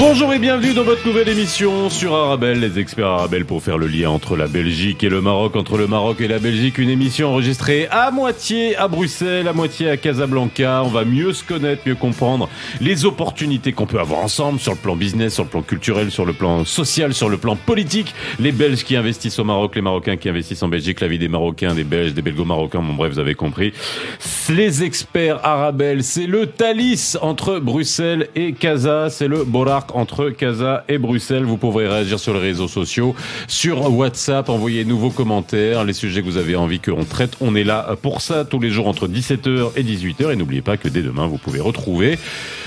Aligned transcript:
Bonjour 0.00 0.32
et 0.32 0.38
bienvenue 0.38 0.72
dans 0.72 0.82
votre 0.82 1.06
nouvelle 1.06 1.28
émission 1.28 1.90
sur 1.90 2.14
Arabelle, 2.14 2.58
les 2.58 2.78
experts 2.78 3.06
Arabelle 3.06 3.44
pour 3.44 3.62
faire 3.62 3.76
le 3.76 3.86
lien 3.86 4.08
entre 4.08 4.34
la 4.34 4.46
Belgique 4.46 5.04
et 5.04 5.10
le 5.10 5.20
Maroc, 5.20 5.56
entre 5.56 5.76
le 5.76 5.86
Maroc 5.86 6.22
et 6.22 6.26
la 6.26 6.38
Belgique, 6.38 6.78
une 6.78 6.88
émission 6.88 7.28
enregistrée 7.28 7.86
à 7.90 8.10
moitié 8.10 8.74
à 8.76 8.88
Bruxelles, 8.88 9.46
à 9.46 9.52
moitié 9.52 9.90
à 9.90 9.98
Casablanca. 9.98 10.82
On 10.86 10.88
va 10.88 11.04
mieux 11.04 11.34
se 11.34 11.44
connaître, 11.44 11.82
mieux 11.84 11.96
comprendre 11.96 12.48
les 12.80 13.04
opportunités 13.04 13.74
qu'on 13.74 13.84
peut 13.84 14.00
avoir 14.00 14.20
ensemble 14.20 14.58
sur 14.58 14.72
le 14.72 14.78
plan 14.78 14.96
business, 14.96 15.34
sur 15.34 15.44
le 15.44 15.50
plan 15.50 15.60
culturel, 15.60 16.10
sur 16.10 16.24
le 16.24 16.32
plan 16.32 16.64
social, 16.64 17.12
sur 17.12 17.28
le 17.28 17.36
plan 17.36 17.54
politique. 17.54 18.14
Les 18.38 18.52
Belges 18.52 18.84
qui 18.84 18.96
investissent 18.96 19.38
au 19.38 19.44
Maroc, 19.44 19.76
les 19.76 19.82
Marocains 19.82 20.16
qui 20.16 20.30
investissent 20.30 20.62
en 20.62 20.68
Belgique, 20.68 21.00
la 21.00 21.08
vie 21.08 21.18
des 21.18 21.28
Marocains, 21.28 21.74
des 21.74 21.84
Belges, 21.84 22.14
des 22.14 22.22
Belgo-Marocains, 22.22 22.80
bon 22.80 22.94
bref, 22.94 23.12
vous 23.12 23.18
avez 23.18 23.34
compris. 23.34 23.74
Les 24.48 24.82
experts 24.82 25.40
Arabelle, 25.44 26.02
c'est 26.02 26.26
le 26.26 26.46
Thalys 26.46 27.18
entre 27.20 27.58
Bruxelles 27.58 28.28
et 28.34 28.54
Casa, 28.54 29.10
c'est 29.10 29.28
le 29.28 29.44
Borak 29.44 29.89
entre 29.94 30.30
Casa 30.30 30.84
et 30.88 30.98
Bruxelles. 30.98 31.44
Vous 31.44 31.56
pourrez 31.56 31.88
réagir 31.88 32.18
sur 32.18 32.34
les 32.34 32.40
réseaux 32.40 32.68
sociaux, 32.68 33.14
sur 33.48 33.92
WhatsApp, 33.92 34.48
envoyer 34.48 34.84
nouveaux 34.84 35.10
commentaires, 35.10 35.84
les 35.84 35.92
sujets 35.92 36.20
que 36.20 36.26
vous 36.26 36.36
avez 36.36 36.56
envie 36.56 36.80
qu'on 36.80 37.04
traite. 37.04 37.36
On 37.40 37.54
est 37.54 37.64
là 37.64 37.96
pour 38.00 38.20
ça 38.20 38.44
tous 38.44 38.60
les 38.60 38.70
jours 38.70 38.88
entre 38.88 39.08
17h 39.08 39.72
et 39.76 39.82
18h. 39.82 40.32
Et 40.32 40.36
n'oubliez 40.36 40.62
pas 40.62 40.76
que 40.76 40.88
dès 40.88 41.02
demain, 41.02 41.26
vous 41.26 41.38
pouvez 41.38 41.60
retrouver 41.60 42.18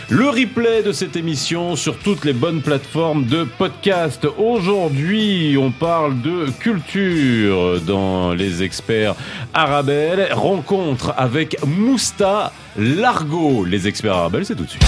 le 0.10 0.30
replay 0.30 0.84
de 0.84 0.92
cette 0.92 1.16
émission 1.16 1.76
sur 1.76 1.98
toutes 1.98 2.26
les 2.26 2.34
bonnes 2.34 2.62
plateformes 2.62 3.26
de 3.26 3.44
podcast. 3.44 4.28
Aujourd'hui, 4.38 5.58
on 5.60 5.72
parle 5.72 6.22
de 6.22 6.50
culture 6.60 7.80
dans 7.82 8.34
les 8.34 8.64
experts 8.64 9.16
Arabelle. 9.54 10.30
Rencontre 10.34 11.14
avec 11.18 11.58
Mousta 11.66 12.52
Largo. 12.78 13.66
Les 13.66 13.88
experts 13.88 14.14
Arabelle, 14.14 14.46
c'est 14.46 14.56
tout 14.56 14.66
de 14.66 14.70
suite. 14.70 14.84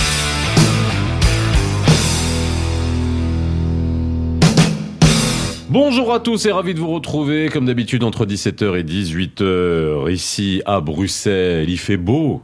Bonjour 5.75 6.13
à 6.13 6.21
tous 6.21 6.45
et 6.45 6.53
ravi 6.53 6.73
de 6.73 6.79
vous 6.79 6.87
retrouver 6.87 7.49
comme 7.49 7.65
d'habitude 7.65 8.05
entre 8.05 8.25
17h 8.25 8.79
et 8.79 8.83
18h 8.85 10.09
ici 10.09 10.61
à 10.65 10.79
Bruxelles. 10.79 11.69
Il 11.69 11.77
fait 11.77 11.97
beau. 11.97 12.41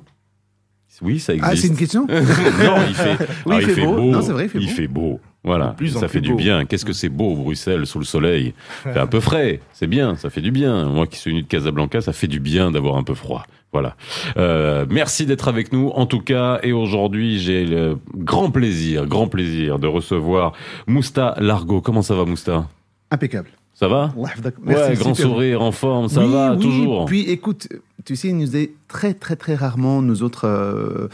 Oui, 1.01 1.17
ça 1.17 1.33
existe. 1.33 1.49
Ah, 1.49 1.55
c'est 1.55 1.67
une 1.69 1.77
question 1.77 2.05
Non, 2.09 2.75
il 2.89 2.93
fait, 2.93 3.17
Oui, 3.45 3.55
ah, 3.55 3.61
il 3.61 3.69
fait 3.69 3.85
beau. 3.85 4.11
Non, 4.11 4.21
c'est 4.21 4.33
vrai, 4.33 4.49
il 4.53 4.67
fait 4.67 4.88
beau. 4.88 5.01
beau. 5.01 5.19
Voilà, 5.45 5.67
plus 5.67 5.97
ça 5.97 6.09
fait 6.09 6.19
du 6.19 6.31
beau. 6.31 6.35
bien. 6.35 6.65
Qu'est-ce 6.65 6.83
que 6.83 6.91
c'est 6.91 7.07
beau, 7.07 7.33
Bruxelles, 7.35 7.85
sous 7.85 7.99
le 7.99 8.05
soleil? 8.05 8.53
fait 8.83 8.99
un 8.99 9.07
peu 9.07 9.21
frais, 9.21 9.61
c'est 9.71 9.88
bien, 9.88 10.17
ça 10.17 10.29
fait 10.29 10.41
du 10.41 10.51
bien. 10.51 10.89
Moi 10.89 11.07
qui 11.07 11.17
suis 11.17 11.31
venu 11.31 11.43
de 11.43 11.47
Casablanca, 11.47 12.01
ça 12.01 12.11
fait 12.11 12.27
du 12.27 12.41
bien 12.41 12.69
d'avoir 12.69 12.97
un 12.97 13.03
peu 13.03 13.13
froid. 13.13 13.45
Voilà. 13.71 13.95
Euh, 14.35 14.85
merci 14.89 15.25
d'être 15.25 15.47
avec 15.47 15.71
nous, 15.71 15.88
en 15.95 16.05
tout 16.05 16.19
cas. 16.19 16.59
Et 16.63 16.73
aujourd'hui, 16.73 17.39
j'ai 17.39 17.66
le 17.66 17.97
grand 18.13 18.51
plaisir, 18.51 19.05
grand 19.05 19.27
plaisir 19.27 19.79
de 19.79 19.88
recevoir 19.88 20.51
Mousta 20.85 21.35
Largo. 21.39 21.79
Comment 21.79 22.01
ça 22.01 22.13
va, 22.13 22.25
Mousta? 22.25 22.67
Impeccable. 23.11 23.49
Ça 23.73 23.87
va 23.87 24.13
yahfadek. 24.17 24.57
Ouais, 24.59 24.63
Merci, 24.75 25.01
grand 25.01 25.13
super. 25.13 25.31
sourire, 25.31 25.61
en 25.61 25.71
forme, 25.71 26.07
ça 26.07 26.25
Oui, 26.25 26.31
va, 26.31 26.53
oui, 26.53 26.59
toujours. 26.59 27.05
Puis 27.05 27.21
écoute, 27.29 27.67
tu 28.05 28.15
sais, 28.15 28.29
il 28.29 28.37
nous 28.37 28.55
est 28.55 28.71
très, 28.87 29.13
très, 29.13 29.35
très 29.35 29.55
rarement, 29.55 30.01
nous 30.01 30.23
autres 30.23 30.45
euh, 30.45 31.07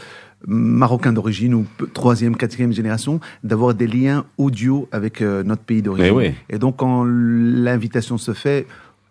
Marocains 0.46 1.12
d'origine 1.12 1.54
ou 1.54 1.66
troisième, 1.94 2.36
quatrième 2.36 2.72
génération, 2.72 3.20
d'avoir 3.42 3.74
des 3.74 3.86
liens 3.88 4.24
audio 4.36 4.88
avec 4.92 5.20
euh, 5.20 5.42
notre 5.42 5.62
pays 5.62 5.82
d'origine. 5.82 6.20
Eh. 6.20 6.54
Et 6.54 6.58
donc, 6.58 6.76
quand 6.76 7.04
l'invitation 7.04 8.18
se 8.18 8.32
fait, 8.32 8.66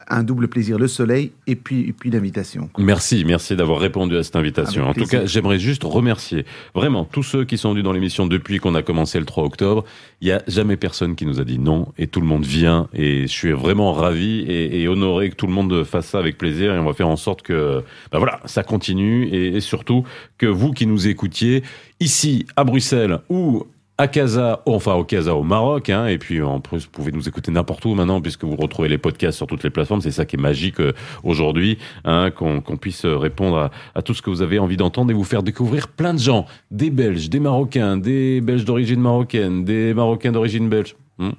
un 0.09 0.23
double 0.23 0.47
plaisir, 0.47 0.77
le 0.77 0.87
soleil 0.87 1.31
et 1.47 1.55
puis, 1.55 1.87
et 1.87 1.93
puis 1.93 2.09
l'invitation. 2.09 2.69
Merci, 2.77 3.23
merci 3.25 3.55
d'avoir 3.55 3.79
répondu 3.79 4.17
à 4.17 4.23
cette 4.23 4.35
invitation. 4.35 4.83
Avec 4.85 4.97
en 4.97 5.01
tout 5.03 5.09
cas, 5.09 5.25
j'aimerais 5.25 5.59
juste 5.59 5.83
remercier 5.83 6.45
vraiment 6.73 7.05
tous 7.05 7.23
ceux 7.23 7.45
qui 7.45 7.57
sont 7.57 7.71
venus 7.71 7.83
dans 7.83 7.91
l'émission 7.91 8.27
depuis 8.27 8.59
qu'on 8.59 8.75
a 8.75 8.81
commencé 8.81 9.19
le 9.19 9.25
3 9.25 9.43
octobre. 9.43 9.83
Il 10.21 10.27
y 10.27 10.31
a 10.31 10.41
jamais 10.47 10.77
personne 10.77 11.15
qui 11.15 11.25
nous 11.25 11.39
a 11.39 11.43
dit 11.43 11.59
non 11.59 11.87
et 11.97 12.07
tout 12.07 12.21
le 12.21 12.27
monde 12.27 12.45
vient 12.45 12.87
et 12.93 13.23
je 13.23 13.31
suis 13.31 13.51
vraiment 13.51 13.93
ravi 13.93 14.39
et, 14.41 14.81
et 14.81 14.87
honoré 14.87 15.29
que 15.29 15.35
tout 15.35 15.47
le 15.47 15.53
monde 15.53 15.83
fasse 15.83 16.07
ça 16.07 16.19
avec 16.19 16.37
plaisir 16.37 16.73
et 16.73 16.79
on 16.79 16.85
va 16.85 16.93
faire 16.93 17.09
en 17.09 17.17
sorte 17.17 17.41
que 17.41 17.83
ben 18.11 18.19
voilà, 18.19 18.39
ça 18.45 18.63
continue 18.63 19.27
et, 19.27 19.55
et 19.55 19.61
surtout 19.61 20.03
que 20.37 20.45
vous 20.45 20.71
qui 20.71 20.87
nous 20.87 21.07
écoutiez 21.07 21.63
ici 21.99 22.45
à 22.55 22.63
Bruxelles 22.63 23.19
ou 23.29 23.65
à 23.97 24.07
Casa, 24.07 24.61
enfin 24.65 24.93
au 24.93 25.03
Casa 25.03 25.35
au 25.35 25.43
Maroc, 25.43 25.89
hein, 25.89 26.05
et 26.05 26.17
puis 26.17 26.41
en 26.41 26.59
plus 26.59 26.85
vous 26.85 26.91
pouvez 26.91 27.11
nous 27.11 27.27
écouter 27.27 27.51
n'importe 27.51 27.83
où 27.85 27.95
maintenant 27.95 28.21
puisque 28.21 28.43
vous 28.43 28.55
retrouvez 28.55 28.89
les 28.89 28.97
podcasts 28.97 29.37
sur 29.37 29.47
toutes 29.47 29.63
les 29.63 29.69
plateformes. 29.69 30.01
C'est 30.01 30.11
ça 30.11 30.25
qui 30.25 30.35
est 30.35 30.39
magique 30.39 30.79
euh, 30.79 30.93
aujourd'hui, 31.23 31.79
hein, 32.05 32.29
qu'on 32.31 32.61
puisse 32.79 33.05
répondre 33.05 33.57
à, 33.57 33.71
à 33.95 34.01
tout 34.01 34.13
ce 34.13 34.21
que 34.21 34.29
vous 34.29 34.41
avez 34.41 34.59
envie 34.59 34.77
d'entendre 34.77 35.11
et 35.11 35.13
vous 35.13 35.23
faire 35.23 35.43
découvrir 35.43 35.87
plein 35.87 36.13
de 36.13 36.19
gens, 36.19 36.45
des 36.69 36.89
Belges, 36.89 37.29
des 37.29 37.39
Marocains, 37.39 37.97
des 37.97 38.41
Belges 38.41 38.65
d'origine 38.65 38.99
marocaine, 38.99 39.65
des 39.65 39.93
Marocains 39.93 40.31
d'origine 40.31 40.69
belge. 40.69 40.95
Hmm 41.17 41.31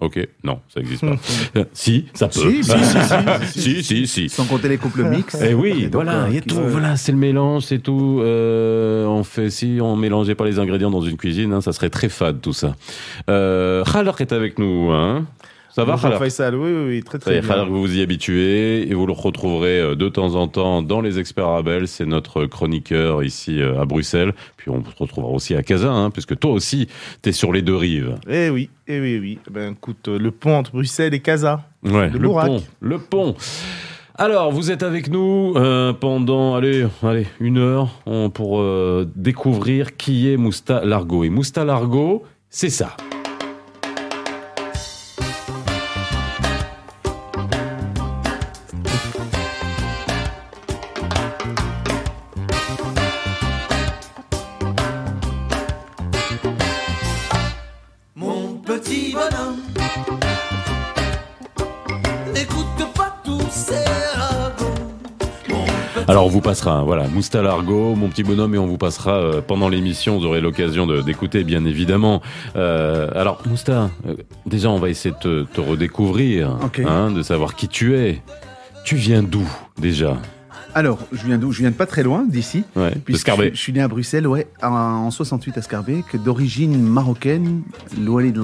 Ok, 0.00 0.18
non, 0.44 0.60
ça 0.72 0.80
n'existe 0.80 1.02
pas. 1.06 1.16
Euh, 1.56 1.64
si, 1.72 2.06
ça 2.14 2.28
peut. 2.28 2.40
Si, 2.40 2.64
si, 2.64 2.70
si, 2.72 2.80
si, 3.60 3.60
si, 3.60 3.84
si, 3.84 4.06
si. 4.06 4.28
Sans 4.28 4.44
compter 4.46 4.68
les 4.68 4.78
couples 4.78 5.02
mixtes. 5.04 5.42
Eh 5.44 5.52
oui, 5.52 5.84
Et 5.84 5.88
voilà, 5.88 6.22
euh, 6.24 6.26
il 6.28 6.34
y 6.34 6.38
a 6.38 6.40
qui- 6.40 6.48
tout, 6.48 6.60
voilà, 6.68 6.96
c'est 6.96 7.12
le 7.12 7.18
mélange, 7.18 7.64
c'est 7.64 7.80
tout. 7.80 8.20
Euh, 8.22 9.04
on 9.06 9.24
fait, 9.24 9.50
si 9.50 9.78
on 9.82 9.96
mélangeait 9.96 10.34
pas 10.34 10.44
les 10.44 10.58
ingrédients 10.58 10.90
dans 10.90 11.02
une 11.02 11.16
cuisine, 11.16 11.52
hein, 11.52 11.60
ça 11.60 11.72
serait 11.72 11.90
très 11.90 12.08
fade 12.08 12.40
tout 12.40 12.52
ça. 12.52 12.76
Euh, 13.28 13.84
Khalak 13.84 14.20
est 14.20 14.32
avec 14.32 14.58
nous, 14.58 14.90
hein. 14.90 15.26
Ça 15.80 15.84
va, 15.84 15.92
Bonjour 15.96 16.18
Faisal, 16.18 16.54
oui, 16.56 16.70
oui, 16.72 16.84
oui, 16.88 17.02
très 17.02 17.18
très 17.18 17.40
bien. 17.40 17.48
Khalak, 17.48 17.68
vous 17.68 17.80
vous 17.80 17.96
y 17.96 18.02
habituez 18.02 18.88
et 18.90 18.94
vous 18.94 19.06
le 19.06 19.12
retrouverez 19.12 19.80
euh, 19.80 19.94
de 19.94 20.08
temps 20.08 20.34
en 20.34 20.46
temps 20.48 20.82
dans 20.82 21.00
les 21.00 21.18
experts 21.18 21.46
Arabelle. 21.46 21.88
C'est 21.88 22.04
notre 22.06 22.44
chroniqueur 22.46 23.22
ici 23.24 23.60
euh, 23.62 23.80
à 23.80 23.84
Bruxelles. 23.86 24.34
Puis 24.56 24.70
on 24.70 24.82
se 24.84 24.90
retrouvera 24.96 25.32
aussi 25.32 25.54
à 25.54 25.62
Casa, 25.62 25.90
hein, 25.90 26.10
puisque 26.10 26.38
toi 26.38 26.52
aussi, 26.52 26.86
t'es 27.22 27.32
sur 27.32 27.52
les 27.52 27.62
deux 27.62 27.76
rives. 27.76 28.14
Eh 28.28 28.50
oui, 28.50 28.68
eh 28.88 29.00
oui, 29.00 29.18
oui. 29.18 29.38
Ben, 29.50 29.72
écoute, 29.72 30.08
euh, 30.08 30.18
le 30.18 30.30
pont 30.30 30.56
entre 30.56 30.72
Bruxelles 30.72 31.14
et 31.14 31.20
Casa. 31.20 31.62
Ouais, 31.82 32.10
Le 32.10 32.28
pont, 32.28 32.62
le 32.80 32.98
pont. 32.98 33.34
Alors, 34.16 34.52
vous 34.52 34.70
êtes 34.70 34.82
avec 34.82 35.08
nous 35.08 35.54
euh, 35.56 35.94
pendant, 35.94 36.54
allez, 36.56 36.86
allez, 37.02 37.26
une 37.40 37.56
heure 37.56 37.88
on- 38.04 38.28
pour 38.28 38.60
euh, 38.60 39.08
découvrir 39.16 39.96
qui 39.96 40.30
est 40.30 40.36
Mousta 40.36 40.84
Largo. 40.84 41.24
Et 41.24 41.30
Mousta 41.30 41.64
Largo, 41.64 42.24
c'est 42.50 42.68
ça. 42.68 42.96
Alors, 66.10 66.26
on 66.26 66.28
vous 66.28 66.40
passera, 66.40 66.82
voilà, 66.82 67.06
Mousta 67.06 67.40
Largo, 67.40 67.94
mon 67.94 68.08
petit 68.08 68.24
bonhomme, 68.24 68.52
et 68.56 68.58
on 68.58 68.66
vous 68.66 68.78
passera 68.78 69.12
euh, 69.12 69.40
pendant 69.40 69.68
l'émission. 69.68 70.18
Vous 70.18 70.26
aurez 70.26 70.40
l'occasion 70.40 70.84
d'écouter, 71.02 71.44
bien 71.44 71.64
évidemment. 71.64 72.20
Euh, 72.56 73.08
alors, 73.14 73.40
Mousta, 73.46 73.90
euh, 74.08 74.16
déjà, 74.44 74.70
on 74.70 74.80
va 74.80 74.88
essayer 74.88 75.14
de 75.14 75.44
te, 75.44 75.54
te 75.54 75.60
redécouvrir, 75.60 76.58
hein, 76.84 77.12
de 77.12 77.22
savoir 77.22 77.54
qui 77.54 77.68
tu 77.68 77.96
es. 77.96 78.22
Tu 78.84 78.96
viens 78.96 79.22
d'où, 79.22 79.48
déjà? 79.78 80.16
Alors, 80.74 80.98
je 81.12 81.26
viens 81.26 81.38
Je 81.50 81.58
viens 81.58 81.70
de 81.70 81.74
pas 81.76 81.86
très 81.86 82.02
loin, 82.02 82.24
d'ici. 82.24 82.62
Ouais, 82.76 82.94
Puisque. 83.04 83.28
Je, 83.28 83.50
je 83.54 83.60
suis 83.60 83.72
né 83.72 83.80
à 83.80 83.88
Bruxelles, 83.88 84.26
ouais, 84.26 84.46
en, 84.62 84.68
en 84.68 85.10
68 85.10 85.58
à 85.58 85.62
Scarbet, 85.62 86.04
que 86.08 86.16
d'origine 86.16 86.80
marocaine, 86.80 87.62
l'Oualid 88.00 88.36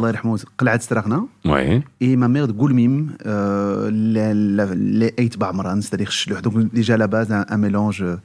Qal'at 0.58 0.80
Straghna, 0.80 1.22
Ouais. 1.44 1.82
et 2.00 2.16
ma 2.16 2.28
mère 2.28 2.48
de 2.48 2.52
Goulmim, 2.52 3.08
euh, 3.26 3.90
les- 3.92 5.14
Eit 5.18 5.36
Ba'mran, 5.38 5.80
c'est-à-dire. 5.82 6.10
Donc 6.42 6.72
déjà 6.72 6.94
à 6.94 6.96
la 6.96 7.06
base, 7.06 7.30
un, 7.30 7.44
un 7.48 7.56
mélange 7.58 8.02
euh, 8.02 8.16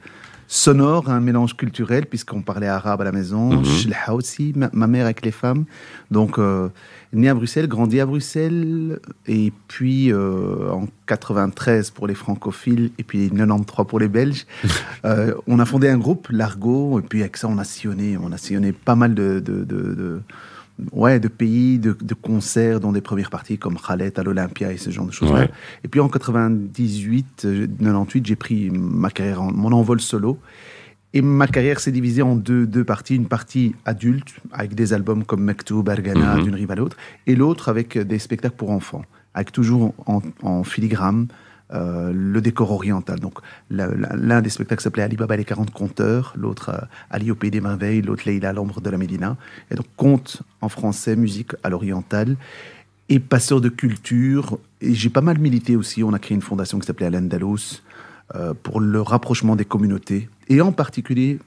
sonore, 0.54 1.08
un 1.08 1.20
mélange 1.20 1.56
culturel, 1.56 2.04
puisqu'on 2.04 2.42
parlait 2.42 2.66
arabe 2.68 3.00
à 3.00 3.04
la 3.04 3.12
maison, 3.12 3.54
Mhm. 3.56 3.64
Chlha 3.64 4.14
aussi, 4.14 4.52
ma, 4.54 4.68
ma 4.74 4.86
mère 4.86 5.06
avec 5.06 5.24
les 5.24 5.30
femmes. 5.30 5.64
Donc, 6.10 6.38
euh, 6.38 6.68
né 7.14 7.30
à 7.30 7.34
Bruxelles, 7.34 7.68
grandi 7.68 8.00
à 8.00 8.04
Bruxelles, 8.06 9.00
et 9.26 9.50
puis 9.68 10.12
euh, 10.12 10.70
en 10.70 10.88
93 11.06 11.88
pour 11.90 12.06
les 12.06 12.14
francophiles, 12.14 12.90
et 12.98 13.02
puis 13.02 13.30
93 13.30 13.86
pour 13.86 13.98
les 13.98 14.08
Belges, 14.08 14.44
euh, 15.06 15.34
on 15.46 15.58
a 15.58 15.64
fondé 15.64 15.88
un 15.88 15.96
groupe, 15.96 16.28
l'Argo, 16.30 16.98
et 17.00 17.02
puis 17.02 17.20
avec 17.22 17.38
ça, 17.38 17.48
on 17.48 17.56
a 17.56 17.64
sillonné, 17.64 18.18
on 18.22 18.30
a 18.30 18.36
sillonné 18.36 18.72
pas 18.72 18.94
mal 18.94 19.14
de... 19.14 19.40
de, 19.40 19.64
de- 19.64 19.94
de- 19.94 20.20
Ouais, 20.92 21.20
de 21.20 21.28
pays, 21.28 21.78
de, 21.78 21.96
de 22.00 22.14
concerts, 22.14 22.80
dont 22.80 22.92
des 22.92 23.00
premières 23.00 23.30
parties 23.30 23.58
comme 23.58 23.76
Khaled 23.76 24.18
à 24.18 24.22
l'Olympia 24.22 24.72
et 24.72 24.76
ce 24.78 24.90
genre 24.90 25.06
de 25.06 25.12
choses-là. 25.12 25.40
Ouais. 25.40 25.50
Et 25.84 25.88
puis 25.88 26.00
en 26.00 26.08
98, 26.08 27.42
euh, 27.44 27.66
98, 27.78 28.26
j'ai 28.26 28.36
pris 28.36 28.70
ma 28.70 29.10
carrière, 29.10 29.42
en- 29.42 29.52
mon 29.52 29.72
envol 29.72 30.00
solo. 30.00 30.38
Et 31.14 31.20
ma 31.20 31.46
carrière 31.46 31.78
s'est 31.80 31.92
divisée 31.92 32.22
en 32.22 32.36
deux, 32.36 32.66
deux 32.66 32.84
parties. 32.84 33.16
Une 33.16 33.26
partie 33.26 33.74
adulte, 33.84 34.34
avec 34.50 34.74
des 34.74 34.92
albums 34.94 35.24
comme 35.24 35.42
Mektoub, 35.44 35.82
Bergana, 35.82 36.36
Mhm. 36.36 36.44
d'une 36.44 36.54
rive 36.54 36.70
à 36.70 36.74
l'autre, 36.74 36.96
et 37.26 37.34
l'autre 37.36 37.68
avec 37.68 37.96
euh, 37.96 38.04
des 38.04 38.18
spectacles 38.18 38.56
pour 38.56 38.70
enfants, 38.70 39.02
avec 39.34 39.52
toujours 39.52 39.94
en, 40.06 40.22
en 40.42 40.64
filigrane 40.64 41.26
euh, 41.74 42.12
le 42.12 42.40
décor 42.40 42.70
oriental. 42.70 43.18
Donc 43.18 43.38
l'un 43.70 44.42
des 44.42 44.50
spectacles 44.50 44.82
s'appelait 44.82 45.02
Ali 45.02 45.16
Baba 45.16 45.34
et 45.34 45.38
les 45.38 45.44
40 45.44 45.70
conteurs, 45.70 46.34
l'autre 46.36 46.70
euh, 46.70 46.86
Ali 47.10 47.30
au 47.30 47.34
pays 47.34 47.50
des 47.50 47.62
merveilles, 47.62 48.02
l'autre 48.02 48.24
Leïla 48.26 48.50
à 48.50 48.52
l'ombre 48.52 48.80
de 48.80 48.90
la 48.90 48.98
Médina. 48.98 49.36
Et 49.70 49.74
donc 49.74 49.86
conte 49.96 50.42
en 50.60 50.68
français, 50.68 51.16
musique 51.16 51.52
à 51.62 51.70
l'oriental 51.70 52.36
et 53.08 53.20
passeur 53.20 53.60
de 53.60 53.68
culture. 53.68 54.58
Et 54.80 54.94
j'ai 54.94 55.08
pas 55.08 55.22
mal 55.22 55.38
milité 55.38 55.76
aussi. 55.76 56.02
On 56.02 56.12
a 56.12 56.18
créé 56.18 56.34
une 56.34 56.42
fondation 56.42 56.78
qui 56.78 56.86
s'appelait 56.86 57.06
Al-Andalus 57.06 57.82
euh, 58.34 58.52
pour 58.62 58.80
le 58.80 59.00
rapprochement 59.00 59.56
des 59.56 59.64
communautés 59.64 60.28
et 60.48 60.60
en 60.60 60.72
particulier 60.72 61.38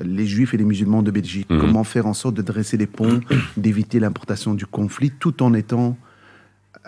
les 0.00 0.26
juifs 0.26 0.54
et 0.54 0.56
les 0.56 0.64
musulmans 0.64 1.02
de 1.02 1.10
Belgique. 1.10 1.50
Mhm. 1.50 1.60
Comment 1.60 1.84
faire 1.84 2.06
en 2.06 2.14
sorte 2.14 2.34
de 2.34 2.42
dresser 2.42 2.76
les 2.76 2.86
ponts, 2.86 3.20
d'éviter 3.56 4.00
l'importation 4.00 4.54
du 4.54 4.66
conflit 4.66 5.10
tout 5.10 5.42
en 5.42 5.54
étant 5.54 5.96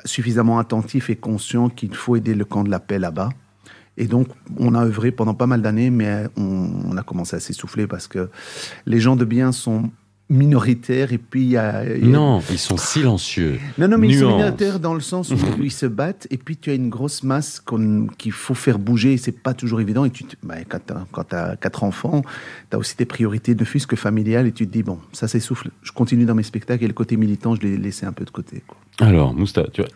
suffisamment 0.04 0.58
attentif 0.58 1.10
et 1.10 1.16
conscient 1.16 1.68
qu'il 1.68 1.94
faut 1.94 2.16
aider 2.16 2.34
le 2.34 2.44
camp 2.44 2.64
de 2.64 2.70
la 2.70 2.80
paix 2.80 2.98
là-bas. 2.98 3.30
Et 3.96 4.06
donc, 4.06 4.28
on 4.58 4.74
a 4.74 4.84
œuvré 4.84 5.12
pendant 5.12 5.34
pas 5.34 5.46
mal 5.46 5.62
d'années, 5.62 5.90
mais 5.90 6.26
on, 6.36 6.70
on 6.90 6.96
a 6.96 7.02
commencé 7.02 7.36
à 7.36 7.40
s'essouffler 7.40 7.86
parce 7.86 8.08
que 8.08 8.28
les 8.86 8.98
gens 8.98 9.14
de 9.14 9.24
bien 9.24 9.52
sont 9.52 9.90
minoritaires 10.34 11.12
et 11.12 11.18
puis 11.18 11.42
il 11.42 11.50
y 11.50 11.56
a... 11.56 11.84
Non, 12.02 12.40
ils 12.50 12.58
sont 12.58 12.76
silencieux. 12.76 13.58
non, 13.78 13.88
non, 13.88 13.96
mais 13.98 14.08
ils 14.08 14.18
sont 14.18 14.36
minoritaires 14.36 14.80
dans 14.80 14.94
le 14.94 15.00
sens 15.00 15.30
où 15.30 15.62
ils 15.62 15.72
se 15.72 15.86
battent 15.86 16.26
et 16.30 16.36
puis 16.36 16.56
tu 16.56 16.70
as 16.70 16.74
une 16.74 16.90
grosse 16.90 17.22
masse 17.22 17.62
qu'il 18.18 18.32
faut 18.32 18.54
faire 18.54 18.78
bouger 18.78 19.14
et 19.14 19.16
c'est 19.16 19.32
pas 19.42 19.54
toujours 19.54 19.80
évident. 19.80 20.04
Et 20.04 20.10
tu, 20.10 20.24
te- 20.24 20.36
bah, 20.42 20.56
quand 20.68 21.24
tu 21.28 21.34
as, 21.34 21.56
quatre 21.56 21.84
enfants, 21.84 22.22
tu 22.70 22.76
as 22.76 22.78
aussi 22.78 22.96
des 22.96 23.06
priorités, 23.06 23.54
ne 23.54 23.64
fût-ce 23.64 23.86
que 23.86 23.96
familiales, 23.96 24.46
et 24.46 24.52
tu 24.52 24.66
te 24.66 24.72
dis, 24.72 24.82
bon, 24.82 24.98
ça 25.12 25.28
s'essouffle. 25.28 25.70
Je 25.82 25.92
continue 25.92 26.24
dans 26.24 26.34
mes 26.34 26.42
spectacles 26.42 26.84
et 26.84 26.88
le 26.88 26.92
côté 26.92 27.16
militant, 27.16 27.54
je 27.54 27.60
l'ai 27.62 27.76
laissé 27.76 28.04
un 28.06 28.12
peu 28.12 28.24
de 28.24 28.30
côté. 28.30 28.62
Quoi. 28.66 28.76
Alors, 29.00 29.34
Mousta, 29.34 29.64
tu 29.72 29.82
vois, 29.82 29.90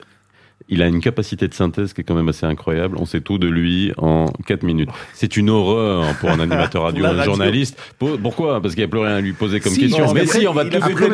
il 0.71 0.83
a 0.83 0.87
une 0.87 1.01
capacité 1.01 1.49
de 1.49 1.55
synthèse 1.55 1.93
qui 1.95 2.03
est 2.03 2.05
quand 2.05 2.15
même 2.15 2.29
assez 2.29 2.45
incroyable. 2.45 2.97
On 3.01 3.07
sait 3.07 3.21
tout 3.23 3.39
de 3.39 3.47
lui 3.49 3.93
en 3.97 4.27
4 4.47 4.63
minutes. 4.65 4.91
C'est 5.15 5.37
une 5.39 5.49
horreur 5.51 6.05
pour 6.21 6.29
un 6.31 6.41
animateur 6.41 6.83
radio, 6.85 7.05
un 7.07 7.09
radio. 7.11 7.25
journaliste. 7.25 7.81
Po- 7.99 8.19
Pourquoi? 8.23 8.61
Parce 8.61 8.75
qu'il 8.75 8.83
n'y 8.83 8.87
a 8.87 8.89
plus 8.89 9.01
rien 9.01 9.17
à 9.17 9.21
lui 9.21 9.33
poser 9.33 9.61
comme 9.61 9.73
Si, 9.73 9.81
question. 9.81 10.07
non, 10.07 10.13
mais 10.13 10.27
si, 10.27 10.47
on 10.47 10.53
va 10.53 10.65
tout 10.65 10.71
développer. 10.71 11.05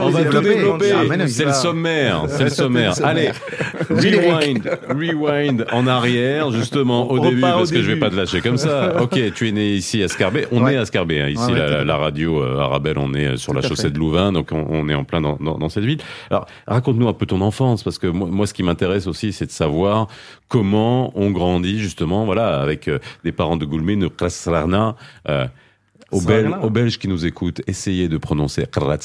On 0.00 0.08
va 0.10 0.24
tout 0.24 0.40
développer. 0.40 0.92
Ah, 0.92 1.02
C'est 1.26 1.44
le 1.44 1.52
sommaire. 1.52 2.24
C'est 2.28 2.44
le 2.44 2.50
sommaire. 2.50 2.94
Allez, 3.04 3.30
rewind, 3.90 4.78
rewind 4.88 5.66
en 5.72 5.86
arrière, 5.86 6.50
justement, 6.50 7.10
au 7.10 7.18
On 7.18 7.22
début, 7.22 7.38
au 7.38 7.40
parce 7.42 7.70
que 7.70 7.76
je 7.82 7.82
vais 7.82 7.88
début. 7.94 8.00
pas 8.00 8.10
te 8.10 8.16
lâcher 8.16 8.40
comme 8.40 8.56
ça. 8.58 8.94
Ok, 9.04 9.18
tu 9.34 9.48
es 9.48 9.52
né 9.52 9.72
ici 9.74 10.02
à 10.02 10.08
Scarbet. 10.08 10.46
On 10.50 10.62
Ouais. 10.64 10.74
est 10.74 10.76
à 10.78 10.84
Scarbet, 10.86 11.20
hein, 11.20 11.28
ici, 11.28 11.44
Ouais, 11.52 11.60
ouais, 11.60 11.84
la, 11.84 11.96
radio 11.96 12.42
euh, 12.42 12.58
Arabelle, 12.58 12.96
on 12.98 13.12
est 13.12 13.26
euh, 13.26 13.36
sur 13.36 13.52
Tout 13.52 13.60
la 13.60 13.68
chaussée 13.68 13.82
fait. 13.84 13.90
de 13.90 13.98
Louvain, 13.98 14.32
donc 14.32 14.48
on, 14.52 14.64
on 14.70 14.88
est 14.88 14.94
en 14.94 15.04
plein 15.04 15.20
dans, 15.20 15.36
dans, 15.40 15.58
dans 15.58 15.68
cette 15.68 15.84
ville. 15.84 15.98
Alors, 16.30 16.46
raconte-nous 16.66 17.08
un 17.08 17.12
peu 17.12 17.26
ton 17.26 17.40
enfance, 17.42 17.82
parce 17.82 17.98
que 17.98 18.06
moi, 18.06 18.28
moi 18.30 18.46
ce 18.46 18.54
qui 18.54 18.62
m'intéresse 18.62 18.83
aussi, 19.06 19.32
c'est 19.32 19.46
de 19.46 19.50
savoir 19.50 20.08
comment 20.48 21.12
on 21.18 21.30
grandit, 21.30 21.78
justement, 21.78 22.24
voilà, 22.24 22.60
avec 22.60 22.88
euh, 22.88 22.98
des 23.24 23.32
parents 23.32 23.56
de 23.56 23.64
Goulmé, 23.64 23.96
de 23.96 24.08
Krasrarna, 24.08 24.96
euh, 25.28 25.46
aux, 26.14 26.20
Bel- 26.20 26.46
Srarna. 26.48 26.64
aux 26.64 26.70
Belges 26.70 26.98
qui 26.98 27.08
nous 27.08 27.26
écoutent, 27.26 27.60
essayez 27.66 28.08
de 28.08 28.16
prononcer. 28.18 28.66
Kalaat, 28.66 28.98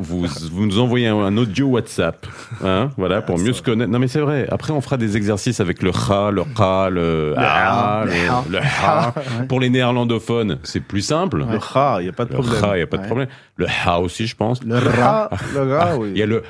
Vous, 0.00 0.26
vous, 0.52 0.66
nous 0.66 0.78
envoyez 0.78 1.08
un, 1.08 1.36
audio 1.36 1.66
WhatsApp, 1.68 2.26
hein, 2.64 2.90
voilà, 2.96 3.22
pour 3.22 3.38
mieux 3.38 3.52
se 3.52 3.62
connaître. 3.62 3.90
Non, 3.90 3.98
mais 3.98 4.08
c'est 4.08 4.20
vrai. 4.20 4.46
Après, 4.50 4.72
on 4.72 4.80
fera 4.80 4.96
des 4.96 5.16
exercices 5.16 5.60
avec 5.60 5.82
le 5.82 5.92
kha, 5.92 6.30
le 6.30 6.44
kha, 6.44 6.90
le 6.90 7.34
a, 7.36 8.00
ha, 8.00 8.04
le 8.04 8.12
ha. 8.12 8.44
le, 8.48 8.58
le. 8.58 9.46
Pour 9.48 9.60
les 9.60 9.70
néerlandophones, 9.70 10.58
c'est 10.62 10.80
plus 10.80 11.02
simple. 11.02 11.38
Le 11.50 11.58
ra, 11.58 11.96
il 12.00 12.04
n'y 12.04 12.08
a 12.08 12.12
pas 12.12 12.24
de 12.24 12.32
Le 12.32 12.38
problème. 12.38 12.60
kha, 12.60 12.74
il 12.74 12.76
n'y 12.78 12.82
a 12.82 12.86
pas 12.86 12.98
de 12.98 13.06
problème. 13.06 13.28
Le 13.56 13.66
ha 13.86 14.00
aussi, 14.00 14.26
je 14.26 14.36
pense. 14.36 14.62
Le. 14.64 14.78
Ah, 15.00 15.30
le 15.54 15.74
ra, 15.76 15.96
oui. 15.96 16.10
Il 16.12 16.18
y 16.18 16.22
a 16.22 16.26
le 16.26 16.42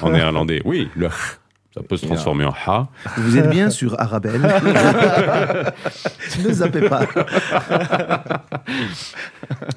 en 0.00 0.10
néerlandais. 0.10 0.62
Oui, 0.64 0.88
le 0.96 1.08
ça 1.74 1.82
peut 1.82 1.96
se 1.96 2.06
transformer 2.06 2.44
en 2.44 2.54
ha. 2.66 2.86
Vous 3.16 3.36
êtes 3.36 3.50
bien 3.50 3.68
sur 3.68 4.00
Arabelle. 4.00 4.40
ne 6.44 6.52
zappez 6.52 6.88
pas. 6.88 7.02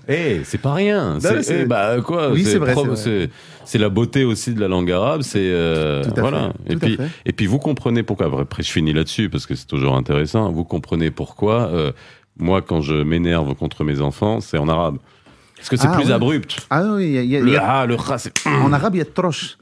Eh, 0.08 0.42
c'est 0.44 0.60
pas 0.60 0.74
rien. 0.74 1.18
C'est 1.20 1.62
eh, 1.62 1.66
bah 1.66 1.96
quoi 2.04 2.30
Oui, 2.32 2.44
c'est 2.46 2.58
vrai, 2.60 2.74
pro- 2.74 2.84
c'est 2.84 2.88
vrai. 2.88 2.98
C'est 2.98 3.30
c'est 3.66 3.78
la 3.80 3.90
beauté 3.90 4.24
aussi 4.24 4.54
de 4.54 4.62
la 4.62 4.68
langue 4.70 4.92
arabe. 4.92 5.22
C'est 5.24 5.40
euh, 5.42 6.04
Tout 6.04 6.14
à 6.18 6.22
voilà. 6.22 6.52
fait, 6.68 6.74
Et 6.74 6.78
tout 6.78 6.86
à 6.86 6.88
puis 6.88 6.98
fait. 6.98 7.08
et 7.26 7.34
puis 7.34 7.46
vous 7.48 7.60
comprenez 7.60 8.04
pourquoi. 8.04 8.28
Après, 8.42 8.64
je 8.64 8.72
finis 8.72 8.94
là-dessus 8.94 9.30
parce 9.30 9.46
que 9.46 9.56
c'est 9.56 9.68
toujours 9.68 9.96
intéressant. 9.96 10.52
Vous 10.52 10.64
comprenez 10.64 11.12
pourquoi. 11.12 11.70
euh, 11.74 11.92
moi, 12.40 12.62
quand 12.62 12.82
je 12.82 12.94
m'énerve 12.94 13.56
contre 13.56 13.84
mes 13.84 14.00
enfants, 14.00 14.40
c'est 14.42 14.60
en 14.60 14.70
arabe. 14.70 14.98
Parce 15.57 15.69
que 15.69 15.77
c'est 15.77 15.88
Ah, 15.92 15.95
plus 15.98 16.12
abrupt. 16.12 16.57
Ah 16.69 16.83
oui, 16.95 17.06
il 17.07 17.12
y 17.13 17.18
a- 17.18 17.24
y 17.24 17.36
a- 17.36 17.39
y 17.39 17.44
Le 17.51 17.59
a- 17.59 17.81
ha, 17.81 17.86
le 17.86 17.95
ha, 17.95 18.18
c'est 18.18 18.31
en 18.48 18.71
arabe, 18.74 18.95
il 18.95 19.00
y 19.00 19.01
a 19.01 19.06
troche. 19.06 19.57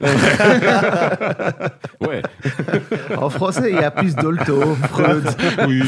ouais. 2.00 2.22
En 3.16 3.30
français, 3.30 3.70
il 3.72 3.76
y 3.76 3.84
a 3.84 3.90
plus 3.90 4.14
d'olto, 4.14 4.76
Freud. 4.90 5.24
oui. 5.68 5.82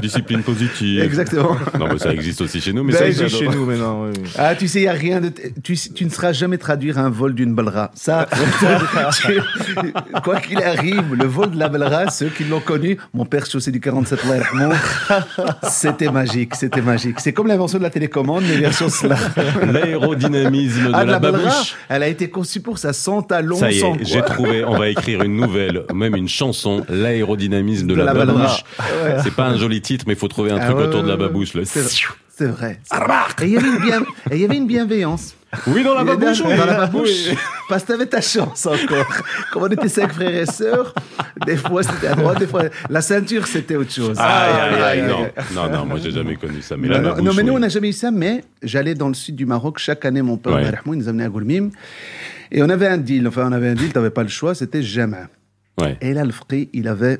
Discipline 0.00 0.42
positive. 0.42 1.02
Exactement. 1.02 1.56
Non, 1.78 1.88
mais 1.88 1.98
ça 1.98 2.12
existe 2.12 2.40
aussi 2.40 2.60
chez 2.60 2.72
nous. 2.72 2.84
Mais 2.84 2.92
Ça 2.92 3.00
ça, 3.00 3.06
existe 3.06 3.28
j'adore. 3.30 3.52
chez 3.52 3.58
nous 3.58 3.66
maintenant. 3.66 4.04
oui. 4.06 4.12
Ah, 4.38 4.54
tu 4.54 4.68
sais, 4.68 4.80
il 4.80 4.84
y 4.84 4.88
a 4.88 4.92
rien 4.92 5.20
de. 5.20 5.32
Tu, 5.62 5.76
tu 5.76 6.04
ne 6.04 6.10
seras 6.10 6.32
jamais 6.32 6.58
traduire 6.58 6.98
un 6.98 7.10
vol 7.10 7.34
d'une 7.34 7.54
balra. 7.54 7.90
Ça, 7.94 8.28
tu- 9.20 9.40
quoi 10.22 10.40
qu'il 10.40 10.62
arrive, 10.62 11.14
le 11.14 11.26
vol 11.26 11.50
de 11.50 11.58
la 11.58 11.68
balra, 11.68 12.08
ceux 12.10 12.28
qui 12.28 12.44
l'ont 12.44 12.60
connu, 12.60 12.96
mon 13.12 13.24
père 13.24 13.46
chaussé 13.46 13.70
du 13.70 13.80
47 13.80 14.20
Allah 14.24 14.36
yarhamou, 14.38 14.74
c'était 15.68 16.10
magique, 16.10 16.54
c'était 16.54 16.80
magique. 16.82 17.18
C'est 17.20 17.32
comme 17.32 17.48
l'invention 17.48 17.78
de 17.78 17.82
la 17.82 17.90
télécommande, 17.90 18.44
mais 18.48 18.56
version 18.56 18.88
slam. 18.88 19.18
L'aérodynamisme 19.72 20.88
de 20.88 20.92
Ah, 20.94 21.04
la, 21.04 21.18
babouche. 21.18 21.74
elle 21.88 22.02
a 22.02 22.08
été 22.08 22.28
conçue 22.30 22.60
pour 22.60 22.78
ça, 22.78 22.92
sans 22.92 23.22
talons, 23.22 23.56
Ça 23.56 23.70
y 23.70 23.78
sans 23.78 23.94
est, 23.94 24.04
j'ai 24.04 24.22
trouvé. 24.22 24.64
On 24.64 24.76
va 24.76 24.88
écrire 24.88 25.22
une 25.22 25.36
nouvelle, 25.36 25.84
même 25.94 26.16
une 26.16 26.28
chanson, 26.28 26.84
l'aérodynamisme 26.88 27.86
de, 27.86 27.94
De 27.94 27.98
la, 27.98 28.12
la 28.12 28.24
babouche. 28.24 28.64
C'est 29.22 29.34
pas 29.34 29.46
un 29.48 29.56
joli 29.56 29.80
titre, 29.80 30.04
mais 30.06 30.14
il 30.14 30.18
faut 30.18 30.28
trouver 30.28 30.50
un 30.52 30.58
Ah 30.60 30.66
truc 30.66 30.76
ouais, 30.78 30.84
autour 30.84 31.02
de 31.02 31.08
la 31.08 31.16
babouche. 31.16 31.50
C'est 31.64 31.80
vrai. 31.80 32.00
c'est 32.34 32.46
vrai. 32.46 32.80
Et 33.42 33.46
il 33.46 34.40
y 34.40 34.44
avait 34.44 34.56
une 34.56 34.66
bienveillance. 34.66 35.34
Oui, 35.66 35.84
dans 35.84 35.94
la 35.94 36.04
babouche. 36.04 36.42
Dans, 36.42 36.48
Parce 37.68 37.82
que 37.82 37.88
t'avais 37.88 38.06
ta 38.06 38.20
chance 38.20 38.66
encore. 38.66 39.06
Comme 39.52 39.62
on 39.62 39.68
était 39.68 39.88
cinq 39.88 40.12
frères 40.12 40.34
et 40.34 40.46
sœurs, 40.46 40.94
des 41.46 41.56
fois 41.56 41.82
c'était 41.82 42.08
à 42.08 42.14
droite, 42.14 42.38
des 42.38 42.46
fois 42.46 42.64
la 42.88 43.00
ceinture 43.00 43.46
c'était 43.46 43.76
autre 43.76 43.92
chose. 43.92 44.16
Ah, 44.18 44.48
ah, 44.50 44.84
ah, 44.84 44.96
non. 44.96 45.28
non, 45.54 45.70
non, 45.70 45.86
moi 45.86 45.98
j'ai 46.02 46.10
jamais 46.10 46.36
connu 46.36 46.62
ça. 46.62 46.76
Non, 46.76 47.32
mais 47.34 47.42
nous 47.42 47.52
on 47.52 47.58
n'a 47.58 47.68
jamais 47.68 47.90
eu 47.90 47.94
ça. 47.94 48.10
Mais 48.10 48.44
j'allais 48.62 48.94
dans 48.94 49.08
le 49.08 49.14
sud 49.14 49.36
du 49.36 49.46
Maroc 49.46 49.78
chaque 49.78 50.04
année. 50.04 50.22
Mon 50.22 50.36
père, 50.36 50.54
ouais. 50.54 50.72
il 50.86 50.92
nous 50.92 51.08
amenait 51.08 51.24
à 51.24 51.28
Goulmim 51.28 51.70
et 52.50 52.62
on 52.62 52.68
avait 52.68 52.88
un 52.88 52.98
deal. 52.98 53.28
Enfin, 53.28 53.46
on 53.48 53.52
avait 53.52 53.68
un 53.68 53.74
deal. 53.74 53.92
T'avais 53.92 54.10
pas 54.10 54.22
le 54.22 54.28
choix. 54.28 54.54
C'était 54.54 54.82
jamais. 54.82 55.24
Et 56.00 56.14
là, 56.14 56.24
le 56.24 56.32
frère, 56.32 56.66
il 56.72 56.88
avait 56.88 57.18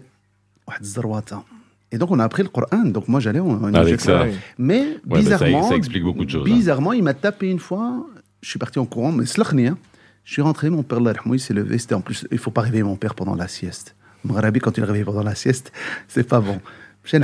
et 1.90 1.98
donc, 1.98 2.10
on 2.10 2.18
a 2.18 2.24
appris 2.24 2.42
le 2.42 2.48
Coran. 2.48 2.84
Donc, 2.86 3.08
moi, 3.08 3.20
j'allais 3.20 3.40
en, 3.40 3.62
en 3.62 3.74
Avec 3.74 4.00
ça. 4.00 4.24
Mais, 4.58 4.96
ben, 5.04 5.18
bizarrement. 5.18 5.68
Ça, 5.68 5.76
explique 5.76 6.02
beaucoup 6.02 6.24
de 6.24 6.30
choses. 6.30 6.48
Hein. 6.48 6.54
Bizarrement, 6.54 6.92
il 6.92 7.02
m'a 7.02 7.14
tapé 7.14 7.50
une 7.50 7.58
fois 7.58 8.06
je 8.42 8.50
suis 8.50 8.58
parti 8.58 8.78
en 8.78 8.84
courant, 8.86 9.12
mais 9.12 9.24
hein. 9.66 9.78
Je 10.24 10.32
suis 10.34 10.42
rentré, 10.42 10.70
mon 10.70 10.82
père, 10.82 11.00
il 11.34 11.40
s'est 11.40 11.54
levé. 11.54 11.78
C'était 11.78 11.94
en 11.94 12.00
plus, 12.00 12.26
il 12.30 12.38
faut 12.38 12.50
pas 12.50 12.60
réveiller 12.60 12.82
mon 12.84 12.96
père 12.96 13.14
pendant 13.14 13.34
la 13.34 13.48
sieste. 13.48 13.94
Mgharabi, 14.24 14.60
quand 14.60 14.70
tu 14.72 14.80
le 14.80 14.86
réveilles 14.86 15.04
pendant 15.04 15.22
la 15.22 15.34
sieste, 15.34 15.72
c'est 16.08 16.26
pas 16.28 16.40
bon. 16.40 16.60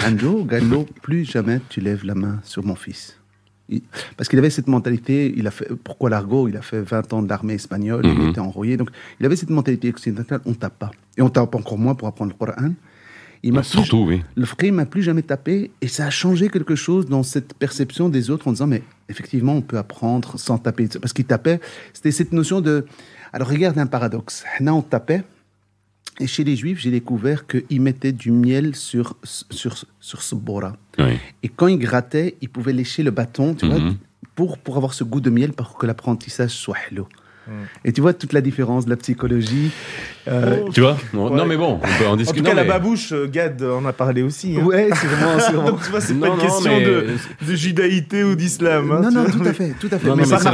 Anjo, 0.05 0.45
Gallo, 0.45 0.87
plus 1.03 1.25
jamais 1.25 1.61
tu 1.69 1.81
lèves 1.81 2.05
la 2.05 2.15
main 2.17 2.41
sur 2.43 2.65
mon 2.65 2.75
fils. 2.75 3.17
Il- 3.69 3.83
Parce 4.17 4.29
qu'il 4.29 4.39
avait 4.39 4.51
cette 4.51 4.67
mentalité, 4.67 5.33
il 5.37 5.47
a 5.47 5.51
fait, 5.53 5.69
pourquoi 5.85 6.11
l'argot? 6.11 6.49
Il 6.49 6.57
a 6.57 6.63
fait 6.63 6.81
20 6.81 7.13
ans 7.13 7.23
de 7.23 7.29
l'armée 7.29 7.55
espagnole, 7.55 8.05
Mhm. 8.07 8.17
il 8.23 8.29
était 8.31 8.41
enrôlé. 8.41 8.77
Donc, 8.77 8.91
il 9.21 9.27
avait 9.27 9.37
cette 9.37 9.51
mentalité 9.51 9.91
occidentale, 9.91 10.41
on 10.47 10.55
tape 10.55 10.79
pas. 10.79 10.91
Et 11.17 11.23
on 11.23 11.29
tape 11.29 11.55
encore 11.55 11.79
moins 11.79 11.95
pour 11.95 12.09
apprendre 12.09 12.33
le 12.33 12.47
Coran. 12.47 12.73
Il 13.43 13.53
m'a 13.53 13.61
plus- 13.61 13.71
surtout, 13.71 14.05
oui. 14.09 14.23
le 14.35 14.45
frère 14.45 14.73
m'a 14.73 14.87
plus 14.87 15.03
jamais 15.03 15.23
tapé 15.23 15.71
et 15.81 15.89
ça 15.89 16.07
a 16.07 16.11
changé 16.11 16.49
quelque 16.49 16.75
chose 16.75 17.07
dans 17.07 17.23
cette 17.23 17.55
perception 17.55 18.09
des 18.09 18.31
autres 18.31 18.49
en 18.49 18.53
disant 18.53 18.67
mais 18.67 18.83
effectivement 19.09 19.55
on 19.55 19.63
peut 19.63 19.79
apprendre 19.79 20.39
sans 20.39 20.59
taper 20.59 20.89
parce 21.01 21.13
qu'il 21.13 21.25
tapait 21.25 21.61
c'était 21.93 22.11
cette 22.11 22.33
notion 22.33 22.61
de 22.61 22.87
alors 23.33 23.49
regarde 23.49 23.79
un 23.79 23.87
paradoxe 23.87 24.45
là 24.61 24.75
on 24.75 24.83
tapait 24.83 25.23
et 26.21 26.27
chez 26.27 26.43
les 26.43 26.57
juifs 26.57 26.81
j'ai 26.81 26.91
découvert 26.91 27.47
qu'ils 27.47 27.81
mettaient 27.81 28.13
du 28.13 28.33
miel 28.33 28.75
sur 28.75 29.17
sur 29.23 29.85
sur 30.01 30.23
ce 30.23 30.35
bora 30.35 30.77
Oui. 30.99 31.17
et 31.45 31.49
quand 31.49 31.69
ils 31.69 31.79
grattaient 31.79 32.37
ils 32.41 32.49
pouvaient 32.49 32.73
lécher 32.73 33.03
le 33.05 33.13
bâton 33.13 33.55
tu 33.55 33.67
vois 33.67 33.79
Mhm. 33.79 33.97
pour 34.35 34.59
pour 34.59 34.77
avoir 34.77 34.95
ce 34.95 35.05
goût 35.05 35.21
de 35.21 35.31
miel 35.31 35.53
pour 35.53 35.79
que 35.79 35.87
l'apprentissage 35.87 36.51
soit 36.51 36.77
hello 36.91 37.07
Mm. 37.49 37.53
et 37.89 37.93
tu 37.93 38.01
vois 38.03 38.13
toute 38.13 38.33
la 38.35 38.41
différence 38.41 38.85
de 38.85 38.91
la 38.91 38.97
psychologie 38.97 39.71
Euh, 40.31 40.65
Tu 40.75 40.83
vois 40.83 40.99
non, 41.15 41.31
Ouais. 41.31 41.37
non, 41.39 41.47
mais 41.47 41.57
bon, 41.57 41.81
on 41.83 41.99
peut 41.99 42.07
en 42.07 42.13
En 42.13 42.17
discuter. 42.17 42.41
tout 42.41 42.45
cas, 42.45 42.51
Non, 42.51 42.57
la 42.57 42.63
mais- 42.65 42.69
babouche, 42.69 43.13
euh, 43.13 43.27
Gad 43.27 43.63
en 43.63 43.83
a 43.87 43.95
parlé 43.95 44.21
aussi. 44.21 44.57
hein. 44.61 44.65
ouais 44.65 44.89
sûrement 44.95 45.39
sûrement 45.49 45.71
Donc, 45.71 45.83
tu 45.83 45.91
vois, 45.91 46.01
c'est 46.03 46.13
pas 46.21 46.29
une 46.29 46.37
question 46.37 46.71
mais- 46.71 46.85
de, 46.85 47.07
de 47.49 47.55
judaïté 47.55 48.25
ou 48.25 48.35
d'islam. 48.35 48.93
hein, 48.93 49.01
non 49.05 49.11
non 49.11 49.25
tout 49.25 49.39
mais- 49.43 49.49
à 49.49 49.53
fait 49.55 49.73
tout 49.81 49.89
à 49.91 49.99
fait 49.99 50.07
Non, 50.07 50.17
mais, 50.17 50.25
mais 50.27 50.37
c'est 50.37 50.45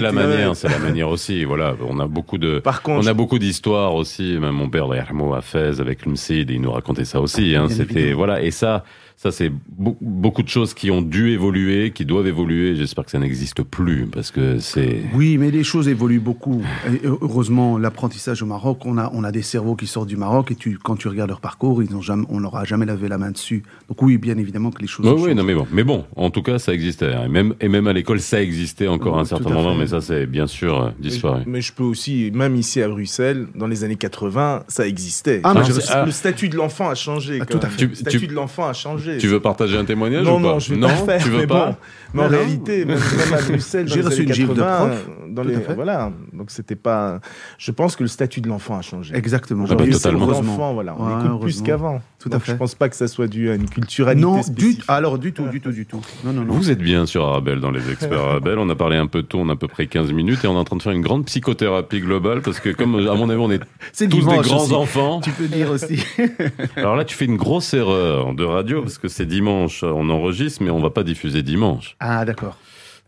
la, 0.00 0.12
ma- 0.12 0.26
manière, 0.26 0.54
c'est 0.54 0.68
la 0.68 0.78
manière 0.78 1.08
aussi. 1.08 1.44
Voilà, 1.44 1.74
on 1.88 1.98
a 1.98 2.06
beaucoup 2.06 2.36
de, 2.36 2.58
Par 2.58 2.82
contre, 2.82 3.02
on 3.02 3.06
a 3.08 3.14
beaucoup 3.14 3.38
d'histoires 3.38 3.94
aussi. 3.94 4.36
Même 4.38 4.50
mon 4.54 4.68
père, 4.68 4.86
Yarmo, 4.94 5.32
à 5.32 5.40
Fès 5.40 5.80
avec 5.80 6.04
l'Umsid, 6.04 6.50
il 6.50 6.60
nous 6.60 6.72
racontait 6.72 7.06
ça 7.06 7.20
aussi. 7.22 7.56
Hein, 7.56 7.68
C'était 7.70 8.12
voilà, 8.12 8.42
et 8.42 8.50
ça, 8.50 8.84
ça 9.16 9.30
c'est 9.30 9.50
beau- 9.68 9.96
beaucoup 10.00 10.42
de 10.42 10.48
choses 10.48 10.74
qui 10.74 10.90
ont 10.90 11.02
dû 11.02 11.30
évoluer, 11.30 11.90
qui 11.92 12.04
doivent 12.04 12.26
évoluer. 12.26 12.74
J'espère 12.76 13.04
que 13.04 13.10
ça 13.10 13.18
n'existe 13.18 13.62
plus 13.62 14.06
parce 14.06 14.30
que 14.30 14.58
c'est. 14.58 15.00
Oui, 15.14 15.38
mais 15.38 15.50
les 15.50 15.64
choses 15.64 15.88
évoluent 15.88 16.20
beaucoup. 16.20 16.62
Et 16.92 17.06
heureusement, 17.06 17.78
l'apprentissage 17.78 18.42
au 18.42 18.46
Maroc, 18.46 18.84
on 18.84 18.98
a, 18.98 19.10
on 19.14 19.24
a 19.24 19.32
des 19.32 19.42
cerveaux 19.42 19.76
qui 19.76 19.86
sortent 19.86 20.08
du 20.08 20.16
Maroc 20.16 20.50
et 20.50 20.54
tu, 20.54 20.78
quand 20.82 20.96
tu 20.96 21.08
regardes 21.08 21.30
leur 21.30 21.40
parcours, 21.40 21.82
ils 21.82 21.94
ont 21.94 22.00
jamais, 22.02 22.24
on 22.28 22.40
n'aura 22.40 22.64
jamais 22.64 22.86
lavé 22.86 23.08
la 23.08 23.18
main 23.18 23.30
dessus. 23.30 23.62
Donc 23.88 24.02
oui, 24.02 24.18
bien 24.18 24.36
évidemment 24.38 24.70
que 24.70 24.80
les 24.80 24.88
choses. 24.88 25.06
Oui, 25.06 25.28
oui, 25.28 25.34
non, 25.34 25.44
mais 25.44 25.54
bon. 25.54 25.66
Mais 25.72 25.84
bon, 25.84 26.04
en 26.16 26.30
tout 26.30 26.42
cas, 26.42 26.58
ça 26.58 26.72
existait. 26.72 27.12
Et 27.24 27.28
même, 27.28 27.54
et 27.60 27.68
même 27.68 27.86
à 27.86 27.92
l'école, 27.92 28.20
ça 28.20 28.42
existait 28.42 28.88
encore 28.88 29.18
à 29.18 29.20
un 29.20 29.24
certain 29.24 29.50
moment, 29.50 29.72
fait. 29.74 29.78
mais 29.80 29.86
ça, 29.88 30.00
c'est 30.00 30.26
bien 30.26 30.46
sûr 30.46 30.82
euh, 30.82 30.90
Mais 30.98 31.08
disparu. 31.08 31.42
mais 31.46 31.60
je 31.60 31.72
peux 31.72 31.82
aussi, 31.84 32.30
même 32.34 32.56
ici 32.56 32.82
à 32.82 32.88
Bruxelles, 32.88 33.46
dans 33.54 33.66
les 33.66 33.84
années 33.84 33.96
80, 33.96 34.64
ça 34.68 34.86
existait. 34.86 35.40
Ah, 35.44 35.52
mais 35.54 35.60
Ah, 35.62 35.68
je- 35.68 35.80
ah. 35.90 36.04
Le 36.04 36.10
statut 36.12 36.48
de 36.48 36.56
l'enfant 36.56 36.88
a 36.88 36.94
changé. 36.94 37.38
Ah, 37.40 37.46
tout 37.46 37.58
à 37.62 37.68
fait. 37.68 37.86
Le 37.86 37.94
statut 37.94 38.18
Tu- 38.20 38.26
de 38.26 38.32
l'enfant 38.34 38.66
a 38.66 38.72
changé. 38.72 39.01
Tu 39.18 39.26
veux 39.28 39.40
partager 39.40 39.76
un 39.76 39.84
témoignage 39.84 40.24
non, 40.24 40.38
ou 40.38 40.42
pas 40.42 40.48
non, 40.52 40.58
je 40.58 40.74
vais 40.74 40.80
non, 40.80 40.88
pas 40.88 40.94
le 40.94 41.04
faire. 41.06 41.22
tu 41.22 41.28
veux 41.30 41.38
mais 41.38 41.46
pas 41.46 41.66
bon, 41.70 41.76
mais 42.14 42.20
en 42.20 42.24
Non, 42.24 42.30
réalité, 42.30 42.84
même, 42.84 42.98
même 42.98 43.34
à 43.38 43.42
Bruxelles, 43.42 43.88
J'ai 43.92 44.00
reçu 44.02 44.22
une 44.24 44.32
gifle 44.32 44.54
de 44.54 44.60
80, 44.60 44.76
prof. 44.86 45.06
dans 45.30 45.42
les, 45.42 45.56
voilà. 45.74 46.12
Donc 46.32 46.50
c'était 46.50 46.76
pas. 46.76 47.20
Je 47.58 47.70
pense 47.70 47.96
que 47.96 48.02
le 48.02 48.08
statut 48.08 48.40
de 48.40 48.48
l'enfant 48.48 48.76
a 48.78 48.82
changé. 48.82 49.14
Exactement. 49.16 49.64
Ah 49.70 49.74
bah, 49.74 49.86
totalement. 49.86 50.26
enfants, 50.28 50.74
voilà. 50.74 50.94
On 50.98 51.06
Ouais, 51.06 51.24
écoute 51.26 51.40
plus 51.42 51.62
qu'avant. 51.62 52.00
Tout 52.18 52.28
à 52.28 52.32
Donc, 52.32 52.42
fait. 52.42 52.52
Je 52.52 52.56
pense 52.56 52.74
pas 52.76 52.88
que 52.88 52.94
ça 52.94 53.08
soit 53.08 53.26
dû 53.26 53.50
à 53.50 53.54
une 53.56 53.68
culturalité 53.68 54.20
Non, 54.22 54.36
du, 54.36 54.42
spécifique. 54.44 54.84
alors 54.86 55.18
du 55.18 55.32
tout, 55.32 55.48
du 55.48 55.60
tout, 55.60 55.72
du 55.72 55.86
tout. 55.86 56.00
Non, 56.24 56.32
non, 56.32 56.42
non. 56.42 56.52
Vous 56.54 56.70
êtes 56.70 56.78
bien 56.78 57.04
sur 57.06 57.24
Arabelle, 57.24 57.58
dans 57.60 57.72
les 57.72 57.90
experts 57.90 58.20
Arabelle. 58.20 58.58
On 58.58 58.68
a 58.70 58.76
parlé 58.76 58.96
un 58.96 59.08
peu 59.08 59.22
de 59.22 59.26
tout, 59.26 59.38
on 59.38 59.48
a 59.48 59.54
à 59.54 59.56
peu 59.56 59.66
près 59.66 59.86
15 59.88 60.12
minutes 60.12 60.44
et 60.44 60.46
on 60.46 60.54
est 60.54 60.58
en 60.58 60.64
train 60.64 60.76
de 60.76 60.82
faire 60.82 60.92
une 60.92 61.00
grande 61.02 61.24
psychothérapie 61.24 62.00
globale 62.00 62.40
parce 62.42 62.60
que, 62.60 62.68
comme 62.70 62.94
à 62.94 63.14
mon 63.14 63.28
avis, 63.28 63.40
on 63.40 63.50
est 63.50 63.58
tous 63.98 64.06
des 64.06 64.18
grands 64.18 64.62
aussi. 64.62 64.74
enfants. 64.74 65.20
Tu 65.20 65.30
peux 65.30 65.48
dire 65.48 65.70
aussi. 65.72 66.04
Alors 66.76 66.94
là, 66.94 67.04
tu 67.04 67.16
fais 67.16 67.24
une 67.24 67.36
grosse 67.36 67.74
erreur 67.74 68.34
de 68.34 68.44
radio 68.44 68.84
parce 68.92 69.02
que 69.02 69.08
c'est 69.08 69.26
dimanche, 69.26 69.82
on 69.82 70.08
enregistre, 70.10 70.62
mais 70.62 70.70
on 70.70 70.80
va 70.80 70.90
pas 70.90 71.02
diffuser 71.02 71.42
dimanche. 71.42 71.96
Ah, 72.00 72.24
d'accord. 72.24 72.56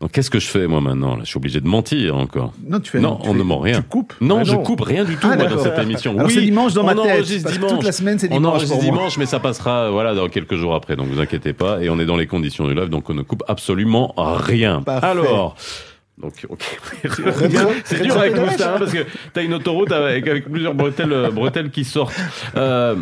Donc 0.00 0.10
qu'est-ce 0.10 0.28
que 0.30 0.40
je 0.40 0.48
fais 0.48 0.66
moi 0.66 0.80
maintenant 0.80 1.14
là? 1.16 1.20
Je 1.22 1.28
suis 1.28 1.36
obligé 1.36 1.60
de 1.60 1.68
mentir 1.68 2.16
encore. 2.16 2.52
Non, 2.68 2.80
tu 2.80 2.90
fais. 2.90 2.98
Non, 3.00 3.16
tu 3.16 3.28
on 3.28 3.32
fais- 3.32 3.38
ne 3.38 3.42
ment 3.44 3.58
rien. 3.60 3.80
Tu 3.80 3.88
coupes. 3.88 4.12
Non, 4.20 4.38
Ah 4.40 4.44
je 4.44 4.52
non. 4.52 4.62
coupe 4.64 4.80
rien 4.80 5.04
du 5.04 5.16
tout 5.16 5.28
Ah, 5.30 5.36
moi, 5.36 5.46
dans 5.46 5.62
cette 5.62 5.78
émission. 5.78 6.14
Alors 6.14 6.26
oui, 6.26 6.34
c'est 6.34 6.40
dimanche 6.40 6.74
dans 6.74 6.82
on 6.82 6.86
ma 6.86 6.94
tête. 6.94 7.12
enregistre 7.12 7.44
parce 7.44 7.54
que 7.54 7.60
dimanche. 7.60 7.72
toute 7.78 7.84
la 7.84 7.92
semaine, 7.92 8.18
c'est 8.18 8.26
On 8.32 8.36
dimanche 8.36 8.50
enregistre 8.54 8.74
pour 8.74 8.82
moi. 8.84 8.92
dimanche, 8.96 9.18
mais 9.18 9.26
ça 9.26 9.38
passera 9.38 9.90
voilà 9.90 10.14
dans 10.14 10.28
quelques 10.28 10.56
jours 10.56 10.74
après. 10.74 10.96
Donc 10.96 11.06
vous 11.06 11.20
inquiétez 11.20 11.52
pas. 11.52 11.80
Et 11.80 11.88
on 11.90 11.98
est 12.00 12.06
dans 12.06 12.16
les 12.16 12.26
conditions 12.26 12.66
du 12.66 12.74
live, 12.74 12.88
donc 12.88 13.08
on 13.08 13.14
ne 13.14 13.22
coupe 13.22 13.44
absolument 13.46 14.12
rien. 14.16 14.82
Parfait. 14.82 15.06
Alors. 15.06 15.54
Donc, 16.16 16.46
ok. 16.48 16.62
c'est 17.84 18.02
dur 18.02 18.16
avec 18.16 18.36
Moustin, 18.38 18.74
hein, 18.74 18.76
parce 18.78 18.92
que 18.92 19.04
t'as 19.32 19.42
une 19.42 19.54
autoroute 19.54 19.90
avec, 19.90 20.26
avec 20.28 20.48
plusieurs 20.50 20.74
bretelles, 20.74 21.12
euh, 21.12 21.30
bretelles 21.30 21.70
qui 21.70 21.84
sortent. 21.84 22.14
Euh, 22.56 22.94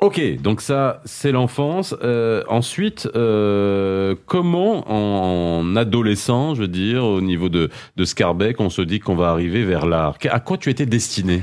ok, 0.00 0.40
donc 0.42 0.60
ça, 0.60 1.00
c'est 1.04 1.32
l'enfance. 1.32 1.94
Euh, 2.02 2.42
ensuite, 2.48 3.08
euh, 3.14 4.14
comment 4.26 4.90
en, 4.90 5.60
en 5.60 5.76
adolescent, 5.76 6.54
je 6.54 6.62
veux 6.62 6.68
dire, 6.68 7.04
au 7.04 7.20
niveau 7.20 7.48
de, 7.48 7.70
de 7.96 8.04
Scarbeck, 8.04 8.60
on 8.60 8.70
se 8.70 8.82
dit 8.82 9.00
qu'on 9.00 9.16
va 9.16 9.30
arriver 9.30 9.64
vers 9.64 9.86
l'art? 9.86 10.16
À 10.30 10.40
quoi 10.40 10.56
tu 10.58 10.70
étais 10.70 10.86
destiné? 10.86 11.42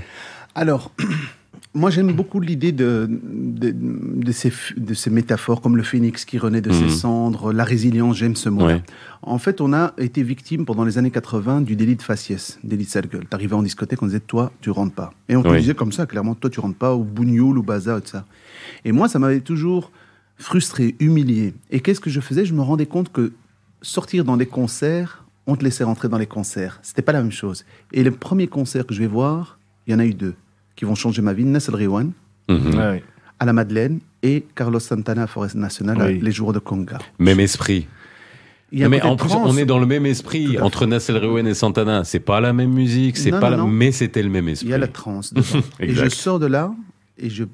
Alors, 0.56 0.92
moi 1.74 1.90
j'aime 1.90 2.14
beaucoup 2.14 2.40
l'idée 2.40 2.72
de, 2.72 3.10
de, 3.10 3.74
de 3.76 4.32
ces, 4.32 4.52
de 4.78 4.94
ces 4.94 5.10
métaphores 5.10 5.60
comme 5.60 5.76
le 5.76 5.84
phénix 5.84 6.24
qui 6.24 6.38
renaît 6.38 6.62
de 6.62 6.70
Mhm. 6.70 6.76
ses 6.76 6.90
cendres, 6.90 7.52
la 7.52 7.66
résilience, 7.66 8.16
j'aime 8.16 8.36
ce 8.38 8.48
mot. 8.50 8.66
Ouais. 8.68 8.82
En 9.22 9.38
fait, 9.40 9.60
on 9.60 9.74
a 9.74 9.94
été 9.98 10.24
victime 10.24 10.66
pendant 10.66 10.86
les 10.86 10.98
années 10.98 11.12
80 11.12 11.62
du 11.62 11.76
délit 11.76 11.96
de 11.96 12.02
faciès, 12.02 12.60
délit 12.64 12.86
de 12.86 12.90
sale 12.90 13.08
gueule. 13.08 13.26
T'arrivais 13.26 13.56
en 13.56 13.64
discothèque, 13.64 14.02
on 14.02 14.06
disait 14.06 14.20
toi, 14.22 14.52
tu 14.62 14.70
rentres 14.70 14.94
pas. 14.96 15.12
Et 15.28 15.36
on 15.36 15.42
te 15.44 15.50
Oui. 15.50 15.58
disait 15.60 15.74
comme 15.74 15.92
ça, 15.92 16.06
clairement, 16.06 16.36
toi, 16.36 16.50
tu 16.50 16.60
rentres 16.62 16.78
pas 16.78 16.94
au 16.94 17.04
bougnoul, 17.04 17.58
au 17.58 17.64
bazar, 17.64 17.98
et 17.98 18.02
tout 18.02 18.10
ça. 18.10 18.24
Et 18.84 18.92
moi, 18.92 19.08
ça 19.08 19.20
m'avait 19.20 19.40
toujours 19.42 19.92
frustré, 20.38 20.96
humilié. 21.00 21.54
Et 21.72 21.80
qu'est-ce 21.80 22.00
que 22.00 22.10
je 22.10 22.20
faisais? 22.20 22.46
Je 22.46 22.54
me 22.54 22.62
rendais 22.62 22.86
compte 22.86 23.12
que 23.12 23.32
sortir 23.82 24.24
dans 24.26 24.38
des 24.38 24.46
concerts, 24.46 25.24
on 25.48 25.56
te 25.56 25.64
laissait 25.64 25.84
rentrer 25.84 26.10
dans 26.10 26.18
les 26.18 26.26
concerts. 26.28 26.80
C'était 26.82 27.02
pas 27.02 27.12
la 27.14 27.22
même 27.22 27.32
chose. 27.32 27.66
Et 27.94 28.04
les 28.04 28.12
premiers 28.12 28.48
concerts 28.48 28.86
que 28.86 28.94
je 28.94 29.00
vais 29.00 29.08
voir, 29.08 29.60
il 29.88 29.92
y 29.94 29.96
en 29.96 30.00
a 30.00 30.06
eu 30.06 30.14
deux 30.14 30.34
qui 30.76 30.86
vont 30.86 30.96
changer 30.96 31.22
ma 31.22 31.34
vie. 31.34 31.46
Nessel 31.46 31.76
Rewan 31.76 32.12
Mhm. 32.50 32.76
Ouais. 32.76 33.04
à 33.40 33.46
la 33.46 33.54
Madeleine 33.54 34.00
et 34.24 34.46
Carlos 34.56 34.80
Santana 34.80 35.24
à 35.24 35.28
Forest 35.28 35.56
National, 35.56 35.98
Oui. 36.02 36.20
les 36.22 36.32
jours 36.32 36.54
de 36.54 36.60
Conga. 36.60 37.00
Même 37.20 37.40
esprit. 37.40 37.88
Mais 38.72 39.02
en 39.04 39.16
plus, 39.16 39.32
on 39.34 39.56
est 39.58 39.66
dans 39.66 39.80
le 39.80 39.86
même 39.86 40.06
esprit 40.06 40.60
entre 40.60 40.86
Nassel 40.86 41.18
Rewen 41.18 41.48
et 41.48 41.54
Santana. 41.54 42.04
C'est 42.04 42.20
pas 42.20 42.42
la 42.42 42.52
même 42.54 42.74
musique, 42.74 43.16
c'est 43.18 43.32
Non, 43.32 43.40
pas 43.40 43.50
non, 43.52 43.58
la... 43.58 43.64
non. 43.64 43.68
mais 43.68 43.92
c'était 43.92 44.22
le 44.24 44.30
même 44.30 44.50
esprit. 44.50 44.68
Il 44.68 44.72
y 44.72 44.74
a 44.74 44.78
la 44.78 44.88
transe 44.88 45.34
et 45.80 45.94
je 45.94 46.10
sors 46.10 46.40
de 46.40 46.48
là 46.48 46.74
et 47.18 47.30
je, 47.30 47.46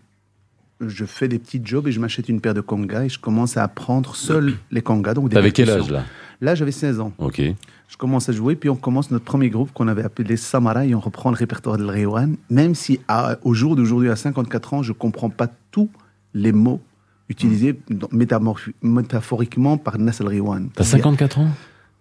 je 0.88 1.06
fais 1.06 1.28
des 1.28 1.40
petits 1.40 1.62
jobs 1.64 1.88
et 1.88 1.92
je 1.92 2.00
m'achète 2.00 2.30
une 2.30 2.42
paire 2.42 2.54
de 2.54 2.62
congas 2.62 3.04
et 3.06 3.10
je 3.10 3.20
commence 3.20 3.58
à 3.58 3.64
apprendre 3.64 4.16
seul 4.16 4.54
les 4.72 4.82
congas. 4.82 5.14
Donc 5.14 5.30
T'avais 5.32 5.52
quel 5.52 5.70
âge 5.70 5.90
là 5.90 6.04
Là, 6.44 6.56
j'avais 6.56 6.72
16 6.72 7.00
ans. 7.02 7.14
Ok. 7.20 7.40
Je 7.88 7.98
commence 7.98 8.28
à 8.28 8.32
jouer, 8.32 8.56
puis 8.56 8.68
on 8.70 8.76
commence 8.76 9.12
notre 9.12 9.26
premier 9.26 9.50
groupe 9.50 9.72
qu'on 9.74 9.88
avait 9.88 10.04
appelé 10.04 10.38
Samara 10.38 10.86
et 10.88 10.96
on 10.96 11.00
reprend 11.00 11.30
le 11.30 11.36
répertoire 11.36 11.78
de 11.78 11.84
Rewan. 11.86 12.36
Même 12.50 12.74
si 12.74 13.00
à- 13.08 13.38
au 13.44 13.54
jour 13.54 13.76
d'aujourd'hui, 13.76 14.10
à 14.10 14.16
54 14.16 14.74
ans, 14.74 14.82
je 14.82 14.92
comprends 14.94 15.30
pas 15.30 15.48
tous 15.70 15.90
les 16.34 16.52
mots 16.52 16.82
utilisés 17.30 17.80
métamorphi- 18.12 18.74
métaphoriquement 18.82 19.78
par 19.78 19.98
Nassel 20.00 20.28
Rewan. 20.28 20.70
T'as 20.74 20.84
54 20.84 21.40
ans? 21.40 21.50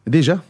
Déjà 0.07 0.43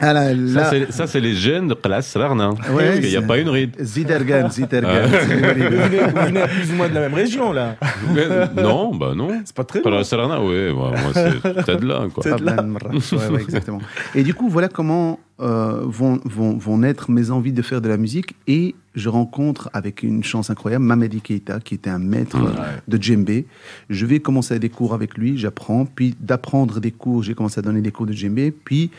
ah 0.00 0.12
là, 0.12 0.30
Ça, 0.30 0.34
là, 0.34 0.70
c'est- 0.70 0.92
Ça, 0.92 1.06
c'est 1.06 1.20
les 1.20 1.34
jeunes 1.34 1.68
de 1.68 1.74
classe 1.74 2.16
Larnin. 2.16 2.50
Ouais, 2.72 2.86
Parce 2.88 3.00
qu'il 3.00 3.08
n'y 3.10 3.16
a 3.16 3.22
pas 3.22 3.38
une 3.38 3.48
ride. 3.48 3.76
Zidergan, 3.80 4.50
Zidergan. 4.50 5.06
Vous 5.08 5.16
venez, 5.28 5.68
vous 5.68 6.26
venez 6.26 6.46
plus 6.48 6.72
ou 6.72 6.74
moins 6.74 6.88
de 6.88 6.94
la 6.94 7.00
même 7.00 7.14
région, 7.14 7.52
là. 7.52 7.76
Mais- 8.12 8.62
non, 8.62 8.94
bah 8.94 9.12
non. 9.14 9.28
C'est 9.44 9.54
pas 9.54 9.64
très 9.64 9.80
loin. 9.82 9.92
ouais, 10.40 10.70
ouais, 10.70 10.72
moi 10.72 10.92
c'est 11.12 11.40
peut-être 11.40 11.84
là, 11.84 12.06
quoi. 12.12 12.22
C'est 12.24 12.36
de 12.40 12.44
là. 12.44 12.56
Ouais, 12.92 13.28
ouais, 13.34 13.42
exactement. 13.42 13.80
Et 14.14 14.22
du 14.24 14.34
coup, 14.34 14.48
voilà 14.48 14.68
comment 14.68 15.20
euh, 15.40 15.80
vont, 15.84 16.20
vont, 16.24 16.56
vont 16.56 16.78
naître 16.78 17.10
mes 17.10 17.30
envies 17.30 17.52
de 17.52 17.62
faire 17.62 17.80
de 17.80 17.88
la 17.88 17.96
musique. 17.96 18.34
Et 18.46 18.74
je 18.94 19.08
rencontre, 19.08 19.68
avec 19.72 20.02
une 20.02 20.22
chance 20.22 20.50
incroyable, 20.50 20.84
Mamadi 20.84 21.20
Keita, 21.20 21.58
qui 21.60 21.74
était 21.74 21.90
un 21.90 21.98
maître 21.98 22.38
de 22.86 23.02
djembé. 23.02 23.46
Je 23.90 24.06
vais 24.06 24.20
commencer 24.20 24.54
à 24.54 24.58
des 24.58 24.68
cours 24.68 24.94
avec 24.94 25.16
lui, 25.18 25.36
j'apprends. 25.36 25.86
Puis 25.86 26.14
d'apprendre 26.20 26.80
des 26.80 26.92
cours, 26.92 27.22
j'ai 27.22 27.34
commencé 27.34 27.58
à 27.58 27.62
donner 27.62 27.80
des 27.80 27.90
cours 27.92 28.06
de 28.06 28.12
djembé. 28.12 28.52
Puis 28.52 28.90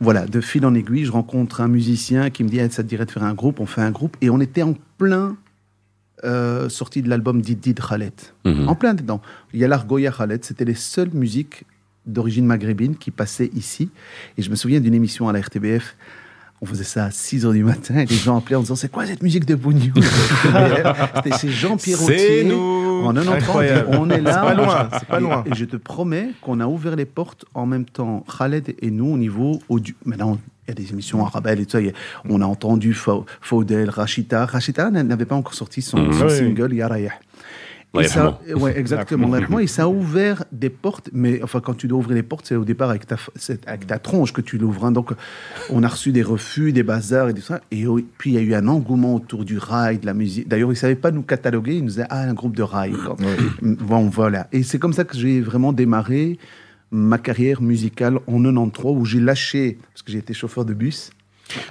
voilà, 0.00 0.26
de 0.26 0.40
fil 0.40 0.66
en 0.66 0.74
aiguille, 0.74 1.04
je 1.04 1.12
rencontre 1.12 1.60
un 1.60 1.68
musicien 1.68 2.30
qui 2.30 2.44
me 2.44 2.48
dit 2.48 2.58
Eh, 2.58 2.68
Ça 2.68 2.82
te 2.82 2.88
dirait 2.88 3.06
de 3.06 3.10
faire 3.10 3.24
un 3.24 3.34
groupe 3.34 3.60
On 3.60 3.66
fait 3.66 3.80
un 3.80 3.90
groupe. 3.90 4.16
Et 4.20 4.30
on 4.30 4.40
était 4.40 4.62
en 4.62 4.74
plein 4.98 5.36
euh, 6.24 6.68
sortie 6.68 7.02
de 7.02 7.08
l'album 7.08 7.40
Didi 7.40 7.74
de 7.74 7.80
Khaled. 7.80 8.12
Mhm. 8.44 8.68
En 8.68 8.74
plein 8.74 8.94
dedans. 8.94 9.20
Il 9.52 9.60
y 9.60 9.64
a 9.64 9.68
l'Argoya 9.68 10.12
Khaled, 10.12 10.44
c'était 10.44 10.64
les 10.64 10.74
seules 10.74 11.10
musiques 11.12 11.64
d'origine 12.06 12.46
maghrébine 12.46 12.96
qui 12.96 13.10
passaient 13.10 13.50
ici. 13.54 13.90
Et 14.38 14.42
je 14.42 14.50
me 14.50 14.56
souviens 14.56 14.80
d'une 14.80 14.94
émission 14.94 15.28
à 15.28 15.32
la 15.32 15.40
RTBF. 15.40 15.96
On 16.62 16.66
faisait 16.66 16.84
ça 16.84 17.04
à 17.04 17.10
6 17.10 17.44
h 17.44 17.52
du 17.52 17.62
matin 17.64 17.98
et 17.98 18.06
les 18.06 18.16
gens 18.16 18.38
appelaient 18.38 18.56
en 18.56 18.60
disant 18.60 18.76
C'est 18.76 18.90
quoi 18.90 19.04
cette 19.06 19.22
musique 19.22 19.44
de 19.44 19.54
Bougnou? 19.54 19.92
C'était 21.16 21.36
chez 21.38 21.48
Jean-Pierre 21.50 21.98
C'est 21.98 22.14
Autier. 22.14 22.44
nous 22.44 23.04
En 23.04 23.12
90 23.12 23.28
Incroyable. 23.28 23.88
on 23.98 24.08
est 24.10 24.20
là. 24.20 24.32
C'est 24.32 24.40
pas 24.40 24.54
loin, 24.54 24.88
c'est 24.98 25.04
pas 25.08 25.18
Et- 25.18 25.22
loin. 25.22 25.44
Et 25.46 25.54
je 25.54 25.64
te 25.66 25.76
promets 25.76 26.30
qu'on 26.40 26.60
a 26.60 26.66
ouvert 26.66 26.96
les 26.96 27.04
portes 27.04 27.44
en 27.54 27.66
même 27.66 27.84
temps, 27.84 28.24
Khaled 28.38 28.74
et 28.80 28.90
nous, 28.90 29.12
au 29.12 29.18
niveau 29.18 29.60
audio. 29.68 29.94
Maintenant, 30.06 30.38
il 30.66 30.70
y 30.70 30.72
a 30.72 30.74
des 30.74 30.90
émissions 30.92 31.24
arabelles 31.24 31.60
et 31.60 31.66
tout 31.66 31.72
ça. 31.78 31.84
On 32.28 32.40
a 32.40 32.46
entendu 32.46 32.94
Fau- 32.94 33.26
Faudel, 33.40 33.90
Rachita. 33.90 34.46
Rachita 34.46 34.90
n'avait 34.90 35.26
pas 35.26 35.36
encore 35.36 35.54
sorti 35.54 35.82
son, 35.82 35.98
Mhm. 35.98 36.12
son 36.14 36.24
Oui. 36.26 36.36
single, 36.38 36.72
Yarayah. 36.74 37.12
Et 37.94 37.98
Ouais, 37.98 38.08
ça, 38.08 38.38
ouais, 38.56 38.78
exactement. 38.78 39.58
et 39.58 39.66
ça 39.66 39.84
a 39.84 39.88
ouvert 39.88 40.44
des 40.52 40.68
portes. 40.68 41.08
Mais 41.14 41.42
enfin, 41.42 41.60
quand 41.60 41.72
tu 41.74 41.88
dois 41.88 41.98
ouvrir 41.98 42.14
les 42.14 42.22
portes, 42.22 42.44
c'est 42.46 42.54
au 42.56 42.64
départ 42.64 42.90
avec 42.90 43.06
ta, 43.06 43.16
avec 43.66 43.86
ta 43.86 43.98
tronche 43.98 44.34
que 44.34 44.42
tu 44.42 44.58
l'ouvres. 44.58 44.84
hein. 44.84 44.92
Donc, 44.92 45.12
on 45.70 45.82
a 45.82 45.88
reçu 45.88 46.12
des 46.12 46.22
refus, 46.22 46.72
des 46.72 46.82
bazars 46.82 47.30
et 47.30 47.34
tout 47.34 47.40
ça. 47.40 47.62
Et 47.70 47.86
puis, 48.18 48.30
il 48.30 48.34
y 48.34 48.38
a 48.38 48.42
eu 48.42 48.54
un 48.54 48.68
engouement 48.68 49.14
autour 49.14 49.46
du 49.46 49.56
rail, 49.56 49.98
de 49.98 50.04
la 50.06 50.12
musique. 50.12 50.46
D'ailleurs, 50.46 50.68
ils 50.68 50.72
ne 50.72 50.78
savaient 50.78 50.94
pas 50.94 51.10
nous 51.10 51.22
cataloguer. 51.22 51.76
Ils 51.76 51.82
nous 51.82 51.88
disaient, 51.88 52.06
ah, 52.10 52.20
un 52.20 52.34
groupe 52.34 52.54
de 52.56 52.62
rail. 52.62 52.92
Bon, 53.62 54.08
voilà. 54.08 54.48
Et 54.52 54.62
c'est 54.62 54.78
comme 54.78 54.92
ça 54.92 55.04
que 55.04 55.16
j'ai 55.16 55.40
vraiment 55.40 55.72
démarré 55.72 56.38
ma 56.90 57.18
carrière 57.18 57.62
musicale 57.62 58.18
en 58.26 58.42
93, 58.42 58.92
où 58.94 59.04
j'ai 59.06 59.20
lâché, 59.20 59.78
parce 59.92 60.02
que 60.02 60.12
j'ai 60.12 60.18
été 60.18 60.34
chauffeur 60.34 60.64
de 60.66 60.74
bus. 60.74 61.10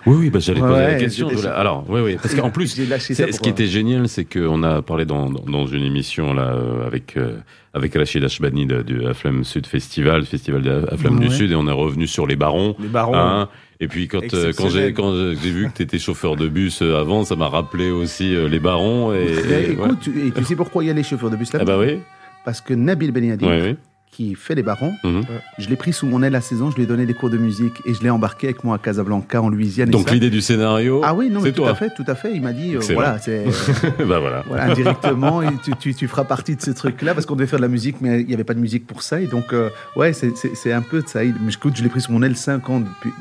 Oui, 0.06 0.16
oui, 0.20 0.30
bah, 0.30 0.40
j'allais 0.40 0.60
poser 0.62 0.74
la 0.74 0.96
question. 0.96 1.30
Alors, 1.56 1.86
oui, 1.90 2.02
oui, 2.02 2.18
parce 2.22 2.34
qu'en 2.36 2.50
plus, 2.52 2.76
ce 2.76 3.40
qui 3.40 3.50
était 3.50 3.68
génial, 3.68 4.08
c'est 4.08 4.26
qu'on 4.26 4.64
a 4.64 4.82
parlé 4.82 5.06
dans, 5.06 5.30
dans, 5.30 5.44
dans 5.44 5.68
une 5.68 5.84
émission 5.84 6.34
là 6.34 6.54
euh, 6.54 6.86
avec 6.86 7.18
euh, 7.18 7.38
avec 7.74 7.94
Rachid 7.94 8.24
Ashbani 8.24 8.66
du 8.66 9.06
Aflem 9.06 9.44
Sud 9.44 9.68
Festival, 9.68 10.26
Festival 10.26 10.62
de 10.62 10.86
Aflem 10.90 11.20
du. 11.20 11.30
Sud, 11.30 11.52
et 11.52 11.56
on 11.56 11.68
est 11.68 11.72
revenu 11.72 12.08
sur 12.08 12.26
les 12.26 12.36
barons. 12.36 12.76
Les 12.80 12.88
barons. 12.88 13.16
Hein, 13.16 13.50
et 13.82 13.90
puis 13.90 14.08
quand, 14.08 14.34
euh, 14.34 14.54
quand 14.56 14.70
j'ai 14.70 14.94
quand 14.94 15.14
j'ai 15.14 15.52
vu 15.52 15.70
que 15.70 15.78
tu 15.78 15.84
étais 15.84 16.00
chauffeur 16.00 16.38
de 16.38 16.48
bus 16.48 16.82
euh, 16.82 17.00
avant, 17.00 17.26
ça 17.26 17.36
m'a 17.36 17.50
rappelé 17.50 17.92
aussi 17.92 18.34
les 18.50 18.60
barons. 18.60 19.14
Et, 19.14 19.72
écoute, 19.72 20.00
tu 20.02 20.44
sais 20.46 20.56
pourquoi 20.56 20.84
il 20.84 20.88
y 20.88 20.90
a 20.90 20.94
les 20.94 21.04
chauffeurs 21.04 21.30
de 21.30 21.36
bus 21.36 21.52
là 21.52 21.60
Ah 21.62 21.66
bah 21.66 21.78
oui, 21.78 22.00
Parce 22.46 22.62
que 22.62 22.74
Nabil 22.74 23.12
Ben 23.12 23.38
oui. 23.42 23.76
Qui 24.16 24.34
fait 24.36 24.56
les 24.56 24.64
barons. 24.64 24.94
Mhm. 25.04 25.24
Je 25.58 25.68
l'ai 25.68 25.76
pris 25.76 25.92
sous 25.92 26.06
mon 26.08 26.24
aile 26.24 26.32
la 26.32 26.40
saison, 26.42 26.72
je 26.72 26.76
lui 26.78 26.84
ai 26.84 26.86
donné 26.86 27.06
des 27.06 27.14
cours 27.14 27.30
de 27.30 27.38
musique 27.38 27.74
et 27.86 27.94
je 27.94 28.02
l'ai 28.02 28.10
embarqué 28.10 28.48
avec 28.48 28.64
moi 28.64 28.76
à 28.76 28.80
Casablanca, 28.80 29.42
en 29.42 29.50
Louisiane. 29.50 29.90
Donc 29.90 30.10
l'idée 30.12 30.30
du 30.30 30.40
scénario, 30.42 31.02
Ah 31.04 31.14
oui, 31.14 31.30
non, 31.30 31.42
mais 31.42 31.52
tout 31.52 31.64
toi. 31.64 31.72
à 31.72 31.76
fait, 31.76 31.90
tout 31.96 32.06
à 32.08 32.16
fait. 32.16 32.34
Il 32.34 32.42
m'a 32.42 32.54
dit, 32.54 32.76
euh, 32.76 32.80
voilà, 32.94 33.20
c'est. 33.20 33.44
bah 34.08 34.20
voilà. 34.20 34.44
Voilà, 34.48 34.66
indirectement, 34.72 35.42
tu, 35.64 35.72
tu, 35.80 35.94
tu 35.94 36.08
feras 36.08 36.24
partie 36.24 36.56
de 36.56 36.62
ce 36.62 36.72
truc-là 36.72 37.14
parce 37.14 37.26
qu'on 37.26 37.36
devait 37.36 37.48
faire 37.48 37.60
de 37.60 37.64
la 37.66 37.70
musique, 37.70 37.98
mais 38.02 38.22
il 38.22 38.28
n'y 38.28 38.34
avait 38.34 38.44
pas 38.46 38.54
de 38.54 38.60
musique 38.60 38.88
pour 38.88 39.02
ça. 39.02 39.20
Et 39.20 39.28
donc, 39.28 39.52
euh, 39.54 39.70
ouais, 39.98 40.14
c'est- 40.14 40.72
un 40.72 40.82
peu 40.82 41.02
de 41.02 41.08
ça. 41.08 41.24
Il- 41.24 41.36
Mais 41.42 41.52
écoute, 41.54 41.74
je 41.76 41.84
l'ai 41.84 41.90
pris 41.90 42.02
sur 42.02 42.12
mon 42.12 42.22
aile 42.24 42.36
5 42.38 42.70
ans 42.70 42.80
depuis, 42.82 43.12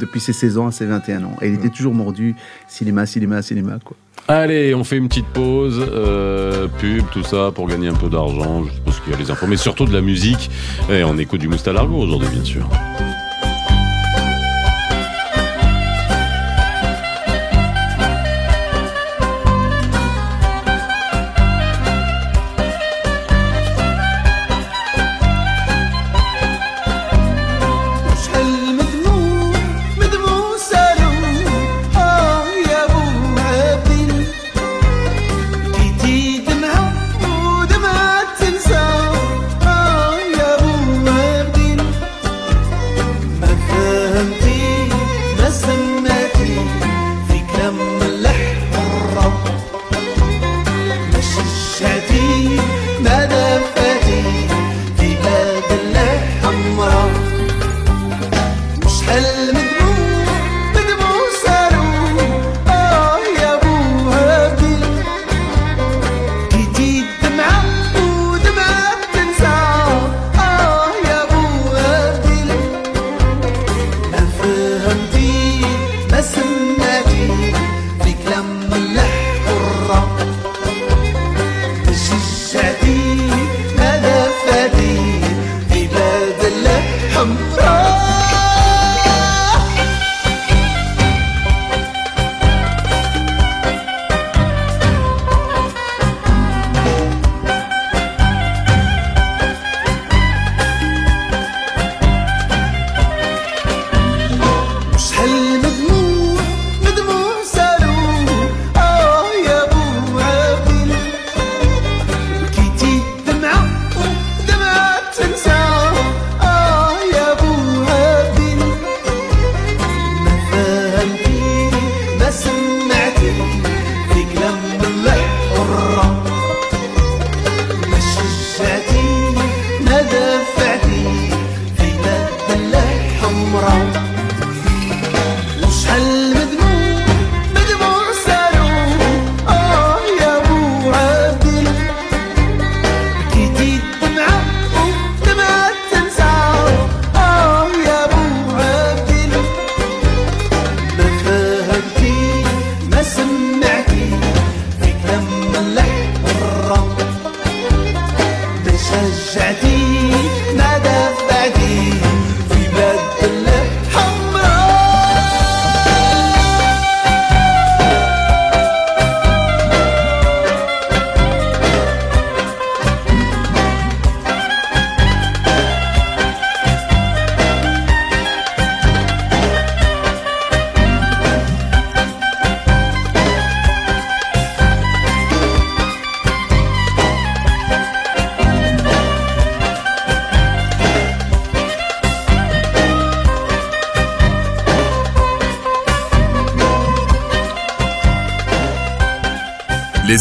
depuis 0.00 0.20
ses 0.20 0.32
16 0.32 0.58
ans 0.58 0.66
à 0.66 0.72
ses 0.72 0.86
21 0.86 1.24
ans. 1.24 1.36
Et 1.42 1.48
il 1.48 1.54
était 1.54 1.70
toujours 1.70 1.94
mordu 1.94 2.34
cinéma, 2.68 3.06
cinéma, 3.06 3.40
cinéma, 3.42 3.78
quoi. 3.84 3.96
Allez, 4.26 4.74
on 4.74 4.84
fait 4.84 4.96
une 4.96 5.08
petite 5.08 5.26
pause, 5.26 5.86
euh, 5.92 6.66
pub, 6.78 7.04
tout 7.12 7.22
ça, 7.22 7.50
pour 7.54 7.68
gagner 7.68 7.88
un 7.88 7.94
peu 7.94 8.08
d'argent. 8.08 8.64
Je 8.64 8.80
pense 8.82 9.00
qu'il 9.00 9.12
y 9.12 9.14
a 9.14 9.18
les 9.18 9.30
infos, 9.30 9.46
mais 9.46 9.58
surtout 9.58 9.84
de 9.84 9.92
la 9.92 10.00
musique. 10.00 10.50
Et 10.90 11.04
on 11.04 11.18
écoute 11.18 11.40
du 11.40 11.48
Moustalargo 11.48 11.96
aujourd'hui, 11.96 12.28
bien 12.28 12.44
sûr. 12.44 12.66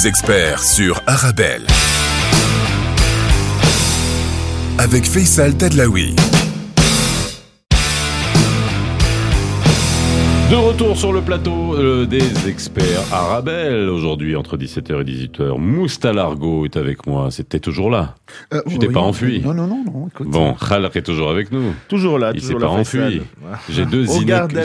Les 0.04 0.10
experts 0.10 0.62
sur 0.62 1.02
Arabelle. 1.08 1.66
Avec 4.78 5.06
Faisal 5.06 5.56
Tadlaoui. 5.56 6.14
De 10.52 10.56
retour 10.56 10.98
sur 10.98 11.14
le 11.14 11.22
plateau 11.22 11.76
euh, 11.76 12.06
des 12.06 12.50
experts 12.50 13.02
Arabelle. 13.14 13.88
Aujourd'hui, 13.90 14.36
entre 14.36 14.58
17h 14.58 15.02
et 15.02 15.04
18h, 15.04 15.58
Moustalargo 15.58 16.66
est 16.66 16.76
avec 16.76 17.08
moi. 17.08 17.32
C'était 17.32 17.62
toujours 17.62 17.90
là. 17.90 18.16
Tu 18.68 18.78
t'es 18.80 18.90
pas 18.90 19.00
enfui 19.00 19.42
Non, 19.42 19.54
non, 19.54 19.68
non, 19.68 19.84
non. 19.86 20.08
Écoute, 20.10 20.28
Bon, 20.28 20.54
Khalq 20.54 20.96
est 20.98 21.02
toujours 21.02 21.30
avec 21.30 21.52
nous. 21.52 21.74
Toujours 21.88 22.20
là, 22.20 22.34
Il 22.36 22.42
s'est 22.42 22.56
pas 22.56 22.68
enfui. 22.68 23.22
J'ai 23.70 23.86
deux, 23.86 24.06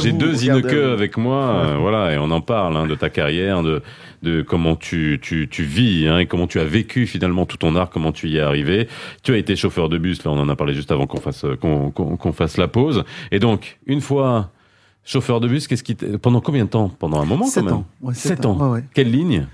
j'ai 0.02 0.12
deux 0.12 0.92
avec 0.92 1.16
moi, 1.16 1.64
euh, 1.64 1.76
voilà, 1.78 2.12
et 2.12 2.18
on 2.18 2.30
en 2.30 2.40
parle 2.40 2.76
hein, 2.76 2.86
de 2.86 2.94
ta 2.94 3.08
carrière, 3.08 3.62
de, 3.62 3.82
de 4.22 4.42
comment 4.42 4.76
tu, 4.76 5.18
tu, 5.22 5.48
tu 5.48 5.62
vis, 5.62 6.06
hein, 6.08 6.18
et 6.18 6.26
comment 6.26 6.46
tu 6.46 6.58
as 6.60 6.64
vécu 6.64 7.06
finalement 7.06 7.46
tout 7.46 7.56
ton 7.56 7.76
art, 7.76 7.90
comment 7.90 8.12
tu 8.12 8.28
y 8.28 8.36
es 8.36 8.40
arrivé. 8.40 8.88
Tu 9.22 9.32
as 9.32 9.36
été 9.36 9.56
chauffeur 9.56 9.88
de 9.88 9.98
bus, 9.98 10.24
là 10.24 10.30
on 10.30 10.38
en 10.38 10.48
a 10.48 10.56
parlé 10.56 10.74
juste 10.74 10.90
avant 10.92 11.06
qu'on 11.06 11.20
fasse, 11.20 11.44
euh, 11.44 11.56
qu'on, 11.56 11.90
qu'on, 11.90 12.16
qu'on 12.16 12.32
fasse 12.32 12.56
la 12.56 12.68
pause. 12.68 13.04
Et 13.30 13.38
donc, 13.38 13.78
une 13.86 14.00
fois 14.00 14.50
chauffeur 15.04 15.40
de 15.40 15.48
bus, 15.48 15.66
qu'est-ce 15.68 15.82
qui 15.84 15.96
t'a- 15.96 16.18
pendant 16.18 16.40
combien 16.40 16.64
de 16.64 16.70
temps? 16.70 16.88
Pendant 16.98 17.20
un 17.20 17.24
moment 17.24 17.46
Sept 17.46 17.62
quand 17.64 17.70
même 17.70 17.78
ans. 17.78 17.86
Ouais, 18.02 18.14
Sept 18.14 18.36
sept 18.36 18.46
ans. 18.46 18.58
ans. 18.60 18.66
Ouais, 18.72 18.78
ouais. 18.80 18.84
Quelle 18.94 19.10
ligne? 19.10 19.46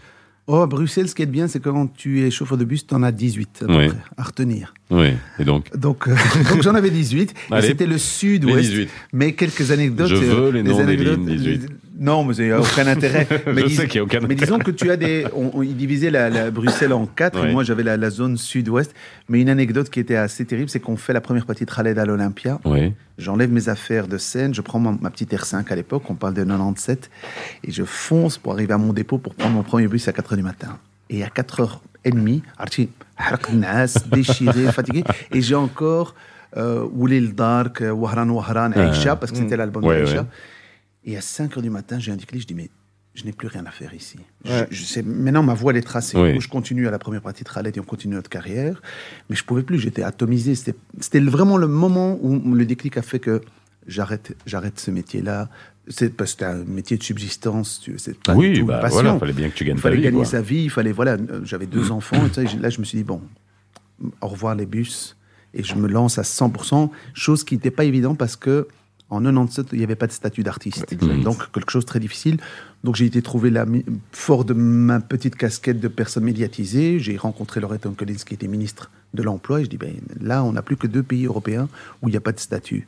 Oh, 0.46 0.56
à 0.56 0.66
Bruxelles, 0.66 1.08
ce 1.08 1.14
qui 1.14 1.22
est 1.22 1.26
bien, 1.26 1.48
c'est 1.48 1.58
que 1.58 1.70
quand 1.70 1.86
tu 1.94 2.20
es 2.26 2.30
chauffeur 2.30 2.58
de 2.58 2.66
bus, 2.66 2.86
tu 2.86 2.94
en 2.94 3.02
as 3.02 3.12
18 3.12 3.60
à, 3.62 3.66
peu 3.66 3.76
Oui. 3.78 3.88
près, 3.88 3.96
à 4.18 4.22
retenir. 4.24 4.74
Oui, 4.90 5.08
et 5.38 5.44
donc? 5.44 5.74
Donc, 5.74 6.06
euh, 6.06 6.14
donc 6.50 6.62
j'en 6.62 6.74
avais 6.74 6.90
18. 6.90 7.32
et 7.56 7.62
c'était 7.62 7.86
le 7.86 7.96
sud-ouest. 7.96 8.68
18. 8.68 8.90
Mais 9.14 9.32
quelques 9.32 9.70
anecdotes. 9.70 10.08
Je 10.08 10.16
euh, 10.16 10.18
veux 10.18 10.50
les 10.50 10.62
noms 10.62 10.84
des 10.84 10.96
lignes 10.96 11.24
18. 11.24 11.66
Non, 11.96 12.24
mais 12.24 12.34
il 12.36 12.46
n'y 12.46 12.50
a 12.50 12.60
aucun 12.60 12.86
intérêt. 12.88 13.28
Mais 13.46 13.62
Je 13.62 13.66
dis, 13.66 13.74
sais 13.76 13.86
qu'il 13.86 14.00
n'y 14.00 14.00
a 14.00 14.04
aucun 14.04 14.26
Mais 14.26 14.34
disons 14.34 14.58
que 14.58 14.72
tu 14.72 14.90
as 14.90 14.96
des. 14.96 15.26
Ils 15.62 15.76
divisaient 15.76 16.10
la, 16.10 16.50
Bruxelles 16.50 16.92
en 16.92 17.06
quatre, 17.06 17.46
moi 17.46 17.62
j'avais 17.62 17.82
la, 17.82 18.10
zone 18.10 18.36
sud-ouest. 18.36 18.94
Mais 19.28 19.40
une 19.40 19.48
anecdote 19.48 19.90
qui 19.90 20.00
était 20.00 20.16
assez 20.16 20.44
terrible, 20.44 20.68
c'est 20.68 20.80
qu'on 20.80 20.96
fait 20.96 21.12
la 21.12 21.20
première 21.20 21.46
partie 21.46 21.64
de 21.64 21.70
Khaled 21.70 21.98
à 21.98 22.04
l'Olympia. 22.04 22.60
Oui. 22.64 22.92
J'enlève 23.16 23.52
mes 23.52 23.68
affaires 23.68 24.08
de 24.08 24.18
scène, 24.18 24.54
je 24.54 24.60
prends 24.60 24.80
ma, 24.80 25.10
petite 25.10 25.32
R5 25.32 25.70
à 25.70 25.76
l'époque, 25.76 26.02
on 26.08 26.14
parle 26.14 26.34
de 26.34 26.42
97, 26.42 27.10
et 27.62 27.70
je 27.70 27.84
fonce 27.84 28.38
pour 28.38 28.52
arriver 28.52 28.72
à 28.72 28.78
mon 28.78 28.92
dépôt 28.92 29.18
pour 29.18 29.34
prendre 29.34 29.54
mon 29.54 29.62
premier 29.62 29.86
bus 29.86 30.08
à 30.08 30.12
4h 30.12 30.34
du 30.36 30.42
matin. 30.42 30.78
Et 31.10 31.22
à 31.22 31.28
4h30, 31.28 32.42
Archie, 32.58 32.90
déchiré, 34.10 34.64
fatigué, 34.72 35.04
et 35.32 35.40
j'ai 35.40 35.54
encore. 35.54 36.14
Euh, 36.56 36.86
Oulil 36.92 37.34
Dark, 37.34 37.80
euh, 37.80 37.90
Wahran 37.90 38.28
Wahran, 38.28 38.70
Aisha, 38.70 39.12
ah. 39.12 39.16
parce 39.16 39.32
que 39.32 39.38
c'était 39.38 39.56
mm. 39.56 39.58
l'album 39.58 39.82
d'Aisha 39.82 40.24
et 41.04 41.16
à 41.16 41.20
5 41.20 41.56
heures 41.56 41.62
du 41.62 41.70
matin 41.70 41.98
j'ai 41.98 42.12
un 42.12 42.16
déclic 42.16 42.42
je 42.42 42.46
dis 42.46 42.54
mais 42.54 42.70
je 43.14 43.24
n'ai 43.24 43.32
plus 43.32 43.46
rien 43.46 43.64
à 43.64 43.70
faire 43.70 43.94
ici. 43.94 44.18
Je- 44.44 44.50
Ouais. 44.50 44.66
Je, 44.72 44.82
sais, 44.82 45.00
maintenant, 45.02 45.44
ma 45.44 45.54
voie, 45.54 45.70
elle 45.70 45.78
est 45.78 45.82
tracée. 45.82 46.18
Oui. 46.18 46.36
Où 46.36 46.40
je 46.40 46.48
continue 46.48 46.88
à 46.88 46.90
la 46.90 46.98
première 46.98 47.20
partie 47.22 47.44
de 47.44 47.48
Khaled 47.48 47.76
et 47.76 47.78
on 47.78 47.84
continue 47.84 48.16
notre 48.16 48.28
carrière. 48.28 48.82
Mais 49.30 49.36
je 49.36 49.44
pouvais 49.44 49.62
plus, 49.62 49.78
j'étais 49.78 50.02
atomisé. 50.02 50.56
C'était 50.56 51.20
vraiment 51.20 51.56
le 51.56 51.68
moment 51.68 52.18
où 52.20 52.40
le 52.52 52.66
déclic 52.66 52.96
a 52.96 53.02
fait 53.02 53.20
que 53.20 53.40
j'arrête 53.86 54.36
j'arrête 54.46 54.80
ce 54.80 54.90
métier-là. 54.90 55.48
C'est 55.86 56.08
parce 56.16 56.32
que 56.34 56.40
c'était 56.40 56.50
un 56.52 56.64
métier 56.64 56.96
de 56.96 57.04
subsistance. 57.04 57.88
C'est 57.98 58.18
pas 58.20 58.34
Oui, 58.34 58.60
bah 58.64 58.80
passion. 58.80 59.02
voilà, 59.02 59.16
fallait 59.20 59.32
bien 59.32 59.48
que 59.48 59.54
tu 59.54 59.64
gagnes 59.64 59.76
Il 59.76 59.80
ta 59.80 59.82
fallait 59.82 59.96
vie. 59.98 60.02
gagner 60.02 60.16
quoi. 60.16 60.24
sa 60.26 60.42
vie. 60.42 60.64
Il 60.64 60.70
fallait, 60.70 60.90
voilà, 60.90 61.16
j'avais 61.44 61.66
deux 61.66 61.90
enfants. 61.92 62.16
et 62.36 62.58
là, 62.58 62.68
je 62.68 62.80
me 62.80 62.84
suis 62.84 62.98
dit, 62.98 63.04
bon, 63.04 63.22
au 64.22 64.26
revoir 64.26 64.56
les 64.56 64.66
bus. 64.66 65.16
Et 65.52 65.62
je 65.62 65.76
me 65.76 65.86
lance 65.86 66.18
à 66.18 66.22
100%, 66.22 66.90
chose 67.14 67.44
qui 67.44 67.54
n'était 67.54 67.70
pas 67.70 67.84
évident 67.84 68.16
parce 68.16 68.34
que 68.34 68.66
en 69.10 69.20
97, 69.20 69.68
il 69.72 69.78
n'y 69.78 69.84
avait 69.84 69.96
pas 69.96 70.06
de 70.06 70.12
statut 70.12 70.42
d'artiste. 70.42 70.94
Donc, 71.22 71.50
quelque 71.52 71.70
chose 71.70 71.84
de 71.84 71.88
très 71.88 72.00
difficile. 72.00 72.38
Donc, 72.84 72.96
j'ai 72.96 73.04
été 73.04 73.22
trouvé 73.22 73.50
là, 73.50 73.66
fort 74.12 74.44
de 74.44 74.54
ma 74.54 75.00
petite 75.00 75.36
casquette 75.36 75.78
de 75.78 75.88
personne 75.88 76.24
médiatisée. 76.24 76.98
J'ai 76.98 77.16
rencontré 77.16 77.60
Loretta 77.60 77.88
Collins, 77.96 78.14
qui 78.26 78.34
était 78.34 78.48
ministre 78.48 78.90
de 79.12 79.22
l'Emploi. 79.22 79.60
Et 79.60 79.64
je 79.64 79.70
dis, 79.70 79.76
ben, 79.76 79.94
là, 80.20 80.42
on 80.42 80.52
n'a 80.52 80.62
plus 80.62 80.76
que 80.76 80.86
deux 80.86 81.02
pays 81.02 81.26
européens 81.26 81.68
où 82.02 82.08
il 82.08 82.12
n'y 82.12 82.16
a 82.16 82.20
pas 82.20 82.32
de 82.32 82.40
statut. 82.40 82.86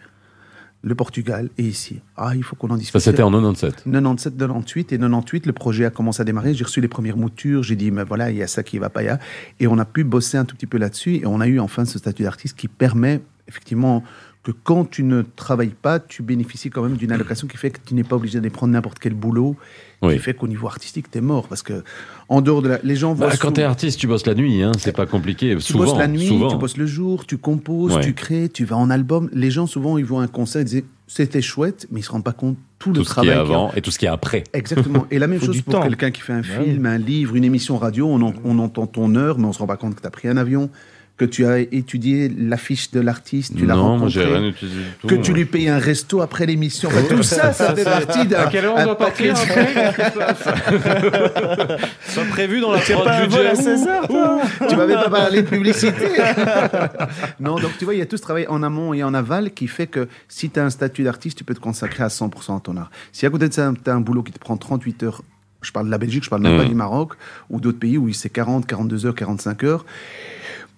Le 0.82 0.94
Portugal 0.94 1.48
et 1.58 1.64
ici. 1.64 2.00
Ah, 2.16 2.32
il 2.36 2.44
faut 2.44 2.54
qu'on 2.54 2.70
en 2.70 2.76
discute. 2.76 2.92
Ça, 2.92 3.00
c'était 3.00 3.22
en 3.22 3.30
97. 3.30 3.84
97, 3.84 4.36
98 4.36 4.92
et 4.92 4.98
98, 4.98 5.46
le 5.46 5.52
projet 5.52 5.84
a 5.84 5.90
commencé 5.90 6.20
à 6.20 6.24
démarrer. 6.24 6.54
J'ai 6.54 6.64
reçu 6.64 6.80
les 6.80 6.88
premières 6.88 7.16
moutures. 7.16 7.62
J'ai 7.62 7.76
dit, 7.76 7.90
mais 7.90 8.04
voilà, 8.04 8.30
il 8.30 8.36
y 8.36 8.42
a 8.42 8.46
ça 8.46 8.62
qui 8.62 8.78
va 8.78 8.88
pas, 8.88 9.02
y 9.02 9.08
a. 9.08 9.18
Et 9.58 9.66
on 9.66 9.78
a 9.78 9.84
pu 9.84 10.04
bosser 10.04 10.38
un 10.38 10.44
tout 10.44 10.54
petit 10.54 10.66
peu 10.66 10.78
là-dessus. 10.78 11.16
Et 11.16 11.26
on 11.26 11.40
a 11.40 11.46
eu 11.46 11.60
enfin 11.60 11.84
ce 11.84 11.98
statut 11.98 12.22
d'artiste 12.22 12.56
qui 12.56 12.68
permet 12.68 13.20
effectivement 13.48 14.04
que 14.46 14.52
quand 14.62 14.88
tu 14.88 15.02
ne 15.02 15.22
travailles 15.22 15.74
pas, 15.80 15.98
tu 15.98 16.22
bénéficies 16.22 16.70
quand 16.70 16.82
même 16.82 16.96
d'une 16.96 17.10
allocation 17.10 17.48
qui 17.48 17.56
fait 17.56 17.70
que 17.70 17.78
tu 17.84 17.94
n'es 17.94 18.04
pas 18.04 18.14
obligé 18.14 18.38
d'aller 18.38 18.50
prendre 18.50 18.72
n'importe 18.72 19.00
quel 19.00 19.12
boulot. 19.14 19.56
Oui. 20.02 20.12
Qui 20.14 20.18
fait 20.20 20.34
qu'au 20.34 20.46
niveau 20.46 20.66
artistique, 20.68 21.10
tu 21.10 21.18
es 21.18 21.20
mort. 21.20 21.48
Parce 21.48 21.62
que 21.62 21.82
en 22.28 22.40
dehors 22.42 22.62
de 22.62 22.68
la. 22.68 22.78
Les 22.84 22.94
gens 22.96 23.12
voient. 23.14 23.28
Bah, 23.28 23.36
quand 23.40 23.48
sous- 23.48 23.54
t'es 23.54 23.62
artiste, 23.64 23.98
tu 23.98 24.06
bosses 24.06 24.24
la 24.26 24.34
nuit, 24.34 24.62
hein, 24.62 24.70
c'est 24.78 24.94
pas 24.94 25.06
compliqué. 25.06 25.54
tu 25.56 25.60
souvent, 25.62 25.84
bosses 25.86 25.98
la 25.98 26.06
nuit, 26.06 26.28
souvent. 26.28 26.48
tu 26.48 26.56
bosses 26.58 26.76
le 26.76 26.86
jour, 26.86 27.26
tu 27.26 27.38
composes, 27.38 27.94
Ouais. 27.96 28.02
tu 28.02 28.12
crées, 28.14 28.48
tu 28.48 28.64
vas 28.64 28.76
en 28.76 28.90
album. 28.90 29.28
Les 29.32 29.50
gens, 29.50 29.66
souvent, 29.66 29.98
ils 29.98 30.04
voient 30.04 30.22
un 30.22 30.26
concert, 30.28 30.62
ils 30.62 30.66
disent 30.66 30.84
c'était 31.08 31.40
chouette, 31.42 31.86
mais 31.90 32.00
ils 32.00 32.02
se 32.02 32.10
rendent 32.12 32.24
pas 32.24 32.32
compte 32.32 32.56
tout, 32.78 32.92
tout 32.92 33.00
le 33.00 33.04
ce 33.04 33.08
qui 33.14 33.20
est 33.20 33.22
travail. 33.22 33.32
a 33.36 33.40
avant 33.40 33.72
et 33.74 33.80
tout 33.80 33.90
ce 33.90 33.98
qui 33.98 34.04
est 34.04 34.08
après. 34.08 34.44
Exactement. 34.52 35.06
Et 35.10 35.18
la 35.18 35.26
même 35.28 35.40
chose 35.40 35.56
du 35.56 35.62
pour 35.62 35.80
quelqu'un 35.82 36.10
qui 36.10 36.20
fait 36.20 36.34
un 36.34 36.42
Ouais. 36.42 36.64
film, 36.64 36.84
un 36.86 36.98
livre, 36.98 37.34
une 37.34 37.44
émission 37.44 37.78
radio. 37.78 38.06
On, 38.06 38.20
en- 38.22 38.34
on 38.44 38.58
entend 38.60 38.86
ton 38.86 39.14
heure, 39.16 39.38
mais 39.38 39.46
on 39.46 39.52
se 39.52 39.58
rend 39.60 39.66
pas 39.66 39.76
compte 39.78 39.94
que 39.96 40.00
tu 40.02 40.06
as 40.06 40.10
pris 40.10 40.28
un 40.28 40.36
avion, 40.36 40.68
que 41.16 41.24
tu 41.24 41.46
as 41.46 41.60
étudié 41.60 42.28
l'affiche 42.28 42.90
de 42.90 43.00
l'artiste, 43.00 43.54
tu 43.56 43.64
l'as 43.64 43.74
non, 43.74 43.96
moi 43.96 44.08
j'ai 44.08 44.20
rencontré. 44.20 44.40
rien 44.40 44.48
utilisé 44.50 44.80
du 44.80 44.84
tout. 45.00 45.06
que 45.06 45.14
tu 45.14 45.32
lui 45.32 45.46
payes 45.46 45.68
un 45.68 45.78
resto 45.78 46.20
après 46.20 46.44
l'émission. 46.44 46.90
Enfin, 46.92 47.02
tout 47.08 47.22
ça, 47.22 47.54
ça 47.54 47.74
fait 47.74 47.84
partie 47.84 48.26
d'un. 48.26 48.40
À 48.40 48.46
quelle 48.48 48.66
heure 48.66 48.74
on 48.76 48.84
doit 48.84 48.98
partir 48.98 49.34
C'est 49.36 49.46
prévu 52.30 52.60
dans 52.60 52.72
la 52.72 52.78
pas 52.80 53.16
un 53.16 53.22
budget. 53.24 53.36
vol 53.36 53.46
à 53.46 53.54
16 53.54 53.86
heures, 53.86 54.08
toi 54.08 54.40
tu 54.68 54.76
m'avais 54.76 54.94
pas 54.94 55.10
parlé 55.10 55.42
de 55.42 55.48
publicité. 55.48 56.06
non, 57.40 57.56
donc 57.56 57.76
tu 57.78 57.84
vois, 57.84 57.94
il 57.94 57.98
y 57.98 58.02
a 58.02 58.06
tout 58.06 58.16
ce 58.16 58.22
travail 58.22 58.46
en 58.48 58.62
amont 58.62 58.94
et 58.94 59.02
en 59.02 59.14
aval 59.14 59.52
qui 59.52 59.68
fait 59.68 59.86
que 59.86 60.08
si 60.28 60.50
tu 60.50 60.60
as 60.60 60.64
un 60.64 60.70
statut 60.70 61.02
d'artiste, 61.02 61.38
tu 61.38 61.44
peux 61.44 61.54
te 61.54 61.60
consacrer 61.60 62.04
à 62.04 62.08
100% 62.08 62.56
à 62.56 62.60
ton 62.60 62.76
art. 62.76 62.90
Si 63.12 63.26
à 63.26 63.30
côté 63.30 63.48
de 63.48 63.54
ça, 63.54 63.72
tu 63.82 63.90
as 63.90 63.94
un 63.94 64.00
boulot 64.00 64.22
qui 64.22 64.32
te 64.32 64.38
prend 64.38 64.56
38 64.56 65.02
heures, 65.04 65.22
je 65.62 65.72
parle 65.72 65.86
de 65.86 65.90
la 65.90 65.98
Belgique, 65.98 66.24
je 66.24 66.30
parle 66.30 66.42
même 66.42 66.58
pas 66.58 66.64
du 66.68 66.74
Maroc, 66.74 67.14
ou 67.50 67.60
d'autres 67.60 67.78
pays 67.78 67.98
où 67.98 68.12
c'est 68.12 68.28
40, 68.28 68.66
42 68.66 69.06
heures, 69.06 69.14
45 69.14 69.64
heures, 69.64 69.84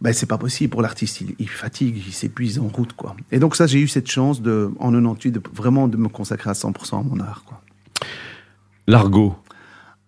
ben, 0.01 0.13
c'est 0.13 0.27
pas 0.27 0.39
possible 0.39 0.71
pour 0.71 0.83
l'artiste. 0.83 1.21
Il, 1.21 1.35
il 1.39 1.49
fatigue, 1.49 1.97
il 2.07 2.13
s'épuise 2.13 2.59
en 2.59 2.69
route. 2.69 2.93
quoi. 2.93 3.17
Et 3.33 3.39
donc 3.39 3.57
ça, 3.57 3.67
j'ai 3.67 3.81
eu 3.81 3.89
cette 3.89 4.09
chance 4.11 4.41
de, 4.41 4.71
en 4.79 4.93
98 4.93 5.33
de 5.33 5.43
vraiment 5.53 5.89
de 5.89 5.97
me 5.97 6.09
consacrer 6.09 6.51
à 6.51 6.55
100% 6.55 7.01
à 7.01 7.03
mon 7.03 7.21
art. 7.21 7.45
Quoi. 7.45 7.61
L'argot. 8.87 9.37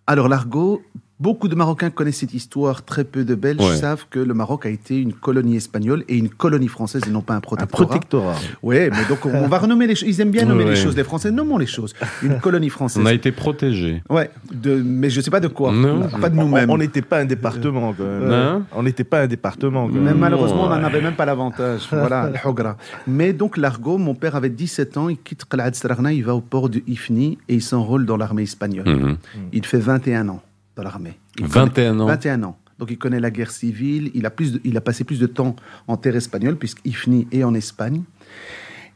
Alors 0.07 0.29
l'argot, 0.29 0.83
beaucoup 1.21 1.49
de 1.49 1.55
Marocains 1.55 1.91
connaissent 1.91 2.17
cette 2.19 2.35
histoire, 2.35 2.83
très 2.85 3.05
peu 3.05 3.25
de 3.25 3.35
Belges 3.35 3.61
Ouais. 3.61 3.77
savent 3.77 4.07
que 4.11 4.19
le 4.19 4.35
Maroc 4.35 4.67
a 4.67 4.71
été 4.71 4.99
une 4.99 5.13
colonie 5.13 5.57
espagnole 5.57 6.05
et 6.09 6.17
une 6.17 6.31
colonie 6.31 6.69
française 6.69 7.03
et 7.07 7.11
non 7.11 7.21
pas 7.21 7.35
un 7.35 7.37
Un 7.37 7.41
protectorat. 7.41 7.87
protectorat. 7.87 8.35
Oui, 8.63 8.77
mais 8.91 9.05
donc 9.09 9.25
on 9.27 9.47
va 9.47 9.59
renommer 9.59 9.87
les 9.87 9.95
choses. 9.95 10.09
Ils 10.09 10.21
aiment 10.21 10.31
bien 10.31 10.45
nommer 10.47 10.65
Ouais. 10.65 10.71
les 10.71 10.77
choses. 10.77 10.97
Les 10.97 11.05
Français, 11.05 11.31
nommons 11.31 11.59
les 11.59 11.67
choses. 11.67 11.95
Une 12.23 12.41
colonie 12.41 12.71
française. 12.71 13.03
On 13.03 13.07
a 13.07 13.13
été 13.13 13.31
protégé. 13.33 14.03
Ouais, 14.09 14.31
de, 14.53 14.75
mais 14.85 15.11
je 15.11 15.21
sais 15.21 15.31
pas 15.31 15.41
de 15.41 15.49
quoi. 15.49 15.73
Non. 15.73 16.09
Pas 16.21 16.31
de 16.31 16.37
nous-mêmes. 16.37 16.71
On 16.71 16.79
n'était 16.79 17.03
pas 17.03 17.19
un 17.21 17.25
département 17.27 17.93
quand 17.93 18.05
même. 18.05 18.31
Hein 18.33 18.63
On 18.75 18.83
n'était 18.83 19.05
pas 19.05 19.21
un 19.23 19.27
département 19.27 19.87
quand 19.87 19.95
Mais 19.95 20.01
même. 20.01 20.19
malheureusement, 20.19 20.65
on 20.65 20.69
n'en 20.69 20.83
avait 20.85 21.03
même 21.03 21.15
pas 21.15 21.27
l'avantage. 21.27 21.83
Voilà, 21.91 22.31
le 22.31 22.49
Hogra. 22.49 22.77
Mais 23.07 23.33
donc, 23.33 23.57
l'argot, 23.57 23.99
mon 23.99 24.15
père 24.15 24.37
avait 24.37 24.49
17 24.49 24.97
ans, 24.97 25.09
il 25.11 25.19
quitte 25.19 25.45
Qal'ad 25.45 25.75
Strarna, 25.75 26.13
il 26.13 26.25
va 26.25 26.35
au 26.35 26.41
port 26.41 26.69
de 26.71 26.81
Ifni 26.87 27.37
et 27.49 27.55
il 27.57 27.63
s'enrôle 27.63 28.07
dans 28.07 28.17
l'armée 28.17 28.45
espagnole. 28.45 28.89
Mhm. 28.89 29.17
Il 29.53 29.67
fait 29.67 29.79
21 29.79 30.29
ans 30.29 30.41
dans 30.81 30.85
l'armée. 30.89 31.19
Il 31.39 31.47
21 31.47 32.01
ans. 32.01 32.07
21 32.07 32.43
ans. 32.45 32.59
Donc 32.79 32.91
il 32.91 32.97
connaît 32.99 33.21
la 33.21 33.31
guerre 33.31 33.51
civile, 33.51 34.11
il 34.15 34.25
a, 34.25 34.31
plus 34.31 34.53
de- 34.55 34.61
il 34.65 34.75
a 34.77 34.81
passé 34.81 35.05
plus 35.05 35.19
de 35.19 35.27
temps 35.27 35.55
en 35.87 35.97
terre 35.99 36.17
espagnole, 36.17 36.57
puisqu'Ifni 36.57 37.29
est 37.31 37.45
en 37.45 37.55
Espagne. 37.55 38.03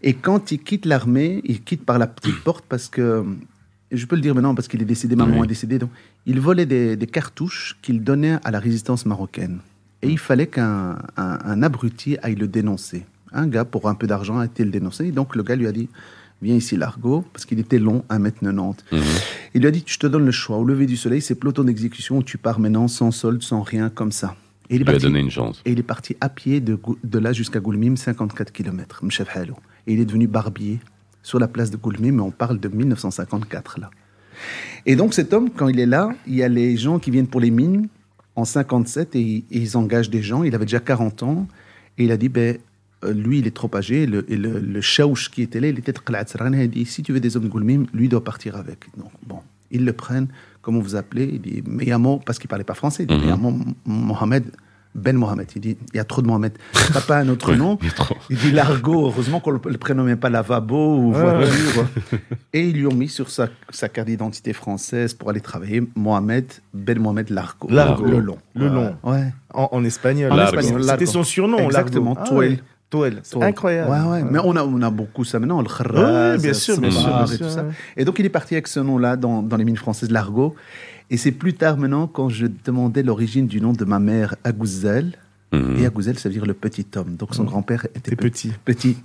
Et 0.02 0.14
quand 0.14 0.52
il 0.52 0.58
quitte 0.62 0.86
l'armée, 0.86 1.40
il 1.44 1.62
quitte 1.62 1.84
par 1.84 1.98
la 1.98 2.06
petite 2.06 2.40
porte 2.44 2.64
parce 2.68 2.88
que, 2.88 3.24
et 3.90 3.96
je 3.98 4.06
peux 4.06 4.16
le 4.16 4.22
dire 4.22 4.34
maintenant 4.34 4.54
parce 4.54 4.68
qu'il 4.68 4.80
est 4.80 4.86
décédé, 4.86 5.16
maman 5.16 5.38
Oui. 5.40 5.44
est 5.44 5.48
décédée, 5.48 5.78
donc 5.78 5.90
il 6.26 6.40
volait 6.40 6.66
des, 6.66 6.96
des 6.96 7.06
cartouches 7.06 7.76
qu'il 7.82 8.02
donnait 8.02 8.38
à 8.44 8.50
la 8.50 8.58
résistance 8.58 9.04
marocaine. 9.04 9.58
Et 10.00 10.08
il 10.08 10.18
fallait 10.18 10.46
qu'un 10.46 10.96
un, 11.16 11.38
un 11.44 11.62
abruti 11.62 12.16
aille 12.22 12.34
le 12.36 12.48
dénoncer. 12.48 13.04
Un 13.32 13.46
gars, 13.48 13.64
pour 13.66 13.88
un 13.88 13.94
peu 13.94 14.06
d'argent, 14.06 14.38
a 14.38 14.44
été 14.46 14.64
le 14.64 14.70
dénoncer. 14.70 15.06
Et 15.06 15.12
donc 15.12 15.34
le 15.36 15.42
gars 15.42 15.56
lui 15.56 15.66
a 15.66 15.72
dit, 15.72 15.88
viens 16.44 16.54
ici 16.54 16.76
l'argot, 16.76 17.24
parce 17.32 17.44
qu'il 17.44 17.58
était 17.58 17.78
long, 17.78 18.04
1m90. 18.10 18.76
Mhm. 18.92 19.00
Il 19.54 19.60
lui 19.62 19.68
a 19.68 19.70
dit, 19.70 19.82
je 19.86 19.98
te 19.98 20.06
donne 20.06 20.24
le 20.24 20.32
choix. 20.32 20.56
Au 20.58 20.64
lever 20.64 20.86
du 20.86 20.96
soleil, 20.96 21.20
c'est 21.20 21.34
peloton 21.34 21.64
d'exécution 21.64 22.18
où 22.18 22.22
tu 22.22 22.38
pars 22.38 22.60
maintenant 22.60 22.86
sans 22.88 23.10
solde, 23.10 23.42
sans 23.42 23.62
rien, 23.62 23.88
comme 23.90 24.12
ça. 24.12 24.36
Et 24.70 24.76
il 24.76 24.82
est 24.82 24.84
Il 24.84 24.84
lui 24.84 24.88
a 24.90 24.92
parti, 24.92 25.06
donné 25.06 25.20
une 25.20 25.30
chance. 25.30 25.60
et 25.64 25.72
il 25.72 25.78
est 25.78 25.82
parti 25.82 26.16
à 26.20 26.28
pied 26.28 26.60
de, 26.60 26.78
là 27.18 27.32
jusqu'à 27.32 27.60
Goulmim, 27.60 27.96
54 27.96 28.52
km. 28.52 29.02
Et 29.86 29.92
il 29.92 30.00
est 30.00 30.04
devenu 30.04 30.26
barbier 30.26 30.80
sur 31.22 31.38
la 31.38 31.48
place 31.48 31.70
de 31.70 31.76
Goulmim, 31.76 32.12
mais 32.12 32.22
on 32.22 32.30
parle 32.30 32.58
de 32.60 32.68
1954 32.68 33.80
là. 33.80 33.90
Et 34.86 34.96
donc 34.96 35.14
cet 35.14 35.32
homme, 35.32 35.50
quand 35.50 35.68
il 35.68 35.78
est 35.80 35.86
là, 35.86 36.10
il 36.26 36.34
y 36.34 36.42
a 36.42 36.48
les 36.48 36.76
gens 36.76 36.98
qui 36.98 37.10
viennent 37.10 37.26
pour 37.26 37.40
les 37.40 37.50
mines 37.50 37.88
en 38.36 38.44
57 38.44 39.14
et, 39.16 39.20
et 39.20 39.44
ils 39.50 39.76
engagent 39.76 40.10
des 40.10 40.22
gens. 40.22 40.42
Il 40.42 40.54
avait 40.54 40.64
déjà 40.64 40.80
40 40.80 41.22
ans 41.22 41.46
et 41.98 42.04
il 42.04 42.10
a 42.10 42.16
dit, 42.16 42.28
ben, 42.28 42.58
lui, 43.12 43.38
il 43.40 43.46
est 43.46 43.54
trop 43.54 43.70
âgé. 43.74 44.02
Et 44.02 44.06
le, 44.06 44.24
et 44.30 44.36
le, 44.36 44.58
le 44.60 44.80
chaouch 44.80 45.28
qui 45.30 45.42
était 45.42 45.60
là, 45.60 45.68
il 45.68 45.78
était. 45.78 45.92
Il 46.08 46.14
a 46.16 46.66
dit, 46.66 46.86
si 46.86 47.02
tu 47.02 47.12
veux 47.12 47.20
des 47.20 47.36
hommes 47.36 47.48
Goulmim, 47.48 47.84
lui 47.92 48.08
doit 48.08 48.24
partir 48.24 48.56
avec. 48.56 48.86
Donc 48.96 49.10
bon, 49.26 49.38
ils 49.70 49.84
le 49.84 49.92
prennent. 49.92 50.28
Comment 50.62 50.80
vous 50.80 50.96
appelez 50.96 51.28
Il 51.32 51.40
dit, 51.40 51.62
Meyamo, 51.66 52.20
parce 52.24 52.38
qu'il 52.38 52.48
parlait 52.48 52.64
pas 52.64 52.74
français. 52.74 53.02
Il 53.04 53.06
dit, 53.08 53.14
Mhm. 53.14 53.20
Meyamo 53.22 53.58
Mohamed. 53.84 54.44
Ben 54.94 55.16
Mohamed, 55.16 55.48
il 55.56 55.60
dit, 55.60 55.76
il 55.92 55.96
y 55.96 55.98
a 55.98 56.04
trop 56.04 56.22
de 56.22 56.28
Mohamed. 56.28 56.52
T'as 56.92 57.00
pas 57.00 57.18
un 57.18 57.28
autre 57.28 57.50
Ouais, 57.50 57.56
nom 57.56 57.76
il 58.30 58.36
dit 58.38 58.52
Largo, 58.52 59.06
heureusement 59.06 59.40
qu'on 59.40 59.52
ne 59.54 59.58
le 59.64 59.76
prénommait 59.76 60.14
pas 60.14 60.30
Lavabo 60.30 60.98
ou 60.98 61.12
voiture. 61.12 61.84
Et 62.52 62.68
ils 62.68 62.76
lui 62.76 62.86
ont 62.86 62.94
mis 62.94 63.08
sur 63.08 63.28
sa, 63.28 63.48
sa 63.70 63.88
carte 63.88 64.06
d'identité 64.06 64.52
française 64.52 65.12
pour 65.12 65.30
aller 65.30 65.40
travailler 65.40 65.82
Mohamed 65.96 66.46
Ben 66.72 66.96
Mohamed 67.00 67.30
Largo. 67.30 67.66
Largo. 67.70 68.04
Le 68.04 68.20
long. 68.20 68.38
Le 68.54 68.68
long. 68.68 68.94
Ouais. 69.02 69.32
En, 69.52 69.68
en 69.72 69.82
espagnol. 69.84 70.30
En 70.30 70.36
Largo. 70.36 70.58
espagnol, 70.60 70.84
C'était 70.84 71.06
son 71.06 71.24
surnom. 71.24 71.58
Exactement. 71.58 72.14
Ah 72.16 72.32
ouais. 72.32 72.60
Toel. 72.94 73.20
C'est 73.22 73.42
incroyable. 73.42 73.90
Ouais, 73.90 74.22
ouais. 74.22 74.24
Mais 74.30 74.38
on 74.42 74.54
a, 74.56 74.62
on 74.62 74.80
a 74.80 74.90
beaucoup 74.90 75.24
ça 75.24 75.38
maintenant, 75.38 75.60
le 75.60 75.68
Ouais, 75.68 76.38
bien 76.38 76.52
sûr, 76.52 76.78
bien 76.78 76.90
sûr, 76.90 77.32
et 77.32 77.38
tout 77.38 77.48
ça. 77.48 77.64
Et 77.96 78.04
donc 78.04 78.18
il 78.18 78.26
est 78.26 78.30
parti 78.30 78.54
avec 78.54 78.68
ce 78.68 78.80
nom-là 78.80 79.16
dans, 79.16 79.42
dans 79.42 79.56
les 79.56 79.64
mines 79.64 79.76
françaises, 79.76 80.10
Largo. 80.10 80.54
Et 81.10 81.16
c'est 81.16 81.32
plus 81.32 81.54
tard 81.54 81.76
maintenant, 81.76 82.06
quand 82.06 82.28
je 82.28 82.46
demandais 82.64 83.02
l'origine 83.02 83.46
du 83.46 83.60
nom 83.60 83.72
de 83.72 83.84
ma 83.84 83.98
mère, 83.98 84.36
Agouzel. 84.44 85.12
Mhm. 85.54 85.82
Et 85.82 85.86
Agouzel, 85.86 86.18
ça 86.18 86.28
veut 86.28 86.34
dire 86.34 86.46
le 86.46 86.54
petit 86.54 86.86
homme. 86.96 87.16
Donc 87.16 87.34
son 87.34 87.44
grand-père 87.44 87.86
était 87.94 88.16
petit. 88.16 88.52
petit. 88.64 88.96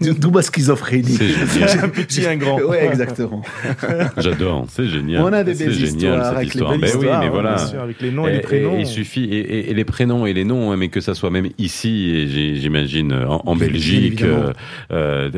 D'où 0.00 0.30
ma 0.30 0.42
schizophrénie. 0.42 1.16
C'est. 1.16 1.78
Un 1.84 1.88
petit, 1.88 2.26
un 2.26 2.36
grand. 2.36 2.58
Ouais, 2.60 2.86
exactement. 2.86 3.42
J'adore, 4.16 4.66
c'est 4.68 4.86
génial. 4.88 5.22
On 5.22 5.32
a 5.32 5.44
des 5.44 5.54
C'est 5.54 5.64
belles 5.66 5.74
génial, 5.74 5.94
histoires 5.94 6.24
cette 6.26 6.36
avec 6.36 6.54
les 6.54 6.60
histoire. 6.60 6.70
belles 6.78 6.80
Ben 6.80 6.98
oui, 6.98 7.06
mais 7.06 7.26
hein, 7.26 7.30
voilà. 7.30 7.54
bien 7.56 7.66
sûr, 7.66 7.80
avec 7.80 8.00
les 8.00 8.10
noms 8.10 8.26
et, 8.26 8.32
les 8.32 8.38
Et- 8.38 8.40
prénoms. 8.40 8.78
il 8.78 8.86
suffit, 8.86 9.24
et, 9.24 9.38
et- 9.38 9.70
et 9.70 9.74
les 9.74 9.84
prénoms 9.84 10.26
et 10.26 10.32
les 10.32 10.44
noms, 10.44 10.72
hein, 10.72 10.76
mais 10.76 10.88
que 10.88 11.00
ça 11.00 11.14
soit 11.14 11.30
même 11.30 11.48
ici, 11.58 12.28
j'imagine 12.60 13.12
en, 13.12 13.56
Belgique. 13.56 14.22
euh, 14.22 14.52
euh, 14.90 15.30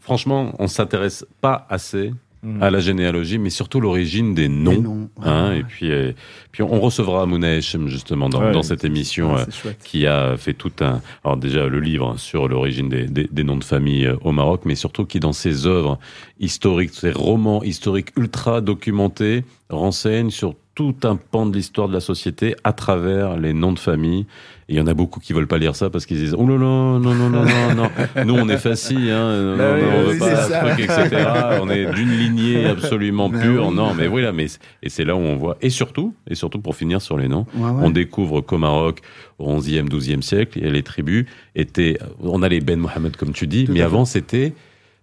franchement, 0.00 0.54
on 0.58 0.66
s'intéresse 0.66 1.24
pas 1.40 1.66
assez 1.70 2.12
À 2.60 2.70
la 2.70 2.80
généalogie, 2.80 3.38
mais 3.38 3.50
surtout 3.50 3.80
l'origine 3.80 4.34
des 4.34 4.48
noms. 4.48 4.70
Les 4.72 4.78
noms, 4.78 5.08
ouais, 5.18 5.28
hein, 5.28 5.50
ouais. 5.50 5.58
Et 5.60 5.62
puis, 5.62 5.92
euh, 5.92 6.10
puis 6.50 6.64
on 6.64 6.80
recevra 6.80 7.24
Mouna 7.24 7.48
Hachem, 7.52 7.86
justement 7.86 8.28
dans, 8.28 8.40
Ouais. 8.42 8.50
dans 8.52 8.64
cette 8.64 8.84
émission. 8.84 9.36
Ah, 9.36 9.46
euh, 9.66 9.72
qui 9.84 10.08
a 10.08 10.36
fait 10.36 10.52
tout 10.54 10.72
un. 10.80 11.00
Alors, 11.24 11.36
déjà, 11.36 11.68
le 11.68 11.78
livre 11.78 12.16
sur 12.18 12.48
l'origine 12.48 12.88
des, 12.88 13.04
des- 13.06 13.28
des 13.30 13.44
noms 13.44 13.56
de 13.58 13.62
famille 13.64 14.06
euh, 14.06 14.16
au 14.22 14.32
Maroc, 14.32 14.62
mais 14.64 14.74
surtout 14.74 15.04
qui, 15.04 15.20
dans 15.20 15.32
ses 15.32 15.66
œuvres 15.68 16.00
historiques, 16.40 16.94
ses 16.94 17.12
romans 17.12 17.62
historiques 17.62 18.08
ultra 18.16 18.60
documentés, 18.60 19.44
renseigne 19.72 20.30
sur 20.30 20.54
tout 20.74 20.94
un 21.04 21.16
pan 21.16 21.44
de 21.44 21.54
l'histoire 21.54 21.86
de 21.86 21.92
la 21.92 22.00
société 22.00 22.56
à 22.64 22.72
travers 22.72 23.36
les 23.36 23.52
noms 23.52 23.72
de 23.72 23.78
famille. 23.78 24.20
Et 24.68 24.74
il 24.74 24.76
y 24.76 24.80
en 24.80 24.86
a 24.86 24.94
beaucoup 24.94 25.20
qui 25.20 25.34
veulent 25.34 25.46
pas 25.46 25.58
lire 25.58 25.76
ça 25.76 25.90
parce 25.90 26.06
qu'ils 26.06 26.16
disent 26.16 26.34
oh 26.38 26.46
là 26.46 26.54
là 26.54 26.58
non 26.58 26.98
non 26.98 27.28
non 27.28 27.44
non 27.44 27.74
non 27.74 27.90
nous 28.24 28.34
on 28.34 28.48
est 28.48 28.56
facile 28.56 29.10
hein 29.10 29.54
Bah 29.58 29.68
non, 29.68 29.74
oui, 29.76 29.82
non, 29.82 29.98
on 29.98 30.02
veut 30.12 30.18
pas 30.18 30.36
ça. 30.36 30.60
truc 30.60 30.80
etc 30.80 31.26
on 31.60 31.68
est 31.68 31.92
d'une 31.92 32.10
lignée 32.10 32.64
absolument 32.76 33.28
Bah 33.28 33.40
pure 33.40 33.66
oui. 33.68 33.74
non 33.74 33.92
mais 33.92 34.06
voilà 34.06 34.32
mais 34.32 34.46
et 34.82 34.88
c'est 34.88 35.04
là 35.04 35.14
où 35.14 35.18
on 35.18 35.36
voit 35.36 35.58
et 35.60 35.68
surtout 35.68 36.14
et 36.26 36.34
surtout 36.34 36.58
pour 36.60 36.74
finir 36.74 37.02
sur 37.02 37.18
les 37.18 37.28
noms 37.28 37.44
Ouais, 37.54 37.64
ouais. 37.68 37.80
on 37.82 37.90
découvre 37.90 38.40
qu'au 38.40 38.56
Maroc 38.56 39.00
au 39.38 39.58
11e 39.58 39.90
12e 39.90 40.22
siècle 40.22 40.58
les 40.58 40.82
tribus 40.82 41.26
étaient 41.54 41.98
on 42.20 42.40
a 42.42 42.48
les 42.48 42.60
Ben 42.60 42.78
Mohammed 42.80 43.14
comme 43.16 43.32
tu 43.34 43.46
dis 43.46 43.64
Tout 43.66 43.72
mais 43.72 43.82
avant 43.82 44.06
c'était 44.06 44.54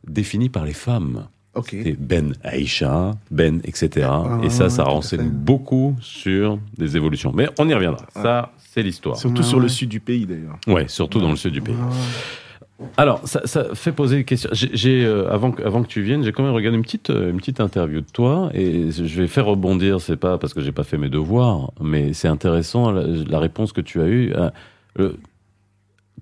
défini 0.08 0.50
par 0.50 0.66
les 0.66 0.74
femmes 0.74 1.28
Ok. 1.56 1.70
c'était 1.72 1.96
Ben 2.00 2.34
Aïcha, 2.44 3.12
Ben, 3.32 3.60
etc. 3.64 4.08
Ah, 4.12 4.40
et 4.44 4.50
ça, 4.50 4.70
ça 4.70 4.84
renseigne 4.84 5.30
beaucoup 5.30 5.96
sur 6.00 6.60
des 6.78 6.96
évolutions. 6.96 7.32
Mais 7.36 7.50
on 7.60 7.68
y 7.68 7.74
reviendra. 7.74 8.06
Ça, 8.14 8.52
c'est 8.58 8.84
l'histoire. 8.84 9.18
Surtout 9.18 9.44
sur 9.44 9.60
le 9.60 9.68
sud 9.68 9.90
du 9.90 10.00
pays 10.00 10.26
d'ailleurs. 10.26 10.58
Ouais, 10.68 10.88
surtout 10.88 11.20
dans 11.20 11.32
le 11.32 11.36
sud 11.36 11.54
du 11.54 11.62
pays. 11.62 11.76
Alors, 12.96 13.20
ça, 13.28 13.42
ça 13.46 13.66
fait 13.76 13.92
poser 13.92 14.18
une 14.20 14.24
question. 14.24 14.50
J'ai, 14.54 15.04
euh, 15.04 15.30
avant, 15.30 15.52
que- 15.52 15.62
avant 15.64 15.84
que 15.84 15.88
tu 15.90 16.02
viennes, 16.02 16.24
j'ai 16.24 16.32
quand 16.32 16.44
même 16.44 16.54
regardé 16.54 16.78
une 16.78 16.84
petite, 16.84 17.10
euh, 17.10 17.30
une 17.32 17.38
petite 17.38 17.60
interview 17.60 18.00
de 18.00 18.06
toi 18.06 18.50
et 18.54 18.90
je 18.92 19.20
vais 19.22 19.28
faire 19.28 19.46
rebondir. 19.46 20.00
C'est 20.00 20.16
pas 20.16 20.38
parce 20.38 20.54
que 20.54 20.62
j'ai 20.62 20.72
pas 20.72 20.84
fait 20.86 20.98
mes 20.98 21.10
devoirs, 21.10 21.72
mais 21.82 22.14
c'est 22.14 22.30
intéressant 22.30 22.92
la, 22.92 23.04
la 23.06 23.40
réponse 23.40 23.74
que 23.74 23.82
tu 23.82 24.00
as 24.00 24.08
eue. 24.08 24.34
Euh, 24.98 25.12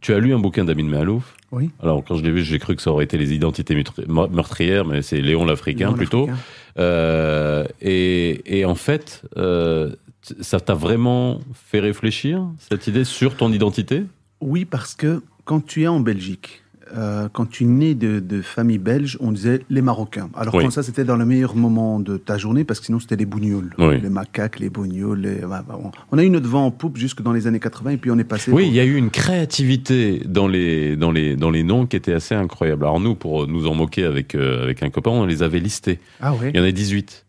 tu 0.01 0.13
as 0.13 0.19
lu 0.19 0.33
un 0.33 0.39
bouquin 0.39 0.65
d'Amin 0.65 0.83
Malouf. 0.85 1.35
Oui. 1.51 1.69
Alors, 1.81 2.03
quand 2.03 2.15
je 2.15 2.23
l'ai 2.23 2.31
vu, 2.31 2.43
j'ai 2.43 2.59
cru 2.59 2.75
que 2.75 2.81
ça 2.81 2.91
aurait 2.91 3.05
été 3.05 3.17
les 3.17 3.33
identités 3.33 3.73
meurtri- 3.73 4.05
meurtrières, 4.07 4.85
mais 4.85 5.01
c'est 5.01 5.21
Léon 5.21 5.45
l'Africain 5.45 5.93
plutôt. 5.93 6.29
Euh, 6.77 7.65
et, 7.81 8.59
et 8.59 8.65
en 8.65 8.75
fait, 8.75 9.23
euh, 9.37 9.95
ça 10.41 10.59
t'a 10.59 10.73
vraiment 10.73 11.39
fait 11.53 11.79
réfléchir, 11.79 12.45
cette 12.59 12.87
idée, 12.87 13.05
sur 13.05 13.35
ton 13.37 13.51
identité? 13.51 14.03
Oui, 14.41 14.65
parce 14.65 14.93
que 14.93 15.23
quand 15.45 15.65
tu 15.65 15.83
es 15.83 15.87
en 15.87 16.01
Belgique, 16.01 16.63
euh, 16.95 17.27
quand 17.33 17.45
tu 17.49 17.65
nais 17.65 17.95
de, 17.95 18.19
de 18.19 18.41
famille 18.41 18.77
belge, 18.77 19.17
on 19.19 19.31
disait 19.31 19.61
les 19.69 19.81
Marocains. 19.81 20.29
Alors 20.35 20.53
Oui. 20.55 20.63
comme 20.63 20.71
ça, 20.71 20.83
c'était 20.83 21.03
dans 21.03 21.15
le 21.17 21.25
meilleur 21.25 21.55
moment 21.55 21.99
de 21.99 22.17
ta 22.17 22.37
journée, 22.37 22.63
parce 22.63 22.79
que 22.79 22.85
sinon 22.85 22.99
c'était 22.99 23.15
les 23.15 23.25
bougnoules. 23.25 23.73
Oui. 23.77 23.99
Les 24.01 24.09
macaques, 24.09 24.59
les 24.59 24.69
bougnoules. 24.69 25.19
les- 25.19 25.35
bah, 25.41 25.63
bah, 25.67 25.79
on- 26.11 26.17
a 26.17 26.23
eu 26.23 26.29
notre 26.29 26.47
vent 26.47 26.65
en 26.65 26.71
poupe 26.71 26.97
jusque 26.97 27.21
dans 27.21 27.33
les 27.33 27.47
années 27.47 27.59
80, 27.59 27.91
et 27.91 27.97
puis 27.97 28.11
on 28.11 28.17
est 28.17 28.23
passé... 28.23 28.51
Oui, 28.51 28.63
pour- 28.63 28.71
il 28.71 28.75
y 28.75 28.79
a 28.79 28.85
eu 28.85 28.95
une 28.95 29.09
créativité 29.09 30.21
dans 30.25 30.47
les, 30.47 30.95
dans, 30.95 31.11
les, 31.11 31.35
dans 31.35 31.49
les 31.49 31.63
noms 31.63 31.85
qui 31.85 31.95
était 31.95 32.13
assez 32.13 32.35
incroyable. 32.35 32.83
Alors 32.83 32.99
nous, 32.99 33.15
pour 33.15 33.47
nous 33.47 33.67
en 33.67 33.73
moquer 33.75 34.03
avec, 34.03 34.35
euh, 34.35 34.63
avec 34.63 34.83
un 34.83 34.89
copain, 34.89 35.11
on 35.11 35.25
les 35.25 35.43
avait 35.43 35.59
listés. 35.59 35.99
Ah 36.21 36.33
ouais 36.33 36.51
Il 36.53 36.57
y 36.57 36.61
en 36.61 36.65
a 36.65 36.71
18. 36.71 37.25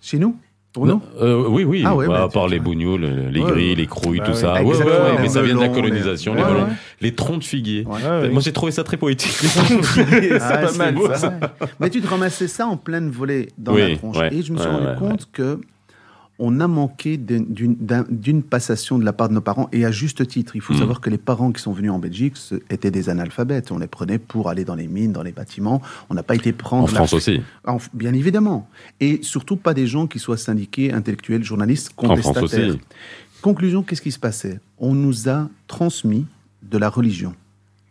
Chez 0.00 0.18
nous? 0.18 0.36
Nous 0.76 1.02
euh, 1.20 1.44
oui, 1.48 1.64
oui, 1.64 1.82
Ah 1.84 1.96
ouais, 1.96 2.06
bah, 2.06 2.12
bah, 2.18 2.22
à 2.24 2.28
part 2.28 2.46
les 2.46 2.60
bougnoules, 2.60 3.00
les 3.32 3.40
Ouais, 3.40 3.50
grilles, 3.50 3.68
ouais. 3.70 3.74
les 3.74 3.86
crouilles, 3.86 4.18
Bah 4.18 4.26
tout 4.26 4.34
ça. 4.34 4.62
Ouais, 4.62 4.76
ouais, 4.76 4.84
mais 5.20 5.28
ça 5.28 5.42
vient 5.42 5.56
de 5.56 5.60
la 5.60 5.70
colonisation, 5.70 6.34
les 6.34 6.42
Ouais, 6.42 6.48
melons. 6.52 6.64
ouais. 6.66 6.72
Les 7.00 7.14
troncs 7.14 7.38
de 7.40 7.44
figuier. 7.44 7.84
Ouais. 7.86 7.94
Ouais, 8.08 8.28
Moi, 8.28 8.40
j'ai 8.42 8.52
trouvé 8.52 8.70
ça 8.70 8.84
très 8.84 8.96
poétique. 8.96 9.32
c'est 9.40 10.40
Ah, 10.40 10.58
pas 10.58 10.72
mal 10.74 10.94
beau, 10.94 11.12
ça. 11.14 11.32
Mais 11.80 11.90
tu 11.90 12.00
te 12.00 12.06
ramassais 12.06 12.46
ça 12.48 12.66
en 12.66 12.76
pleine 12.76 13.10
volée 13.10 13.48
dans 13.58 13.74
Oui, 13.74 13.90
la 13.92 13.96
tronche. 13.96 14.16
ouais, 14.18 14.32
et 14.34 14.42
je 14.42 14.52
me 14.52 14.58
suis 14.58 14.68
ouais, 14.68 14.74
rendu 14.74 14.86
ouais, 14.86 14.94
compte 14.98 15.28
que 15.32 15.60
on 16.40 16.60
a 16.60 16.68
manqué 16.68 17.16
d'une- 17.16 17.52
d'une 17.52 17.74
d'un- 17.74 18.04
d'une 18.08 18.42
passation 18.42 18.98
de 18.98 19.04
la 19.04 19.12
part 19.12 19.28
de 19.28 19.34
nos 19.34 19.40
parents, 19.40 19.68
et 19.72 19.84
à 19.84 19.90
juste 19.90 20.26
titre. 20.28 20.54
Il 20.54 20.60
faut 20.60 20.72
Mhm. 20.72 20.78
savoir 20.78 21.00
que 21.00 21.10
les 21.10 21.18
parents 21.18 21.50
qui 21.50 21.60
sont 21.60 21.72
venus 21.72 21.90
en 21.90 21.98
Belgique 21.98 22.36
étaient 22.70 22.90
des 22.92 23.08
analphabètes. 23.10 23.72
On 23.72 23.78
les 23.78 23.86
prenait 23.88 24.18
pour 24.18 24.48
aller 24.48 24.64
dans 24.64 24.76
les 24.76 24.86
mines, 24.86 25.12
dans 25.12 25.22
les 25.24 25.32
bâtiments. 25.32 25.82
On 26.10 26.14
n'a 26.14 26.22
pas 26.22 26.36
été 26.36 26.52
prendre 26.52 26.84
En 26.84 26.86
la- 26.86 26.92
France 26.94 27.12
aussi. 27.14 27.40
En- 27.66 27.78
bien 27.92 28.14
évidemment. 28.14 28.68
Et 29.00 29.18
surtout 29.22 29.56
pas 29.56 29.74
des 29.74 29.86
gens 29.88 30.06
qui 30.06 30.18
soient 30.20 30.36
syndiqués, 30.36 30.92
intellectuels, 30.92 31.42
journalistes, 31.42 31.90
En 31.96 32.04
France 32.16 32.22
contestataires. 32.22 32.68
aussi. 32.70 32.80
Conclusion, 33.42 33.82
qu'est-ce 33.82 34.02
qui 34.02 34.12
se 34.12 34.18
passait? 34.18 34.60
On 34.78 34.94
nous 34.94 35.28
a 35.28 35.48
transmis 35.66 36.26
de 36.62 36.78
la 36.78 36.88
religion 36.88 37.34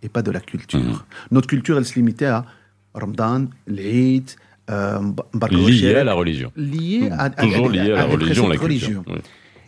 et 0.04 0.10
pas 0.10 0.22
de 0.22 0.32
la 0.32 0.40
culture. 0.40 0.80
Mhm. 0.80 1.00
Notre 1.32 1.48
culture, 1.48 1.78
elle 1.78 1.86
se 1.86 1.96
limitait 1.96 2.26
à 2.26 2.46
Ramadan, 2.94 3.46
l'Eid, 3.68 4.32
euh, 4.70 5.00
Mbarka 5.34 5.56
Lié 5.56 5.96
à 5.96 6.04
la 6.04 6.14
religion. 6.14 6.52
lié 6.56 7.10
à, 7.12 7.24
à- 7.24 7.30
Toujours 7.30 7.70
lié 7.70 7.80
à 7.80 7.96
la 7.96 8.06
religion, 8.06 8.48
la 8.48 8.58
culture. 8.58 9.04
Oui. 9.08 9.16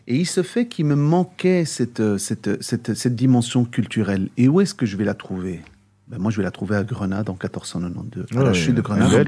Et 0.08 0.16
il 0.16 0.26
se 0.26 0.42
fait 0.44 0.68
qu'il 0.68 0.86
me 0.86 0.96
manquait 0.96 1.66
cette, 1.66 2.18
cette, 2.18 2.64
cette, 2.64 2.94
cette 2.96 3.16
dimension 3.16 3.64
culturelle. 3.64 4.30
Et 4.38 4.48
où 4.48 4.60
est-ce 4.60 4.74
que 4.74 4.86
je 4.88 4.98
vais 4.98 5.06
la 5.06 5.14
trouver? 5.14 5.62
Ben 6.08 6.18
Moi, 6.18 6.32
je 6.32 6.38
vais 6.38 6.44
la 6.44 6.50
trouver 6.52 6.76
à 6.76 6.84
Grenade 6.84 7.30
en 7.30 7.34
1492. 7.34 8.26
à 8.36 8.44
la 8.44 8.54
chute 8.54 8.74
de 8.76 8.82
Grenade. 8.82 9.28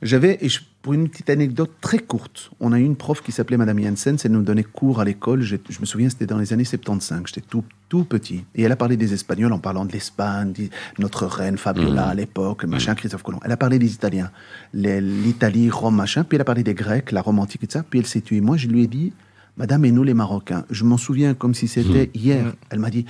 J'avais, 0.00 0.38
et 0.40 0.48
je- 0.48 0.60
pour 0.88 0.94
une 0.94 1.10
petite 1.10 1.28
anecdote 1.28 1.70
très 1.82 1.98
courte, 1.98 2.50
on 2.60 2.72
a 2.72 2.78
eu 2.78 2.82
une 2.82 2.96
prof 2.96 3.22
qui 3.22 3.30
s'appelait 3.30 3.58
Madame 3.58 3.78
Janssen, 3.78 4.16
elle 4.24 4.32
nous 4.32 4.40
donnait 4.40 4.64
cours 4.64 5.00
à 5.00 5.04
l'école, 5.04 5.42
je, 5.42 5.56
je 5.68 5.80
me 5.80 5.84
souviens, 5.84 6.08
c'était 6.08 6.24
dans 6.24 6.38
les 6.38 6.54
années 6.54 6.64
75, 6.64 7.24
j'étais 7.26 7.42
tout, 7.42 7.62
tout 7.90 8.04
petit. 8.04 8.46
Et 8.54 8.62
elle 8.62 8.72
a 8.72 8.76
parlé 8.76 8.96
des 8.96 9.12
Espagnols 9.12 9.52
en 9.52 9.58
parlant 9.58 9.84
de 9.84 9.92
l'Espagne, 9.92 10.54
notre 10.98 11.26
reine 11.26 11.58
Fabiola 11.58 12.06
à 12.06 12.14
l'époque, 12.14 12.64
machin, 12.64 12.94
Christophe 12.94 13.22
Colomb. 13.22 13.38
Elle 13.44 13.52
a 13.52 13.58
parlé 13.58 13.78
des 13.78 13.92
Italiens, 13.92 14.30
l'Italie, 14.72 15.68
Rome, 15.68 15.96
machin, 15.96 16.24
puis 16.24 16.36
elle 16.36 16.40
a 16.40 16.46
parlé 16.46 16.62
des 16.62 16.72
Grecs, 16.72 17.12
la 17.12 17.20
Rome 17.20 17.38
antique 17.38 17.64
et 17.64 17.66
tout 17.66 17.74
ça, 17.74 17.82
puis 17.82 17.98
elle 17.98 18.06
s'est 18.06 18.22
tuée. 18.22 18.40
Moi, 18.40 18.56
je 18.56 18.68
lui 18.68 18.82
ai 18.82 18.86
dit, 18.86 19.12
Madame, 19.58 19.84
et 19.84 19.90
nous 19.90 20.04
les 20.04 20.14
Marocains 20.14 20.64
Je 20.70 20.84
m'en 20.84 20.96
souviens 20.96 21.34
comme 21.34 21.52
si 21.52 21.68
c'était 21.68 22.10
hier. 22.14 22.54
Elle 22.70 22.78
m'a 22.78 22.88
dit, 22.88 23.04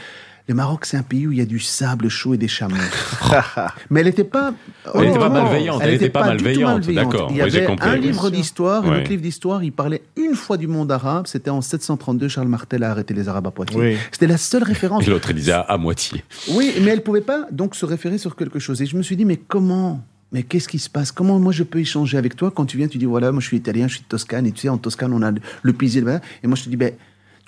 le 0.48 0.54
Maroc, 0.54 0.87
c'est 0.87 0.96
un 0.96 1.02
pays 1.02 1.26
où 1.26 1.32
il 1.32 1.38
y 1.38 1.42
a 1.42 1.44
du 1.44 1.58
sable 1.61 2.08
chaud 2.08 2.32
et 2.34 2.38
des 2.38 2.48
chameaux. 2.48 2.74
Mais 3.90 4.00
elle 4.00 4.06
n'était 4.06 4.24
pas. 4.24 4.54
Elle 4.94 5.08
était 5.08 5.18
pas 5.18 5.26
honnêtement, 5.26 5.30
malveillante, 5.30 5.80
elle 5.84 5.94
était 5.94 6.08
pas 6.08 6.22
du 6.30 6.37
tout 6.38 6.44
malveillante, 6.44 6.87
d'accord, 6.90 7.28
Il 7.30 7.37
y 7.37 7.40
avait 7.42 7.64
compris, 7.64 7.88
un 7.88 7.96
livre 7.96 8.30
d'histoire, 8.30 8.84
et 8.84 8.88
Ouais. 8.88 8.96
notre 8.98 9.11
livre 9.11 9.22
d'histoire, 9.22 9.62
il 9.62 9.72
parlait 9.72 10.02
une 10.16 10.34
fois 10.34 10.56
du 10.56 10.66
monde 10.66 10.90
arabe. 10.90 11.26
C'était 11.26 11.50
en 11.50 11.61
732, 11.61 12.28
Charles 12.28 12.48
Martel 12.48 12.82
a 12.82 12.90
arrêté 12.90 13.12
les 13.14 13.28
Arabes 13.28 13.46
à 13.46 13.50
Poitiers. 13.50 13.78
Oui. 13.78 13.96
C'était 14.11 14.26
la 14.26 14.38
seule 14.38 14.62
référence. 14.64 15.06
Et 15.06 15.11
l'autre, 15.11 15.30
il 15.30 15.37
disait 15.37 15.52
à, 15.52 15.61
à 15.61 15.76
moitié. 15.76 16.24
Oui, 16.52 16.72
mais 16.80 16.90
elle 16.92 17.02
pouvait 17.02 17.20
pas 17.20 17.46
donc 17.52 17.74
se 17.74 17.84
référer 17.84 18.16
sur 18.18 18.34
quelque 18.34 18.58
chose. 18.58 18.80
Et 18.80 18.87
je 18.87 18.96
me 18.96 19.02
suis 19.02 19.16
dit, 19.16 19.24
mais 19.26 19.37
comment? 19.37 20.02
Mais 20.32 20.42
qu'est-ce 20.42 20.68
qui 20.68 20.78
se 20.78 20.90
passe? 20.90 21.11
Comment 21.11 21.38
moi 21.38 21.52
je 21.52 21.62
peux 21.62 21.78
échanger 21.78 22.18
avec 22.18 22.37
toi 22.37 22.50
quand 22.54 22.66
tu 22.66 22.76
viens, 22.76 22.87
tu 22.87 22.98
dis 22.98 23.06
voilà, 23.06 23.32
moi 23.32 23.40
je 23.40 23.46
suis 23.46 23.56
italien, 23.56 23.88
je 23.88 23.94
suis 23.94 24.02
de 24.02 24.08
Toscane, 24.08 24.46
et 24.46 24.52
tu 24.52 24.61
sais, 24.61 24.68
en 24.68 24.76
Toscane 24.76 25.12
on 25.14 25.22
a 25.22 25.30
le, 25.30 25.40
le 25.62 25.72
le- 25.72 26.20
et 26.42 26.46
moi 26.46 26.54
je 26.54 26.64
te 26.64 26.68
dis, 26.68 26.76
ben, 26.76 26.92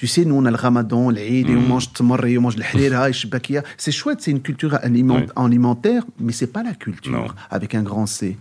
tu 0.01 0.07
sais, 0.07 0.25
nous 0.25 0.35
on 0.35 0.47
a 0.47 0.51
le 0.51 0.57
ramadan, 0.57 1.11
l'Eid, 1.11 1.51
et 1.51 1.55
on 1.55 1.61
mange 1.61 1.93
tmar, 1.93 2.25
et 2.25 2.39
on 2.39 2.41
mange 2.41 2.57
le 2.57 2.65
harira, 2.65 3.11
et 3.11 3.13
je 3.13 3.21
sais 3.21 3.29
pas 3.29 3.39
qui. 3.39 3.55
C'est 3.77 3.93
chouette, 3.93 4.23
c'est 4.23 4.31
une 4.31 4.41
culture 4.41 4.75
aliment- 4.83 5.27
alimentaire, 5.37 6.05
mais 6.19 6.33
c'est 6.33 6.47
pas 6.47 6.63
la 6.63 6.73
culture 6.73 7.13
Non. 7.13 7.27
avec 7.51 7.75
un 7.75 7.83
grand 7.83 8.07
C. 8.07 8.39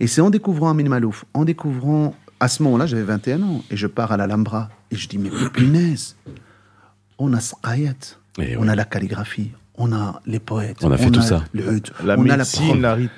Et 0.00 0.06
c'est 0.06 0.20
en 0.20 0.28
découvrant 0.28 0.68
Amin 0.68 0.86
Malouf, 0.90 1.24
en 1.32 1.46
découvrant, 1.46 2.14
à 2.40 2.48
ce 2.48 2.62
moment-là, 2.64 2.84
j'avais 2.84 3.04
21 3.04 3.42
ans, 3.42 3.62
et 3.70 3.76
je 3.78 3.86
pars 3.86 4.12
à 4.12 4.18
l'Alhambra, 4.18 4.68
et 4.90 4.96
je 4.96 5.08
dis, 5.08 5.16
mais 5.16 5.30
punaise, 5.54 6.14
on 7.18 7.32
a 7.32 7.40
Sqayat, 7.40 7.94
Et 8.38 8.58
on 8.58 8.62
ouais. 8.64 8.68
a 8.68 8.74
la 8.74 8.84
calligraphie, 8.84 9.52
on 9.78 9.92
a 9.94 10.20
les 10.26 10.40
poètes, 10.40 10.84
On 10.84 10.90
a 10.90 10.98
fait 10.98 11.10
tout 11.10 11.22
ça. 11.22 11.42
le 11.54 11.72
hud, 11.72 11.88
La 12.04 12.18
on 12.18 12.24
a 12.24 12.26
la 12.26 12.36
médecine, 12.36 12.66
pro- 12.72 12.76
la 12.80 12.94
ri- 12.94 13.08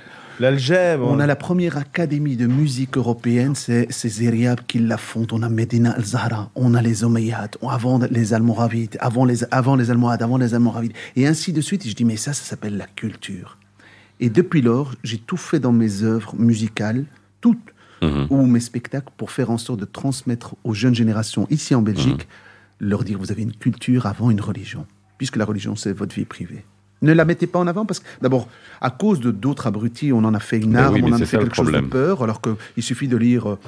l'algèbre. 0.40 1.06
on 1.08 1.20
a 1.20 1.26
la 1.26 1.36
première 1.36 1.76
académie 1.76 2.36
de 2.36 2.46
musique 2.46 2.96
européenne, 2.96 3.54
c'est 3.54 3.88
Zeriab 3.90 4.60
qui 4.66 4.78
la 4.80 4.96
fonde. 4.96 5.32
On 5.32 5.42
a 5.42 5.48
Medina 5.48 5.92
al-Zahra, 5.92 6.50
on 6.54 6.74
a 6.74 6.82
les 6.82 7.04
Omeyyades, 7.04 7.56
on- 7.62 7.68
avant 7.68 7.98
les 8.10 8.34
Almoravides, 8.34 8.96
avant 9.00 9.24
les, 9.24 9.44
avant 9.52 9.76
les 9.76 9.90
Almohades, 9.90 10.22
avant 10.22 10.38
les 10.38 10.54
Almoravides, 10.54 10.92
et 11.16 11.26
ainsi 11.26 11.52
de 11.52 11.60
suite. 11.60 11.86
Et 11.86 11.88
je 11.90 11.94
dis, 11.94 12.04
mais 12.04 12.16
ça, 12.16 12.32
ça 12.32 12.42
s'appelle 12.44 12.76
la 12.76 12.86
culture. 12.86 13.58
Et 14.18 14.28
depuis 14.30 14.60
lors, 14.62 14.94
j'ai 15.04 15.18
tout 15.18 15.36
fait 15.36 15.60
dans 15.60 15.72
mes 15.72 16.02
œuvres 16.02 16.34
musicales, 16.36 17.04
toutes, 17.40 17.58
Mhm. 18.02 18.26
ou 18.30 18.46
mes 18.46 18.60
spectacles, 18.60 19.12
pour 19.18 19.30
faire 19.30 19.50
en 19.50 19.58
sorte 19.58 19.80
de 19.80 19.84
transmettre 19.84 20.56
aux 20.64 20.72
jeunes 20.72 20.94
générations 20.94 21.46
ici 21.50 21.74
en 21.74 21.82
Belgique, 21.82 22.26
leur 22.80 23.04
dire, 23.04 23.18
vous 23.18 23.30
avez 23.30 23.42
une 23.42 23.52
culture 23.54 24.06
avant 24.06 24.30
une 24.30 24.40
religion, 24.40 24.86
puisque 25.18 25.36
la 25.36 25.44
religion, 25.44 25.76
c'est 25.76 25.92
votre 25.92 26.14
vie 26.14 26.24
privée. 26.24 26.64
Ne 27.02 27.12
la 27.12 27.24
mettez 27.24 27.46
pas 27.46 27.58
en 27.58 27.66
avant 27.66 27.86
parce 27.86 28.00
que, 28.00 28.06
d'abord, 28.20 28.48
à 28.80 28.90
cause 28.90 29.20
de 29.20 29.30
d'autres 29.30 29.66
abrutis, 29.66 30.12
on 30.12 30.18
en 30.18 30.34
a 30.34 30.40
fait 30.40 30.58
une 30.58 30.72
Ben 30.72 30.84
arme, 30.84 30.94
oui, 30.94 31.02
on 31.04 31.08
en 31.08 31.20
a 31.20 31.24
fait 31.24 31.38
quelque 31.38 31.56
chose 31.56 31.72
de 31.72 31.80
peur, 31.80 32.22
alors 32.22 32.40
qu'il 32.40 32.82
suffit 32.82 33.08
de 33.08 33.16
lire 33.16 33.48
euh, 33.48 33.58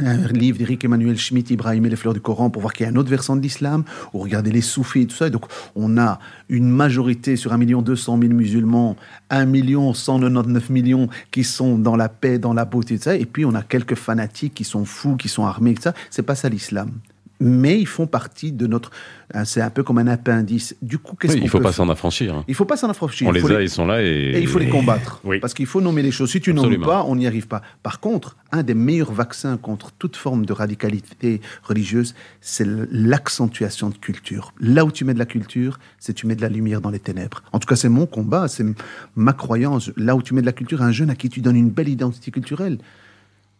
un 0.00 0.26
livre 0.28 0.58
d'Éric 0.58 0.84
Emmanuel 0.84 1.16
Schmitt, 1.16 1.50
Ibrahim 1.50 1.86
et 1.86 1.90
les 1.90 1.96
fleurs 1.96 2.14
du 2.14 2.20
Coran, 2.20 2.50
pour 2.50 2.62
voir 2.62 2.72
qu'il 2.72 2.84
y 2.84 2.88
a 2.88 2.92
un 2.92 2.96
autre 2.96 3.10
versant 3.10 3.36
de 3.36 3.42
l'islam, 3.42 3.84
ou 4.12 4.18
regarder 4.18 4.50
les 4.50 4.60
soufis 4.60 5.02
et 5.02 5.06
tout 5.06 5.14
ça. 5.14 5.28
Et 5.28 5.30
donc, 5.30 5.44
on 5.76 5.98
a 5.98 6.18
une 6.48 6.68
majorité 6.68 7.36
sur 7.36 7.52
1 7.52 7.58
200 7.58 8.18
000 8.20 8.32
musulmans, 8.32 8.96
1 9.30 9.46
199 9.92 10.70
millions 10.70 11.08
qui 11.30 11.44
sont 11.44 11.78
dans 11.78 11.96
la 11.96 12.08
paix, 12.08 12.38
dans 12.38 12.54
la 12.54 12.64
beauté, 12.64 12.94
et 12.94 12.98
tout 12.98 13.04
ça. 13.04 13.16
Et 13.16 13.26
puis, 13.26 13.44
on 13.44 13.54
a 13.54 13.62
quelques 13.62 13.94
fanatiques 13.94 14.54
qui 14.54 14.64
sont 14.64 14.84
fous, 14.84 15.16
qui 15.16 15.28
sont 15.28 15.44
armés, 15.44 15.72
et 15.72 15.74
tout 15.74 15.82
ça. 15.82 15.94
C'est 16.10 16.22
pas 16.22 16.34
ça 16.34 16.48
l'islam. 16.48 16.90
Mais 17.40 17.80
ils 17.80 17.86
font 17.86 18.06
partie 18.06 18.52
de 18.52 18.66
notre. 18.66 18.90
hein, 19.34 19.44
C'est 19.44 19.60
un 19.60 19.70
peu 19.70 19.82
comme 19.82 19.98
un 19.98 20.06
appendice. 20.06 20.76
Du 20.82 20.98
coup, 20.98 21.16
qu'est-ce 21.16 21.32
Oui, 21.34 21.40
qu'on 21.40 21.44
il 21.46 21.48
faut 21.50 21.58
peut 21.58 21.64
pas 21.64 21.72
s'en 21.72 21.88
affranchir. 21.88 22.34
hein. 22.34 22.44
Il 22.46 22.54
faut 22.54 22.64
pas 22.64 22.76
s'en 22.76 22.88
affranchir. 22.88 23.26
On 23.28 23.32
les 23.32 23.40
faut 23.40 23.48
a, 23.50 23.58
les- 23.58 23.64
ils 23.64 23.70
sont 23.70 23.86
là 23.86 24.02
et. 24.02 24.06
et 24.06 24.40
il 24.40 24.46
faut 24.46 24.58
les 24.60 24.68
combattre. 24.68 25.20
Oui. 25.24 25.40
Parce 25.40 25.52
qu'il 25.52 25.66
faut 25.66 25.80
nommer 25.80 26.02
les 26.02 26.12
choses. 26.12 26.30
Si 26.30 26.40
tu 26.40 26.54
nommes 26.54 26.80
pas, 26.80 27.02
on 27.04 27.16
n'y 27.16 27.26
arrive 27.26 27.48
pas. 27.48 27.60
Par 27.82 27.98
contre, 28.00 28.36
un 28.52 28.62
des 28.62 28.74
meilleurs 28.74 29.12
vaccins 29.12 29.56
contre 29.56 29.90
toute 29.92 30.16
forme 30.16 30.46
de 30.46 30.52
radicalité 30.52 31.40
religieuse, 31.64 32.14
c'est 32.40 32.66
l'accentuation 32.90 33.90
de 33.90 33.96
culture. 33.96 34.52
Là 34.60 34.84
où 34.84 34.92
tu 34.92 35.04
mets 35.04 35.14
de 35.14 35.18
la 35.18 35.26
culture, 35.26 35.78
c'est 35.98 36.14
tu 36.14 36.26
mets 36.26 36.36
de 36.36 36.42
la 36.42 36.48
lumière 36.48 36.80
dans 36.80 36.90
les 36.90 36.98
ténèbres. 37.00 37.42
En 37.52 37.58
tout 37.58 37.66
cas, 37.66 37.76
c'est 37.76 37.88
mon 37.88 38.06
combat, 38.06 38.48
c'est 38.48 38.64
ma 39.16 39.32
croyance. 39.32 39.90
Là 39.96 40.14
où 40.16 40.22
tu 40.22 40.34
mets 40.34 40.40
de 40.40 40.46
la 40.46 40.52
culture, 40.52 40.82
un 40.82 40.92
jeune 40.92 41.10
à 41.10 41.14
qui 41.16 41.28
tu 41.28 41.40
donnes 41.40 41.56
une 41.56 41.70
belle 41.70 41.88
identité 41.88 42.30
culturelle, 42.30 42.78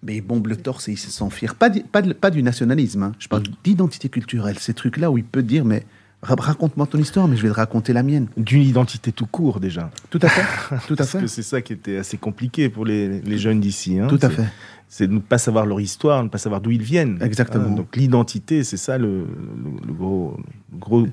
mais 0.04 0.16
ils 0.16 0.20
bombent 0.20 0.46
le 0.48 0.56
torse 0.56 0.88
et 0.88 0.92
ils 0.92 0.98
se 0.98 1.24
fiers. 1.30 1.48
Pas, 1.58 1.70
di- 1.70 1.82
pas, 1.82 2.02
de- 2.02 2.12
pas 2.12 2.30
du 2.30 2.42
nationalisme, 2.42 3.02
hein. 3.02 3.12
je 3.18 3.28
parle 3.28 3.42
d'identité 3.64 4.08
culturelle. 4.08 4.58
Ces 4.58 4.74
trucs-là 4.74 5.10
où 5.10 5.18
il 5.18 5.24
peut 5.24 5.42
dire, 5.42 5.64
mais 5.64 5.84
ra- 6.22 6.36
raconte-moi 6.38 6.86
ton 6.86 6.98
histoire, 6.98 7.26
mais 7.28 7.36
je 7.36 7.42
vais 7.42 7.48
te 7.48 7.54
raconter 7.54 7.92
la 7.92 8.02
mienne. 8.02 8.26
D'une 8.36 8.62
identité 8.62 9.12
tout 9.12 9.26
court 9.26 9.60
déjà. 9.60 9.90
Tout 10.10 10.20
à 10.22 10.28
fait, 10.28 10.42
tout 10.86 10.94
à 10.94 10.96
Parce 10.98 11.10
fait, 11.10 11.20
que 11.20 11.26
c'est 11.26 11.42
ça 11.42 11.62
qui 11.62 11.72
était 11.72 11.96
assez 11.96 12.18
compliqué 12.18 12.68
pour 12.68 12.84
les, 12.84 13.20
les 13.22 13.38
jeunes 13.38 13.60
d'ici. 13.60 13.98
hein. 13.98 14.06
tout 14.08 14.18
à 14.22 14.28
fait. 14.30 14.44
C'est 14.88 15.08
de 15.08 15.12
ne 15.14 15.18
pas 15.18 15.38
savoir 15.38 15.66
leur 15.66 15.80
histoire, 15.80 16.22
ne 16.22 16.28
pas 16.28 16.38
savoir 16.38 16.60
d'où 16.60 16.70
ils 16.70 16.82
viennent. 16.82 17.18
Exactement. 17.20 17.64
Hein, 17.68 17.74
donc 17.74 17.96
l'identité, 17.96 18.62
c'est 18.62 18.76
ça 18.76 18.96
le, 18.98 19.20
le- 19.26 19.86
le 19.88 19.92
gros, 19.92 20.36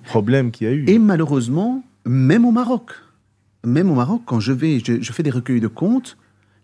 problème 0.06 0.52
qu'il 0.52 0.68
y 0.68 0.70
a 0.70 0.74
eu. 0.74 0.86
Et 0.88 1.00
malheureusement, 1.00 1.84
même 2.06 2.46
au 2.46 2.52
Maroc, 2.52 2.92
même 3.66 3.90
au 3.90 3.96
Maroc, 3.96 4.22
quand 4.26 4.40
je 4.40 4.52
vais, 4.52 4.80
je, 4.86 5.02
je 5.02 5.12
fais 5.14 5.24
des 5.24 5.32
recueils 5.32 5.62
de 5.62 5.68
contes, 5.68 6.18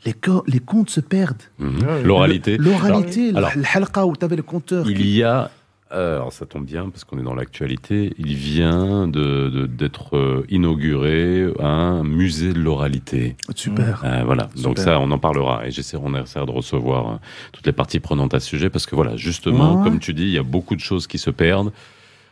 les, 0.05 0.13
co- 0.13 0.43
les 0.47 0.59
contes 0.59 0.89
se 0.89 0.99
perdent. 1.01 1.41
Ouais, 1.59 2.03
L'oralité. 2.03 2.57
L'oralité, 2.57 3.31
Alors, 3.35 3.51
le 3.55 3.63
halqa 3.73 4.05
où 4.05 4.15
tu 4.15 4.23
avais 4.25 4.35
le 4.35 4.43
conteur. 4.43 4.89
Il 4.89 4.97
qui- 4.97 5.15
y 5.17 5.23
a, 5.23 5.49
euh, 5.91 6.15
alors 6.17 6.31
ça 6.33 6.45
tombe 6.45 6.65
bien 6.65 6.89
parce 6.89 7.03
qu'on 7.03 7.17
est 7.19 7.23
dans 7.23 7.33
l'actualité, 7.33 8.13
il 8.17 8.35
vient 8.35 9.07
de- 9.07 9.49
de- 9.49 9.65
d'être 9.65 10.15
euh, 10.17 10.45
inauguré 10.49 11.47
un 11.59 12.03
musée 12.03 12.53
de 12.53 12.59
l'oralité. 12.59 13.35
Super. 13.55 14.01
Euh, 14.05 14.23
voilà, 14.25 14.49
donc 14.61 14.77
ça, 14.79 14.99
on 14.99 15.09
en 15.11 15.19
parlera 15.19 15.65
et 15.67 15.71
j'essaie, 15.71 15.97
on 16.01 16.13
essaiera 16.15 16.45
de 16.45 16.51
recevoir 16.51 17.19
toutes 17.51 17.65
les 17.65 17.71
parties 17.73 17.99
prenantes 17.99 18.33
à 18.33 18.39
ce 18.39 18.47
sujet 18.47 18.69
parce 18.69 18.85
que 18.85 18.95
voilà, 18.95 19.15
justement, 19.17 19.77
Ouais. 19.79 19.83
comme 19.89 19.99
tu 19.99 20.13
dis, 20.13 20.23
il 20.23 20.31
y 20.31 20.37
a 20.37 20.43
beaucoup 20.43 20.75
de 20.75 20.81
choses 20.81 21.07
qui 21.07 21.17
se 21.17 21.29
perdent. 21.31 21.71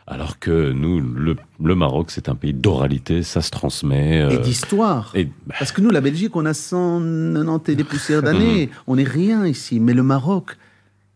Alors 0.08 0.38
que 0.38 0.70
nous, 0.70 1.00
le, 1.00 1.36
le 1.62 1.74
Maroc, 1.74 2.10
c'est 2.12 2.28
un 2.28 2.36
pays 2.36 2.52
d'oralité, 2.54 3.24
ça 3.24 3.42
se 3.42 3.50
transmet. 3.50 4.22
euh, 4.22 4.30
Et 4.30 4.38
d'histoire. 4.38 5.10
et- 5.16 5.28
Parce 5.58 5.72
que 5.72 5.80
nous, 5.80 5.90
la 5.90 6.00
Belgique, 6.00 6.36
on 6.36 6.46
a 6.46 6.54
190 6.54 7.72
et 7.72 7.74
des 7.74 7.82
poussières 7.84 8.22
d'années. 8.22 8.70
on 8.86 8.96
n'est 8.96 9.02
rien 9.02 9.44
ici. 9.46 9.80
Mais 9.80 9.94
le 9.94 10.04
Maroc, 10.04 10.56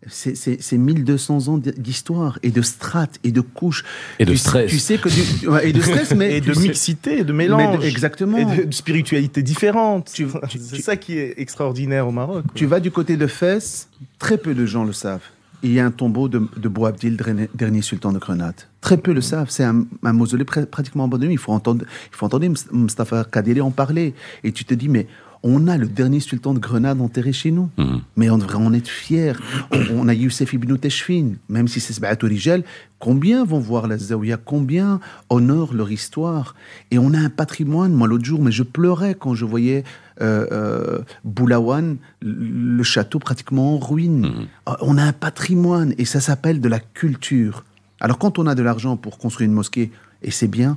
c'est- 0.08 0.34
c'est 0.34 0.60
c'est 0.60 0.76
1200 0.76 1.46
ans 1.46 1.58
d'histoire 1.58 2.40
et 2.42 2.50
de 2.50 2.62
strates 2.62 3.20
et 3.22 3.30
de 3.30 3.40
couches. 3.42 3.84
Et 4.18 4.24
de 4.24 4.32
Tu- 4.32 4.38
stress. 4.38 4.68
Tu 4.70 4.80
sais 4.80 4.98
que 4.98 5.08
du, 5.08 5.46
ouais, 5.48 5.68
et 5.68 5.72
de 5.72 5.80
stress, 5.82 6.12
mais 6.16 6.36
et 6.38 6.40
de 6.40 6.52
sais- 6.52 6.60
mixité, 6.60 7.22
de 7.22 7.32
mélange. 7.32 7.76
Mais 7.78 7.84
de- 7.84 7.84
exactement. 7.88 8.38
Et 8.38 8.44
de, 8.44 8.64
de 8.64 8.74
spiritualité 8.74 9.42
différente. 9.44 10.10
C'est 10.48 10.82
ça 10.82 10.96
qui 10.96 11.16
est 11.16 11.34
extraordinaire 11.36 12.08
au 12.08 12.12
Maroc. 12.12 12.42
quoi. 12.42 12.52
Tu 12.56 12.66
vas 12.66 12.80
du 12.80 12.90
côté 12.90 13.16
de 13.16 13.28
Fès, 13.28 13.88
très 14.18 14.36
peu 14.36 14.52
de 14.54 14.66
gens 14.66 14.82
le 14.84 14.92
savent. 14.92 15.22
Il 15.62 15.72
y 15.72 15.80
a 15.80 15.84
un 15.84 15.90
tombeau 15.90 16.28
de, 16.28 16.40
de 16.56 16.68
Boabdil, 16.68 17.18
dernier, 17.54 17.82
sultan 17.82 18.12
de 18.12 18.18
Grenade. 18.18 18.54
Très 18.80 18.96
peu 18.96 19.12
le 19.12 19.20
savent. 19.20 19.50
C'est 19.50 19.64
un, 19.64 19.84
mausolée 20.12 20.44
pr- 20.44 20.64
pratiquement 20.64 21.04
abandonné. 21.04 21.32
Il 21.32 21.38
faut 21.38 21.52
entendre, 21.52 21.84
il 22.10 22.16
faut 22.16 22.24
entendre 22.24 22.46
Mus- 22.48 22.72
Mustafa 22.72 23.24
Kadeli 23.24 23.60
en 23.60 23.70
parler. 23.70 24.14
Et 24.42 24.52
tu 24.52 24.64
te 24.64 24.72
dis, 24.72 24.88
mais 24.88 25.06
on 25.42 25.68
a 25.68 25.76
le 25.78 25.86
dernier 25.86 26.20
sultan 26.20 26.52
de 26.54 26.58
Grenade 26.58 27.00
enterré 27.00 27.32
chez 27.32 27.50
nous. 27.50 27.70
Mhm. 27.78 28.00
Mais 28.16 28.30
on 28.30 28.38
devrait 28.38 28.56
en 28.56 28.72
être 28.72 28.88
fiers. 28.88 29.32
On, 29.70 30.00
on 30.00 30.08
a 30.08 30.14
Youssef 30.14 30.52
ibn 30.52 30.76
Teshfin, 30.76 31.32
même 31.48 31.68
si 31.68 31.80
c'est 31.80 31.92
Sba'at 31.92 32.18
Rijal. 32.22 32.62
Combien 32.98 33.44
vont 33.44 33.58
voir 33.58 33.88
la 33.88 33.96
Zawiya? 33.96 34.36
Combien 34.36 35.00
honorent 35.30 35.72
leur 35.72 35.90
histoire? 35.90 36.54
Et 36.90 36.98
on 36.98 37.14
a 37.14 37.18
un 37.18 37.30
patrimoine. 37.30 37.92
Moi, 37.94 38.06
l'autre 38.08 38.24
jour, 38.24 38.42
mais 38.42 38.52
je 38.52 38.62
pleurais 38.62 39.14
quand 39.18 39.34
je 39.34 39.46
voyais 39.46 39.84
euh, 40.20 40.46
euh, 40.52 40.98
Boulawan, 41.24 41.96
le 42.20 42.82
château 42.82 43.18
pratiquement 43.18 43.76
en 43.76 43.78
ruine. 43.78 44.20
Mhm. 44.20 44.46
Euh, 44.68 44.72
On 44.82 44.98
a 44.98 45.04
un 45.04 45.12
patrimoine 45.14 45.94
et 45.96 46.04
ça 46.04 46.20
s'appelle 46.20 46.60
de 46.60 46.68
la 46.68 46.80
culture. 46.80 47.64
Alors, 48.00 48.18
quand 48.18 48.38
on 48.38 48.46
a 48.46 48.54
de 48.54 48.62
l'argent 48.62 48.96
pour 48.96 49.16
construire 49.18 49.48
une 49.48 49.54
mosquée, 49.54 49.90
et 50.22 50.30
c'est 50.30 50.48
bien, 50.48 50.76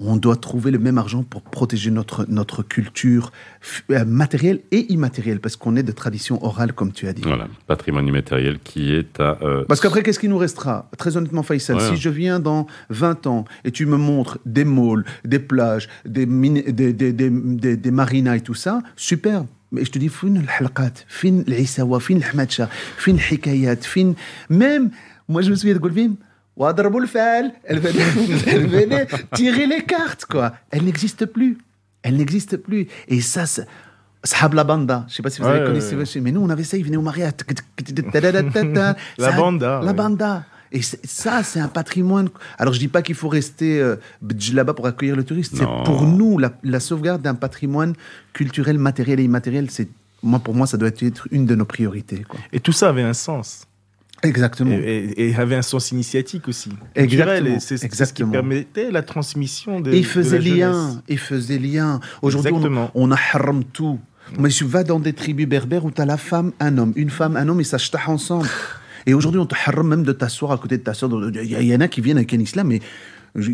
on 0.00 0.16
doit 0.16 0.36
trouver 0.36 0.70
le 0.70 0.78
même 0.78 0.98
argent 0.98 1.22
pour 1.22 1.42
protéger 1.42 1.90
notre, 1.90 2.24
notre 2.28 2.62
culture 2.62 3.32
euh, 3.90 4.04
matérielle 4.04 4.60
et 4.70 4.90
immatérielle, 4.92 5.40
parce 5.40 5.56
qu'on 5.56 5.76
est 5.76 5.82
de 5.82 5.92
tradition 5.92 6.42
orale, 6.44 6.72
comme 6.72 6.92
tu 6.92 7.06
as 7.06 7.12
dit. 7.12 7.22
Voilà, 7.22 7.48
patrimoine 7.66 8.06
immatériel 8.06 8.58
qui 8.64 8.92
est 8.92 9.20
à... 9.20 9.38
Euh, 9.42 9.64
parce 9.68 9.80
qu'après, 9.80 10.02
qu'est-ce 10.02 10.18
qui 10.18 10.28
nous 10.28 10.38
restera? 10.38 10.88
Très 10.96 11.16
honnêtement, 11.16 11.42
Faisal, 11.42 11.80
si 11.80 11.96
je 11.96 12.08
viens 12.08 12.40
dans 12.40 12.66
20 12.88 13.26
ans 13.26 13.44
et 13.64 13.70
tu 13.70 13.84
me 13.86 13.96
montres 13.96 14.38
des 14.46 14.64
malls, 14.64 15.04
des 15.24 15.38
plages, 15.38 15.88
des, 16.06 16.24
des, 16.26 16.92
des, 16.92 17.76
des, 17.76 17.90
marinas 17.90 18.36
et 18.36 18.40
tout 18.40 18.54
ça, 18.54 18.82
super. 18.96 19.44
Mais 19.72 19.84
je 19.84 19.90
te 19.90 19.98
dis, 19.98 20.08
fin 20.08 20.30
l'halqat, 20.30 21.04
fin 21.06 21.42
l'Issawa, 21.46 22.00
fin 22.00 22.18
l'Ahmadcha, 22.18 22.68
fin 22.96 23.12
l'Hikayat, 23.12 23.76
fin... 23.76 24.14
Même, 24.48 24.90
moi 25.28 25.42
je 25.42 25.50
me 25.50 25.54
souviens 25.54 25.74
de 25.74 25.78
Golvim, 25.78 26.16
elle 27.64 27.78
venait, 27.80 28.02
elle 28.46 28.66
venait 28.66 29.06
tirer 29.34 29.66
les 29.66 29.82
cartes, 29.84 30.26
quoi. 30.26 30.52
Elle 30.70 30.84
n'existe 30.84 31.26
plus. 31.26 31.58
Elle 32.02 32.16
n'existe 32.16 32.56
plus. 32.56 32.86
Et 33.08 33.20
ça, 33.20 33.46
c'est... 33.46 33.66
Sahab 34.22 34.52
la 34.52 34.64
banda, 34.64 35.06
je 35.08 35.14
sais 35.14 35.22
pas 35.22 35.30
si 35.30 35.40
vous 35.40 35.46
Ouais, 35.46 35.52
avez 35.52 35.60
ouais, 35.60 35.66
connaissez, 35.68 35.96
ouais. 35.96 36.20
mais 36.20 36.30
nous 36.30 36.42
on 36.42 36.50
avait 36.50 36.62
ça, 36.64 36.76
ils 36.76 36.84
venaient 36.84 36.98
au 36.98 37.02
mariage. 37.02 37.32
La 39.18 39.32
banda, 39.32 39.80
La 39.82 39.86
ouais. 39.86 39.92
banda. 39.94 40.44
Et 40.72 40.82
ça, 40.82 41.42
c'est 41.42 41.58
un 41.58 41.68
patrimoine. 41.68 42.28
Alors, 42.58 42.72
je 42.74 42.78
dis 42.78 42.88
pas 42.88 43.02
qu'il 43.02 43.14
faut 43.16 43.28
rester 43.28 43.80
euh, 43.80 43.96
là-bas 44.52 44.74
pour 44.74 44.86
accueillir 44.86 45.16
le 45.16 45.24
touriste. 45.24 45.56
C'est 45.56 45.64
pour 45.84 46.06
nous 46.06 46.38
la, 46.38 46.52
la 46.62 46.78
sauvegarde 46.80 47.22
d'un 47.22 47.34
patrimoine 47.34 47.94
culturel, 48.32 48.78
matériel 48.78 49.18
et 49.20 49.24
immatériel. 49.24 49.68
C'est 49.70 49.88
moi, 50.22 50.38
pour 50.38 50.54
moi, 50.54 50.66
ça 50.66 50.76
doit 50.76 50.88
être 50.88 51.26
une 51.30 51.46
de 51.46 51.54
nos 51.54 51.64
priorités. 51.64 52.24
Quoi. 52.28 52.38
Et 52.52 52.60
tout 52.60 52.72
ça 52.72 52.90
avait 52.90 53.02
un 53.02 53.14
sens. 53.14 53.64
Exactement. 54.22 54.76
Et, 54.76 55.34
avait 55.36 55.56
un 55.56 55.62
sens 55.62 55.92
initiatique 55.92 56.48
aussi. 56.48 56.70
Exactement, 56.94 57.58
C'est 57.60 57.76
ce 57.78 58.12
qui 58.12 58.24
permettait 58.24 58.90
la 58.90 59.02
transmission 59.02 59.80
de, 59.80 59.92
Et 59.92 59.96
il 59.98 60.02
de 60.02 60.06
faisait 60.06 60.38
la 60.38 60.44
jeunesse. 60.44 60.58
lien. 60.60 61.02
Il 61.08 61.18
faisait 61.18 61.58
lien. 61.58 62.00
Aujourd'hui, 62.22 62.52
on, 62.52 62.90
on 62.94 63.10
a 63.12 63.16
haram 63.32 63.64
tout. 63.64 63.98
Mais 64.38 64.48
tu 64.50 64.64
vas 64.64 64.84
dans 64.84 65.00
des 65.00 65.12
tribus 65.12 65.46
berbères 65.48 65.84
où 65.84 65.90
tu 65.90 66.00
as 66.00 66.06
la 66.06 66.16
femme, 66.16 66.52
un 66.60 66.78
homme, 66.78 66.92
une 66.96 67.10
femme, 67.10 67.36
un 67.36 67.48
homme, 67.48 67.60
et 67.60 67.64
ça 67.64 67.78
tape 67.78 68.08
ensemble. 68.08 68.46
Et 69.06 69.14
aujourd'hui, 69.14 69.40
on 69.40 69.46
te 69.46 69.54
haram 69.66 69.88
même 69.88 70.02
de 70.02 70.12
t'asseoir 70.12 70.52
à 70.52 70.58
côté 70.58 70.76
de 70.76 70.82
ta 70.82 70.92
soeur. 70.92 71.10
Il 71.42 71.50
y, 71.66 71.74
en 71.74 71.80
a 71.80 71.88
qui 71.88 72.02
viennent 72.02 72.18
avec 72.18 72.34
un 72.34 72.38
islam, 72.38 72.68
mais 72.68 72.80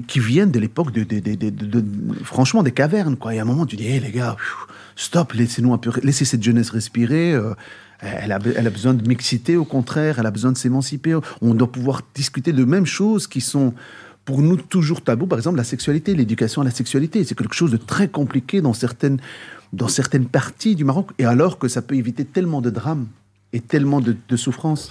qui 0.08 0.18
viennent 0.18 0.50
de 0.50 0.58
l'époque 0.58 0.90
de, 0.90 1.04
de- 1.04 1.20
de- 1.20 1.34
de- 1.36 1.50
de- 1.50 1.80
de- 1.80 1.84
franchement 2.24 2.64
des 2.64 2.72
cavernes. 2.72 3.16
Quoi. 3.16 3.34
Et 3.36 3.38
à 3.38 3.42
un 3.42 3.44
moment, 3.44 3.64
tu 3.64 3.76
dis, 3.76 3.86
hé 3.86 4.00
les 4.00 4.10
gars, 4.10 4.36
stop, 4.96 5.32
laissez-nous 5.34 5.72
un 5.72 5.78
peu, 5.78 5.92
laissez 6.02 6.24
cette 6.24 6.42
jeunesse 6.42 6.70
respirer. 6.70 7.32
euh, 7.32 7.54
elle, 8.00 8.32
a, 8.32 8.38
be- 8.38 8.54
elle 8.56 8.66
a 8.66 8.70
besoin 8.70 8.94
de 8.94 9.06
mixité, 9.06 9.56
au 9.56 9.64
contraire, 9.64 10.18
elle 10.18 10.26
a 10.26 10.30
besoin 10.30 10.52
de 10.52 10.58
s'émanciper. 10.58 11.18
On 11.40 11.54
doit 11.54 11.70
pouvoir 11.70 12.02
discuter 12.14 12.52
de 12.52 12.64
mêmes 12.64 12.86
choses 12.86 13.26
qui 13.26 13.40
sont 13.40 13.74
pour 14.24 14.42
nous 14.42 14.56
toujours 14.56 15.02
tabou. 15.02 15.26
Par 15.26 15.38
exemple, 15.38 15.56
la 15.56 15.64
sexualité, 15.64 16.14
l'éducation 16.14 16.62
à 16.62 16.64
la 16.64 16.70
sexualité, 16.70 17.24
c'est 17.24 17.36
quelque 17.36 17.54
chose 17.54 17.70
de 17.70 17.76
très 17.76 18.08
compliqué 18.08 18.60
dans 18.60 18.74
certaines, 18.74 19.18
dans 19.72 19.88
certaines 19.88 20.26
parties 20.26 20.74
du 20.74 20.84
Maroc. 20.84 21.10
Et 21.18 21.24
alors 21.24 21.58
que 21.58 21.68
ça 21.68 21.80
peut 21.80 21.94
éviter 21.94 22.24
tellement 22.24 22.60
de 22.60 22.70
drames 22.70 23.06
et 23.52 23.60
tellement 23.60 24.00
de, 24.00 24.16
souffrances. 24.36 24.88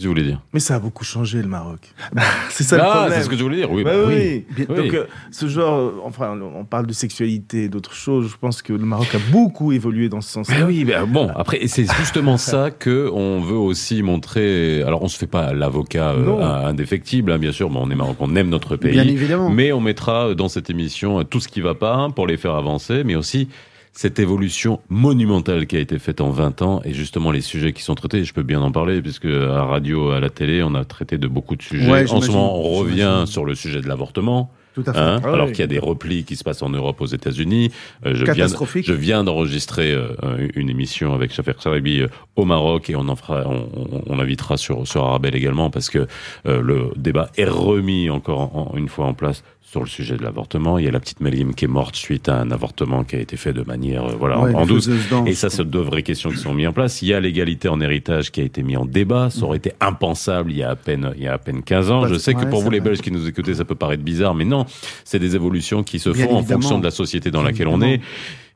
Que 0.00 0.08
vous 0.08 0.14
voulez 0.14 0.22
dire 0.26 0.40
Mais 0.52 0.60
ça 0.60 0.76
a 0.76 0.78
beaucoup 0.78 1.04
changé 1.04 1.42
le 1.42 1.48
Maroc. 1.48 1.80
c'est 2.50 2.64
ça 2.64 2.76
le 2.76 2.82
Ah, 2.82 2.90
problème. 2.90 3.12
c'est 3.18 3.24
ce 3.24 3.28
que 3.28 3.36
je 3.36 3.42
voulais 3.42 3.56
dire, 3.58 3.70
oui. 3.70 3.84
Bah 3.84 3.92
bah 3.94 4.04
oui. 4.08 4.46
Donc, 4.66 4.94
euh, 4.94 5.06
ce 5.30 5.46
genre, 5.46 5.78
euh, 5.78 6.00
enfin, 6.04 6.38
on 6.40 6.64
parle 6.64 6.86
de 6.86 6.92
sexualité 6.92 7.64
et 7.64 7.68
d'autres 7.68 7.92
choses. 7.94 8.28
Je 8.30 8.36
pense 8.36 8.62
que 8.62 8.72
le 8.72 8.84
Maroc 8.84 9.14
a 9.14 9.18
beaucoup 9.30 9.72
évolué 9.72 10.08
dans 10.08 10.20
ce 10.20 10.30
sens-là. 10.30 10.64
Oui, 10.66 10.86
bon, 11.08 11.30
après, 11.34 11.66
c'est 11.66 11.86
justement 11.98 12.36
ça 12.38 12.70
que 12.70 13.10
on 13.12 13.40
veut 13.40 13.56
aussi 13.56 14.02
montrer. 14.02 14.82
Alors, 14.82 15.02
on 15.02 15.08
se 15.08 15.18
fait 15.18 15.26
pas 15.26 15.52
l'avocat 15.52 16.10
euh, 16.12 16.66
indéfectible, 16.66 17.32
hein, 17.32 17.38
bien 17.38 17.52
sûr, 17.52 17.70
mais 17.70 17.78
on 17.80 17.90
est 17.90 17.94
Maroc, 17.94 18.16
on 18.20 18.34
aime 18.36 18.48
notre 18.48 18.76
pays. 18.76 18.92
Bien 18.92 19.06
évidemment. 19.06 19.50
Mais 19.50 19.72
on 19.72 19.80
mettra 19.80 20.34
dans 20.34 20.48
cette 20.48 20.70
émission 20.70 21.22
tout 21.24 21.40
ce 21.40 21.48
qui 21.48 21.60
va 21.60 21.74
pas 21.74 21.94
hein, 21.94 22.10
pour 22.10 22.26
les 22.26 22.36
faire 22.36 22.54
avancer, 22.54 23.04
mais 23.04 23.16
aussi 23.16 23.48
cette 23.92 24.18
évolution 24.18 24.80
monumentale 24.88 25.66
qui 25.66 25.76
a 25.76 25.80
été 25.80 25.98
faite 25.98 26.20
en 26.20 26.30
20 26.30 26.62
ans 26.62 26.80
et 26.84 26.94
justement 26.94 27.30
les 27.32 27.40
sujets 27.40 27.72
qui 27.72 27.82
sont 27.82 27.94
traités, 27.94 28.24
je 28.24 28.32
peux 28.32 28.42
bien 28.44 28.60
en 28.62 28.70
parler 28.72 29.02
puisque 29.02 29.24
à 29.26 29.28
la 29.28 29.64
radio, 29.64 30.10
à 30.10 30.20
la 30.20 30.30
télé, 30.30 30.62
on 30.62 30.74
a 30.74 30.84
traité 30.84 31.18
de 31.18 31.26
beaucoup 31.28 31.56
de 31.56 31.62
sujets. 31.62 31.90
Ouais, 31.90 32.10
en 32.10 32.20
ce 32.20 32.28
moment, 32.28 32.56
on 32.58 32.70
revient 32.78 33.24
sur 33.26 33.44
le 33.44 33.54
sujet 33.54 33.80
de 33.80 33.88
l'avortement. 33.88 34.50
Tout 34.72 34.84
à 34.86 34.92
fait. 34.92 34.98
Hein, 35.00 35.20
Ah 35.24 35.32
alors 35.32 35.46
oui. 35.46 35.52
qu'il 35.52 35.60
y 35.60 35.64
a 35.64 35.66
des 35.66 35.80
replis 35.80 36.22
qui 36.22 36.36
se 36.36 36.44
passent 36.44 36.62
en 36.62 36.70
Europe, 36.70 37.00
aux 37.00 37.06
États-Unis. 37.06 37.72
Euh, 38.06 38.12
je 38.14 38.22
viens, 38.24 38.34
Catastrophique. 38.34 38.86
je 38.86 38.92
viens 38.92 39.24
d'enregistrer 39.24 39.90
euh, 39.92 40.14
une 40.54 40.70
émission 40.70 41.12
avec 41.12 41.32
Shafer 41.32 41.54
Sarabi 41.58 42.02
euh, 42.02 42.06
au 42.36 42.44
Maroc 42.44 42.88
et 42.88 42.94
on 42.94 43.08
en 43.08 43.16
fera, 43.16 43.42
on, 43.48 43.68
on- 43.74 44.02
on 44.06 44.18
invitera 44.20 44.56
sur 44.56 44.86
sur 44.86 45.02
Arabelle 45.04 45.34
également 45.34 45.70
parce 45.70 45.90
que 45.90 46.06
le 46.44 46.92
débat 46.96 47.30
est 47.36 47.44
remis 47.48 48.10
encore 48.10 48.40
en- 48.56 48.70
en- 48.72 48.76
une 48.78 48.88
fois 48.88 49.06
en 49.06 49.14
place 49.14 49.42
sur 49.70 49.80
le 49.80 49.86
sujet 49.86 50.16
de 50.16 50.24
l'avortement. 50.24 50.78
Il 50.78 50.84
y 50.84 50.88
a 50.88 50.90
la 50.90 50.98
petite 50.98 51.20
Melim 51.20 51.54
qui 51.54 51.64
est 51.64 51.68
morte 51.68 51.94
suite 51.94 52.28
à 52.28 52.40
un 52.40 52.50
avortement 52.50 53.04
qui 53.04 53.14
a 53.14 53.20
été 53.20 53.36
fait 53.36 53.52
de 53.52 53.62
manière 53.62 54.04
euh, 54.04 54.16
voilà 54.18 54.40
Ouais, 54.40 54.52
en, 54.52 54.66
douce. 54.66 54.90
Et 55.26 55.34
ça, 55.34 55.48
c'est 55.48 55.68
de 55.68 55.78
vraies 55.78 56.02
questions 56.02 56.30
qui 56.30 56.38
sont 56.38 56.52
mises 56.52 56.66
en 56.66 56.72
place. 56.72 57.02
Il 57.02 57.08
y 57.08 57.14
a 57.14 57.20
l'égalité 57.20 57.68
en 57.68 57.80
héritage 57.80 58.32
qui 58.32 58.40
a 58.40 58.44
été 58.44 58.64
mis 58.64 58.76
en 58.76 58.84
débat. 58.84 59.30
Ça 59.30 59.44
aurait 59.44 59.58
été 59.58 59.72
impensable 59.78 60.50
il 60.50 60.58
y 60.58 60.62
a 60.64 60.70
à 60.70 60.76
peine, 60.76 61.12
il 61.16 61.22
y 61.22 61.28
a 61.28 61.34
à 61.34 61.38
peine 61.38 61.62
15 61.62 61.90
ans. 61.92 62.02
Bah, 62.02 62.08
Je 62.08 62.16
sais 62.16 62.34
que 62.34 62.40
ouais, 62.40 62.50
pour 62.50 62.62
vous, 62.62 62.70
les. 62.70 62.80
Belges 62.80 63.00
qui 63.00 63.12
nous 63.12 63.28
écoutez, 63.28 63.54
ça 63.54 63.64
peut 63.64 63.76
paraître 63.76 64.02
bizarre, 64.02 64.34
mais 64.34 64.44
non. 64.44 64.66
C'est 65.04 65.20
des 65.20 65.36
évolutions 65.36 65.84
qui 65.84 66.00
se 66.00 66.10
Bien 66.10 66.26
font 66.26 66.36
en 66.38 66.42
fonction 66.42 66.78
de 66.78 66.84
la 66.84 66.90
société 66.90 67.30
dans 67.30 67.42
laquelle 67.42 67.68
on 67.68 67.80
est. 67.80 68.00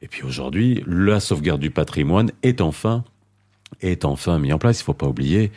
Et 0.03 0.09
puis 0.09 0.25
aujourd'hui, 0.25 0.83
la 0.87 1.21
sauvegarde 1.21 1.61
du 1.61 1.71
patrimoine 1.71 2.33
est 2.43 2.61
enfin, 2.61 3.05
est 3.83 4.05
enfin 4.05 4.41
mis 4.41 4.53
en 4.53 4.59
place. 4.59 4.81
Il 4.81 4.85
faut 4.85 4.95
pas 4.95 5.07
oublier 5.07 5.53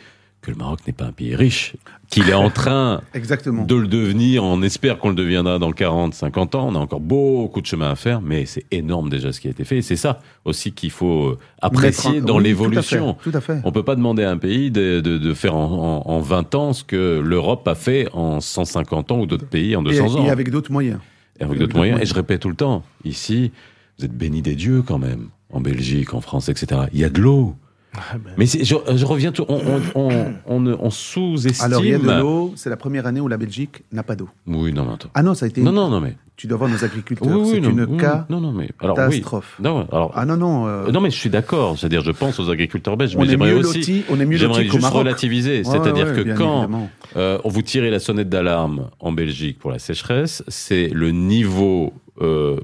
que 0.48 0.52
le 0.52 0.58
Maroc 0.58 0.80
n'est 0.86 0.92
pas 0.94 1.04
un 1.04 1.12
pays 1.12 1.36
riche, 1.36 1.74
qu'il 2.08 2.28
est 2.30 2.34
en 2.34 2.48
train 2.48 3.02
Exactement. 3.14 3.64
de 3.64 3.74
le 3.74 3.86
devenir. 3.86 4.42
On 4.44 4.62
espère 4.62 4.98
qu'on 4.98 5.10
le 5.10 5.14
deviendra 5.14 5.58
dans 5.58 5.72
40, 5.72 6.14
50 6.14 6.54
ans. 6.54 6.68
On 6.70 6.74
a 6.74 6.78
encore 6.78 7.00
beaucoup 7.00 7.60
de 7.60 7.66
chemin 7.66 7.90
à 7.90 7.96
faire, 7.96 8.22
mais 8.22 8.46
c'est 8.46 8.64
énorme 8.70 9.10
déjà 9.10 9.30
ce 9.32 9.40
qui 9.40 9.48
a 9.48 9.50
été 9.50 9.64
fait. 9.64 9.78
Et 9.78 9.82
c'est 9.82 9.96
ça 9.96 10.20
aussi 10.46 10.72
qu'il 10.72 10.90
faut 10.90 11.26
euh, 11.26 11.38
apprécier 11.60 12.22
en- 12.22 12.24
dans 12.24 12.38
oui, 12.38 12.44
l'évolution. 12.44 13.14
Tout 13.22 13.28
à 13.34 13.40
fait. 13.40 13.52
Tout 13.52 13.54
à 13.54 13.60
fait. 13.60 13.60
On 13.64 13.72
peut 13.72 13.82
pas 13.82 13.94
demander 13.94 14.24
à 14.24 14.30
un 14.30 14.38
pays 14.38 14.70
de, 14.70 15.00
de- 15.00 15.18
de 15.18 15.34
faire 15.34 15.54
en, 15.54 16.02
en- 16.06 16.10
en 16.10 16.20
20 16.20 16.54
ans 16.54 16.72
ce 16.72 16.82
que 16.82 17.20
l'Europe 17.22 17.68
a 17.68 17.74
fait 17.74 18.08
en 18.14 18.40
150 18.40 19.12
ans 19.12 19.20
ou 19.20 19.26
d'autres 19.26 19.46
pays 19.46 19.76
en 19.76 19.82
200 19.82 20.06
et, 20.06 20.20
ans. 20.20 20.24
et 20.26 20.30
avec 20.30 20.50
d'autres 20.50 20.72
moyens. 20.72 20.98
Et 21.38 21.42
avec 21.44 21.50
avec 21.50 21.58
d'autres 21.58 21.68
d'autres 21.68 21.76
moyens. 21.76 21.96
Et 21.96 21.98
moyens. 21.98 22.08
je 22.10 22.14
répète 22.14 22.40
tout 22.40 22.48
le 22.48 22.56
temps, 22.56 22.82
ici, 23.04 23.52
vous 23.98 24.06
êtes 24.06 24.16
bénis 24.16 24.40
des 24.42 24.54
dieux 24.54 24.80
quand 24.82 24.98
même, 24.98 25.28
en 25.52 25.60
Belgique, 25.60 26.14
en 26.14 26.20
France, 26.22 26.48
etc. 26.48 26.82
Il 26.94 27.00
y 27.00 27.04
a 27.04 27.10
de 27.10 27.20
l'eau. 27.20 27.54
Ah, 27.96 28.00
Mais 28.36 28.46
je, 28.46 28.62
je 28.64 29.04
reviens, 29.06 29.32
tout, 29.32 29.44
on, 29.48 29.56
on, 29.56 29.80
on, 29.94 30.26
on, 30.46 30.60
ne- 30.60 30.76
on 30.78 30.90
sous-estime. 30.90 31.64
Alors, 31.64 31.84
il 31.84 31.90
y 31.90 31.94
a 31.94 31.98
de 31.98 32.20
l'eau. 32.20 32.52
C'est 32.54 32.70
la 32.70 32.76
première 32.76 33.06
année 33.06 33.20
où 33.20 33.28
la 33.28 33.36
Belgique 33.38 33.82
n'a 33.92 34.02
pas 34.02 34.14
d'eau. 34.14 34.28
Oui, 34.46 34.72
non, 34.72 34.84
mais 34.86 34.92
attends. 34.94 35.08
Ah 35.14 35.22
non, 35.22 35.34
ça 35.34 35.46
a 35.46 35.48
été. 35.48 35.62
Non, 35.62 35.72
non, 35.72 35.88
non, 35.88 36.00
mais. 36.00 36.16
Tu 36.36 36.46
dois 36.46 36.56
voir 36.58 36.70
nos 36.70 36.84
agriculteurs. 36.84 37.26
Oui, 37.28 37.34
oui, 37.42 37.48
c'est 37.50 37.56
une 37.58 37.66
oui, 37.80 37.96
non, 38.28 38.40
non, 38.40 38.52
mais. 38.52 38.68
Alors, 38.80 38.94
catastrophe. 38.94 39.56
Non, 39.60 39.88
alors, 39.90 40.12
Ah 40.14 40.24
non, 40.24 40.36
non. 40.36 40.66
euh, 40.66 40.86
euh, 40.86 40.92
non, 40.92 41.00
mais 41.00 41.10
je 41.10 41.16
suis 41.16 41.30
d'accord. 41.30 41.76
C'est-à-dire, 41.76 42.02
je 42.02 42.12
pense 42.12 42.38
aux 42.38 42.48
agriculteurs 42.50 42.96
belges, 42.96 43.16
on 43.16 43.20
mais 43.20 43.26
j'aimerais 43.26 43.54
aussi. 43.54 43.78
lotis. 43.78 44.04
On 44.08 44.20
est 44.20 44.26
mieux 44.26 44.36
J'aimerais 44.36 44.64
juste 44.64 44.80
Maroc. 44.82 44.98
relativiser. 45.00 45.64
C'est-à-dire 45.64 46.06
ouais, 46.08 46.24
que 46.24 46.36
quand 46.36 46.68
euh, 47.16 47.38
on 47.42 47.48
vous 47.48 47.62
tirez 47.62 47.90
la 47.90 47.98
sonnette 47.98 48.28
d'alarme 48.28 48.90
en 49.00 49.10
Belgique 49.10 49.58
pour 49.58 49.72
la 49.72 49.78
sécheresse, 49.80 50.44
c'est 50.46 50.88
le 50.92 51.10
niveau 51.10 51.92
euh, 52.20 52.58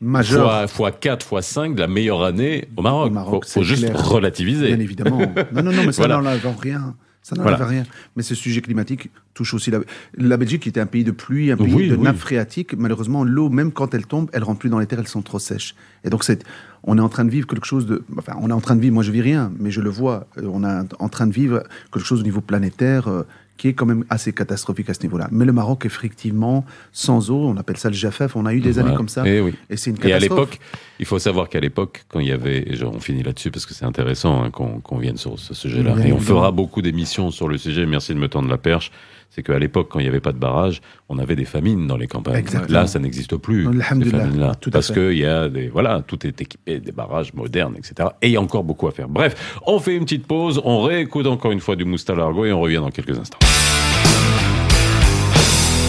Majeur. 0.00 0.44
fois, 0.46 0.66
fois 0.68 0.92
4, 0.92 1.24
fois 1.26 1.42
5 1.42 1.74
de 1.74 1.80
la 1.80 1.86
meilleure 1.88 2.22
année 2.22 2.68
au 2.76 2.82
Maroc. 2.82 3.10
Au 3.10 3.14
Maroc, 3.14 3.44
faut, 3.46 3.62
juste 3.62 3.84
clair. 3.86 4.08
relativiser. 4.08 4.68
Bien 4.68 4.80
évidemment. 4.80 5.18
Non, 5.52 5.62
non, 5.62 5.72
non, 5.72 5.82
mais 5.86 5.92
ça 5.92 6.02
Voilà. 6.02 6.16
n'enlève 6.16 6.46
rien. 6.60 6.94
Ça 7.22 7.36
n'enlève 7.36 7.56
Voilà. 7.56 7.66
rien. 7.70 7.82
Mais 8.16 8.22
ce 8.22 8.34
sujet 8.34 8.60
climatique 8.62 9.10
touche 9.34 9.52
aussi 9.54 9.70
la... 9.70 9.80
la 10.16 10.36
Belgique, 10.38 10.62
qui 10.62 10.68
était 10.70 10.80
un 10.80 10.86
pays 10.86 11.04
de 11.04 11.10
pluie, 11.10 11.50
un 11.50 11.56
pays 11.56 11.72
Oui, 11.74 11.88
de 11.88 11.96
oui. 11.96 12.02
nappe 12.02 12.16
phréatique. 12.16 12.74
Malheureusement, 12.76 13.24
l'eau, 13.24 13.48
même 13.50 13.72
quand 13.72 13.94
elle 13.94 14.06
tombe, 14.06 14.30
elle 14.32 14.42
rentre 14.44 14.58
plus 14.60 14.70
dans 14.70 14.78
les 14.78 14.86
terres, 14.86 15.00
elles 15.00 15.08
sont 15.08 15.22
trop 15.22 15.38
sèches. 15.38 15.74
Et 16.04 16.08
donc, 16.10 16.24
c'est... 16.24 16.44
on 16.82 16.96
est 16.96 17.00
en 17.02 17.08
train 17.10 17.24
de 17.26 17.30
vivre 17.30 17.46
quelque 17.46 17.66
chose 17.66 17.86
de. 17.86 18.02
Enfin, 18.18 18.34
on 18.40 18.48
est 18.50 18.54
en 18.54 18.60
train 18.60 18.74
de 18.76 18.80
vivre, 18.80 18.94
moi 18.94 19.02
je 19.02 19.12
vis 19.12 19.20
rien, 19.22 19.52
mais 19.58 19.70
je 19.70 19.80
le 19.82 19.90
vois. 19.90 20.26
Euh, 20.38 20.42
On 20.50 20.64
est 20.64 20.94
en 20.98 21.08
train 21.10 21.26
de 21.26 21.32
vivre 21.32 21.62
quelque 21.92 22.04
chose 22.06 22.20
au 22.20 22.24
niveau 22.24 22.40
planétaire. 22.40 23.08
euh, 23.08 23.22
qui 23.60 23.68
est 23.68 23.74
quand 23.74 23.84
même 23.84 24.06
assez 24.08 24.32
catastrophique 24.32 24.88
à 24.88 24.94
ce 24.94 25.02
niveau-là. 25.02 25.28
Mais 25.30 25.44
le 25.44 25.52
Maroc, 25.52 25.84
effectivement, 25.84 26.64
sans 26.92 27.30
eau, 27.30 27.44
on 27.46 27.58
appelle 27.58 27.76
ça 27.76 27.90
le 27.90 27.94
Jafef, 27.94 28.34
on 28.34 28.46
a 28.46 28.54
eu 28.54 28.60
des 28.60 28.78
années 28.78 28.94
comme 28.96 29.10
ça, 29.10 29.28
Et 29.28 29.38
oui. 29.42 29.52
et 29.68 29.76
c'est 29.76 29.90
une 29.90 29.96
Et 29.96 30.14
à 30.14 30.18
catastrophe. 30.18 30.30
l'époque, 30.52 30.58
il 30.98 31.04
faut 31.04 31.18
savoir 31.18 31.50
qu'à 31.50 31.60
l'époque, 31.60 32.04
quand 32.08 32.20
il 32.20 32.28
y 32.28 32.32
avait, 32.32 32.60
et 32.60 32.82
on 32.84 32.98
finit 33.00 33.22
là-dessus 33.22 33.50
parce 33.50 33.66
que 33.66 33.74
c'est 33.74 33.84
intéressant 33.84 34.42
hein, 34.42 34.50
qu'on 34.50 34.96
vienne 34.98 35.18
sur 35.18 35.38
ce 35.38 35.52
sujet-là, 35.52 35.94
et 36.06 36.10
on 36.14 36.20
fera 36.20 36.52
beaucoup 36.52 36.80
d'émissions 36.80 37.30
sur 37.30 37.48
le 37.48 37.58
sujet, 37.58 37.84
merci 37.84 38.14
de 38.14 38.18
me 38.18 38.28
tendre 38.28 38.48
la 38.48 38.56
perche, 38.56 38.92
c'est 39.30 39.42
qu'à 39.42 39.58
l'époque, 39.58 39.88
quand 39.90 40.00
il 40.00 40.02
n'y 40.02 40.08
avait 40.08 40.20
pas 40.20 40.32
de 40.32 40.38
barrage, 40.38 40.80
on 41.08 41.18
avait 41.18 41.36
des 41.36 41.44
famines 41.44 41.86
dans 41.86 41.96
les 41.96 42.08
campagnes. 42.08 42.36
Exactement. 42.36 42.80
Là, 42.80 42.86
ça 42.86 42.98
n'existe 42.98 43.36
plus, 43.36 43.64
ces 43.64 44.04
famines-là. 44.04 44.52
Parce 44.72 44.90
qu'il 44.92 45.18
y 45.18 45.24
a 45.24 45.48
des, 45.48 45.68
voilà, 45.68 46.02
tout 46.06 46.26
est 46.26 46.40
équipé, 46.40 46.80
des 46.80 46.92
barrages 46.92 47.32
modernes, 47.32 47.76
etc. 47.78 48.08
Et 48.22 48.28
il 48.28 48.32
y 48.32 48.36
a 48.36 48.40
encore 48.40 48.64
beaucoup 48.64 48.88
à 48.88 48.90
faire. 48.90 49.08
Bref, 49.08 49.60
on 49.66 49.78
fait 49.78 49.96
une 49.96 50.04
petite 50.04 50.26
pause, 50.26 50.60
on 50.64 50.82
réécoute 50.82 51.26
encore 51.26 51.52
une 51.52 51.60
fois 51.60 51.76
du 51.76 51.84
Moustalargo 51.84 52.44
et 52.44 52.52
on 52.52 52.60
revient 52.60 52.76
dans 52.76 52.90
quelques 52.90 53.18
instants. 53.18 53.38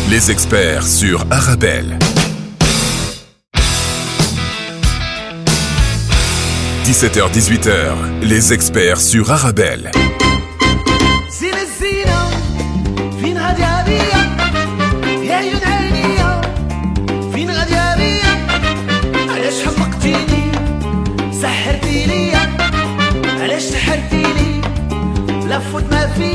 Les 0.10 0.30
experts 0.30 0.86
sur 0.86 1.26
Arabelle. 1.32 1.98
17h-18h, 6.86 7.94
les 8.22 8.54
experts 8.54 9.00
sur 9.00 9.32
Arabelle. 9.32 9.92
la 25.52 25.60
faute 25.60 25.84
de 25.84 25.90
ma 25.90 26.06
vie. 26.16 26.31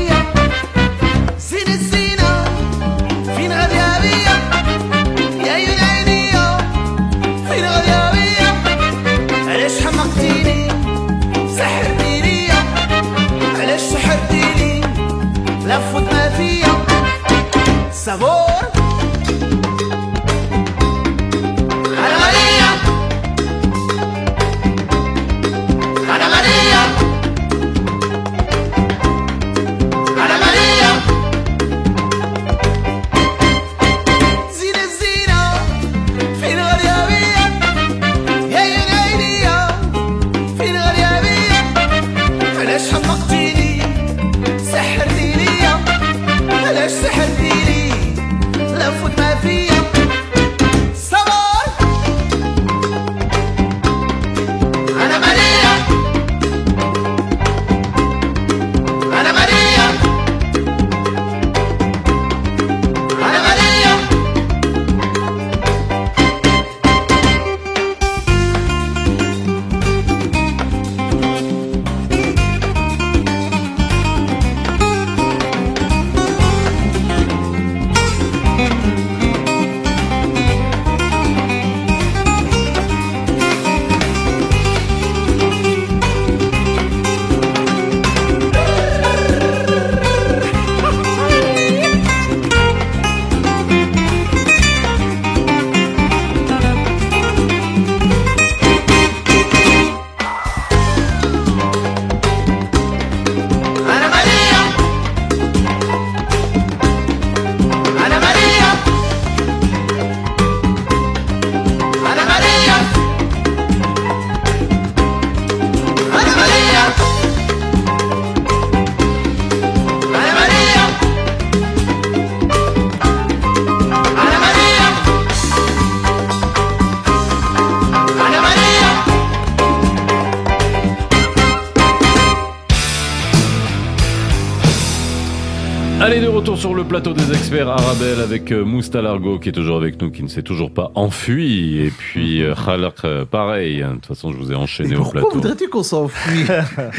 Plateau 137.13 137.31
des 137.31 137.37
experts 137.37 137.69
Arabelle 137.69 138.19
avec 138.19 138.51
euh, 138.51 138.63
Moustalargo 138.65 139.39
qui 139.39 139.49
est 139.49 139.53
toujours 139.53 139.77
avec 139.77 140.01
nous, 140.01 140.11
qui 140.11 140.23
ne 140.23 140.27
s'est 140.27 140.41
toujours 140.43 140.71
pas 140.73 140.91
enfui. 140.95 141.77
Et 141.79 141.89
puis 141.91 142.43
euh, 142.43 142.53
Khalaq, 142.55 142.95
euh, 143.05 143.25
pareil. 143.25 143.79
De 143.81 143.93
toute 143.93 144.05
façon, 144.07 144.31
je 144.31 144.37
vous 144.37 144.51
ai 144.51 144.55
enchaîné 144.55 144.95
au 144.95 144.99
pourquoi 144.99 145.21
plateau. 145.21 145.35
voudrais-tu 145.35 145.69
qu'on 145.69 145.83
s'enfuit 145.83 146.45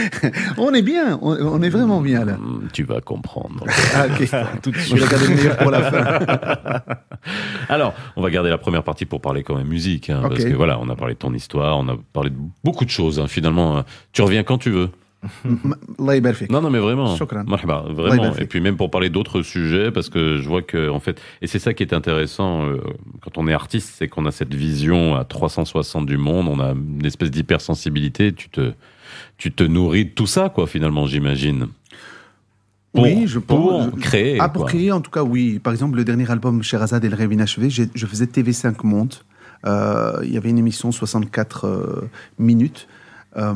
On 0.59 0.73
est 0.73 0.83
bien, 0.83 1.19
on, 1.23 1.33
on 1.41 1.63
est 1.63 1.69
vraiment 1.69 2.01
bien 2.01 2.25
là. 2.25 2.35
Hum, 2.35 2.69
Tu 2.73 2.85
vas 2.85 3.01
comprendre. 3.01 3.65
Ah, 3.95 4.07
ok. 4.07 4.29
Tout 4.63 4.71
de 4.71 4.77
Je 4.77 4.81
suite. 4.81 4.95
vais 4.95 5.01
la 5.05 5.11
garder 5.11 5.27
le 5.29 5.35
meilleur 5.35 5.57
pour 5.59 5.71
la 5.71 5.83
fin. 5.83 6.21
Alors, 7.69 7.95
on 8.17 8.23
va 8.23 8.31
garder 8.31 8.51
la 8.51 8.59
première 8.59 8.83
partie 8.85 9.05
pour 9.05 9.21
parler 9.21 9.43
quand 9.43 9.57
même 9.57 9.67
musique. 9.69 10.11
hein. 10.11 10.21
Parce 10.23 10.45
que 10.45 10.55
voilà, 10.55 10.79
on 10.81 10.89
a 10.89 10.97
parlé 10.97 11.15
de 11.15 11.19
ton 11.19 11.35
histoire, 11.35 11.79
on 11.79 11.89
a 11.89 11.97
parlé 12.13 12.31
de 12.31 12.37
beaucoup 12.65 12.85
de 12.85 12.91
choses. 12.91 13.19
hein. 13.21 13.27
Finalement, 13.29 13.83
tu 14.13 14.23
reviens 14.23 14.43
quand 14.43 14.59
tu 14.59 14.71
veux. 14.71 14.89
Non, 16.51 16.61
non, 16.61 16.71
mais 16.71 16.79
vraiment. 16.79 17.15
vraiment. 17.93 18.35
Et 18.37 18.47
puis 18.47 18.61
même 18.61 18.77
pour 18.77 18.91
parler 18.91 19.11
d'autres 19.11 19.43
sujets, 19.43 19.91
parce 19.91 20.09
que 20.09 20.39
je 20.39 20.49
vois 20.49 20.63
que, 20.63 20.89
en 20.91 21.01
fait, 21.01 21.21
et 21.43 21.47
c'est 21.47 21.59
ça 21.59 21.75
qui 21.75 21.83
est 21.83 21.93
intéressant 21.93 22.67
euh, 22.67 22.79
quand 23.21 23.37
on 23.37 23.49
est 23.49 23.53
artiste, 23.53 23.95
c'est 23.97 24.09
qu'on 24.09 24.27
a 24.27 24.31
cette 24.31 24.55
vision 24.55 25.17
à 25.17 25.25
360 25.25 26.07
du 26.07 26.19
monde, 26.19 26.47
on 26.49 26.61
a 26.61 26.71
une 26.71 27.05
espèce 27.05 27.31
d'hypersensibilité, 27.31 28.33
tu 28.33 28.49
te, 28.49 28.73
tu 29.39 29.53
te 29.53 29.65
nourris 29.65 30.05
de 30.05 30.11
tout 30.11 30.27
ça, 30.27 30.51
quoi, 30.51 30.67
finalement, 30.67 31.07
j'imagine. 31.07 31.69
Oui, 32.95 33.27
je 33.27 33.39
pense 33.39 33.91
pour 33.91 34.01
créer. 34.01 34.39
Ah, 34.41 34.49
pour 34.49 34.67
créer, 34.67 34.93
en 34.93 35.01
tout 35.01 35.11
cas, 35.11 35.23
oui. 35.23 35.59
Par 35.59 35.73
exemple, 35.73 35.97
le 35.97 36.05
dernier 36.05 36.31
album, 36.31 36.63
Sherazade 36.63 37.05
et 37.05 37.09
le 37.09 37.17
Rêve 37.17 37.33
inachevé, 37.33 37.71
je 37.71 38.07
faisais 38.07 38.25
TV5 38.27 38.75
Monde. 38.85 39.15
Euh, 39.67 40.21
il 40.23 40.33
y 40.33 40.37
avait 40.37 40.51
une 40.51 40.59
émission 40.59 40.93
64 40.93 41.65
euh, 41.65 42.09
minutes 42.39 42.89
euh, 43.37 43.55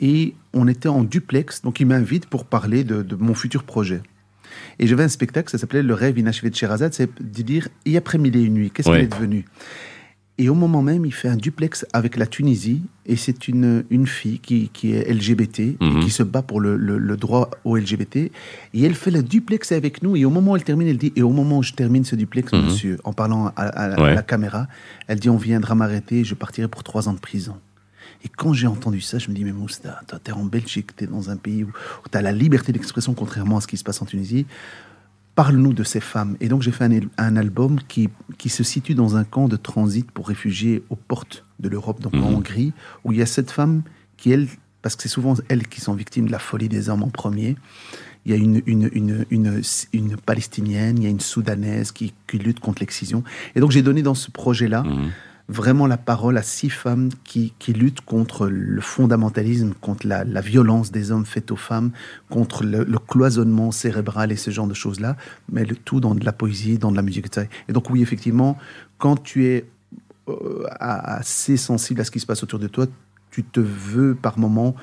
et 0.00 0.34
on 0.52 0.68
était 0.68 0.88
en 0.88 1.02
duplex. 1.04 1.62
Donc, 1.62 1.80
il 1.80 1.86
m'invite 1.86 2.26
pour 2.26 2.44
parler 2.44 2.84
de, 2.84 3.02
de 3.02 3.16
mon 3.16 3.34
futur 3.34 3.64
projet. 3.64 4.00
Et 4.78 4.86
j'avais 4.86 5.04
un 5.04 5.08
spectacle, 5.08 5.50
ça 5.50 5.58
s'appelait 5.58 5.82
Le 5.82 5.94
rêve 5.94 6.18
inachevé 6.18 6.50
de 6.50 6.54
Sherazade. 6.54 6.92
C'est 6.94 7.10
de 7.20 7.42
dire, 7.42 7.68
et 7.84 7.96
après 7.96 8.18
mille 8.18 8.36
et 8.36 8.42
une 8.42 8.54
nuits, 8.54 8.70
qu'est-ce 8.70 8.88
Ouais. 8.88 8.96
qu'il 8.98 9.04
est 9.06 9.08
devenu? 9.16 9.44
Et 10.38 10.50
au 10.50 10.54
moment 10.54 10.82
même, 10.82 11.06
il 11.06 11.14
fait 11.14 11.28
un 11.28 11.36
duplex 11.36 11.86
avec 11.94 12.18
la 12.18 12.26
Tunisie. 12.26 12.82
Et 13.06 13.16
c'est 13.16 13.48
une, 13.48 13.84
une 13.88 14.06
fille 14.06 14.38
qui, 14.38 14.68
qui 14.70 14.92
est 14.92 15.10
LGBT 15.10 15.76
Mhm. 15.80 15.96
et 15.96 16.00
qui 16.04 16.10
se 16.10 16.22
bat 16.22 16.42
pour 16.42 16.60
le, 16.60 16.76
le- 16.76 16.98
le 16.98 17.16
droit 17.16 17.50
aux 17.64 17.76
LGBT. 17.78 18.16
Et 18.16 18.30
elle 18.82 18.94
fait 18.94 19.10
le 19.10 19.22
duplex 19.22 19.72
avec 19.72 20.02
nous. 20.02 20.14
Et 20.14 20.26
au 20.26 20.30
moment 20.30 20.52
où 20.52 20.56
elle 20.56 20.64
termine, 20.64 20.88
elle 20.88 20.98
dit 20.98 21.12
Et 21.16 21.22
au 21.22 21.30
moment 21.30 21.58
où 21.58 21.62
je 21.62 21.72
termine 21.72 22.04
ce 22.04 22.16
duplex, 22.16 22.52
Mhm. 22.52 22.64
monsieur, 22.66 22.98
en 23.04 23.14
parlant 23.14 23.46
à, 23.46 23.52
à- 23.62 23.94
à 23.94 24.02
Ouais. 24.02 24.14
la 24.14 24.22
caméra, 24.22 24.68
elle 25.06 25.20
dit 25.20 25.30
On 25.30 25.38
viendra 25.38 25.74
m'arrêter 25.74 26.22
je 26.22 26.34
partirai 26.34 26.68
pour 26.68 26.84
trois 26.84 27.08
ans 27.08 27.14
de 27.14 27.18
prison. 27.18 27.56
Et 28.26 28.28
quand 28.28 28.52
j'ai 28.52 28.66
entendu 28.66 29.00
ça, 29.00 29.18
je 29.18 29.30
me 29.30 29.36
dis, 29.36 29.44
mais 29.44 29.52
Mousta, 29.52 30.00
toi, 30.08 30.18
t'es 30.18 30.32
en 30.32 30.42
Belgique, 30.44 30.96
t'es 30.96 31.06
dans 31.06 31.30
un 31.30 31.36
pays 31.36 31.62
où, 31.62 31.70
tu 32.10 32.18
as 32.18 32.22
la 32.22 32.32
liberté 32.32 32.72
d'expression, 32.72 33.14
contrairement 33.14 33.58
à 33.58 33.60
ce 33.60 33.68
qui 33.68 33.76
se 33.76 33.84
passe 33.84 34.02
en 34.02 34.04
Tunisie. 34.04 34.46
Parle-nous 35.36 35.72
de 35.72 35.84
ces 35.84 36.00
femmes. 36.00 36.36
Et 36.40 36.48
donc, 36.48 36.62
j'ai 36.62 36.72
fait 36.72 36.88
un, 37.18 37.36
album 37.36 37.78
qui, 37.86 38.08
qui 38.36 38.48
se 38.48 38.64
situe 38.64 38.96
dans 38.96 39.14
un 39.14 39.22
camp 39.22 39.46
de 39.46 39.54
transit 39.54 40.10
pour 40.10 40.26
réfugiés 40.26 40.82
aux 40.90 40.96
portes 40.96 41.44
de 41.60 41.68
l'Europe, 41.68 42.00
donc 42.00 42.14
en 42.14 42.30
Mhm. 42.30 42.34
Hongrie, 42.34 42.72
où 43.04 43.12
il 43.12 43.18
y 43.18 43.22
a 43.22 43.26
cette 43.26 43.52
femme 43.52 43.82
qui, 44.16 44.32
elle, 44.32 44.48
parce 44.82 44.96
que 44.96 45.02
c'est 45.04 45.08
souvent 45.08 45.34
elles 45.48 45.68
qui 45.68 45.80
sont 45.80 45.94
victimes 45.94 46.26
de 46.26 46.32
la 46.32 46.40
folie 46.40 46.68
des 46.68 46.88
hommes 46.88 47.04
en 47.04 47.10
premier. 47.10 47.54
Il 48.24 48.32
y 48.32 48.34
a 48.34 48.38
une, 48.38 48.60
une, 48.66 48.90
une, 48.92 49.24
une, 49.30 49.62
une 49.92 50.16
palestinienne, 50.16 50.98
il 50.98 51.04
y 51.04 51.06
a 51.06 51.10
une 51.10 51.20
soudanaise 51.20 51.92
qui, 51.92 52.12
qui 52.26 52.38
lutte 52.38 52.58
contre 52.58 52.80
l'excision. 52.82 53.22
Et 53.54 53.60
donc, 53.60 53.70
j'ai 53.70 53.82
donné 53.82 54.02
dans 54.02 54.14
ce 54.16 54.32
projet-là 54.32 54.82
Mhm. 54.82 55.10
Vraiment 55.48 55.86
la 55.86 55.96
parole 55.96 56.36
à 56.38 56.42
six 56.42 56.70
femmes 56.70 57.10
qui, 57.24 57.52
qui 57.58 57.72
luttent 57.72 58.00
contre 58.00 58.48
le 58.48 58.80
fondamentalisme, 58.80 59.74
contre 59.80 60.06
la, 60.06 60.24
la 60.24 60.40
violence 60.40 60.90
des 60.90 61.12
hommes 61.12 61.24
faite 61.24 61.50
aux 61.50 61.56
femmes, 61.56 61.92
contre 62.30 62.64
le, 62.64 62.84
cloisonnement 62.98 63.70
cérébral 63.70 64.32
et 64.32 64.36
ce 64.36 64.50
genre 64.50 64.66
de 64.66 64.74
choses-là, 64.74 65.16
mais 65.50 65.64
le 65.64 65.76
tout 65.76 66.00
dans 66.00 66.14
de 66.14 66.24
la 66.24 66.32
poésie, 66.32 66.78
dans 66.78 66.90
de 66.90 66.96
la 66.96 67.02
musique. 67.02 67.26
Et 67.68 67.72
donc 67.72 67.90
oui, 67.90 68.02
effectivement, 68.02 68.58
quand 68.98 69.22
tu 69.22 69.46
es 69.46 69.64
euh, 70.28 70.64
assez 70.80 71.56
sensible 71.56 72.00
à 72.00 72.04
ce 72.04 72.10
qui 72.10 72.20
se 72.20 72.26
passe 72.26 72.42
autour 72.42 72.58
de 72.58 72.66
toi, 72.66 72.86
tu 73.30 73.44
te 73.44 73.60
veux 73.60 74.14
par 74.14 74.38
moment 74.38 74.74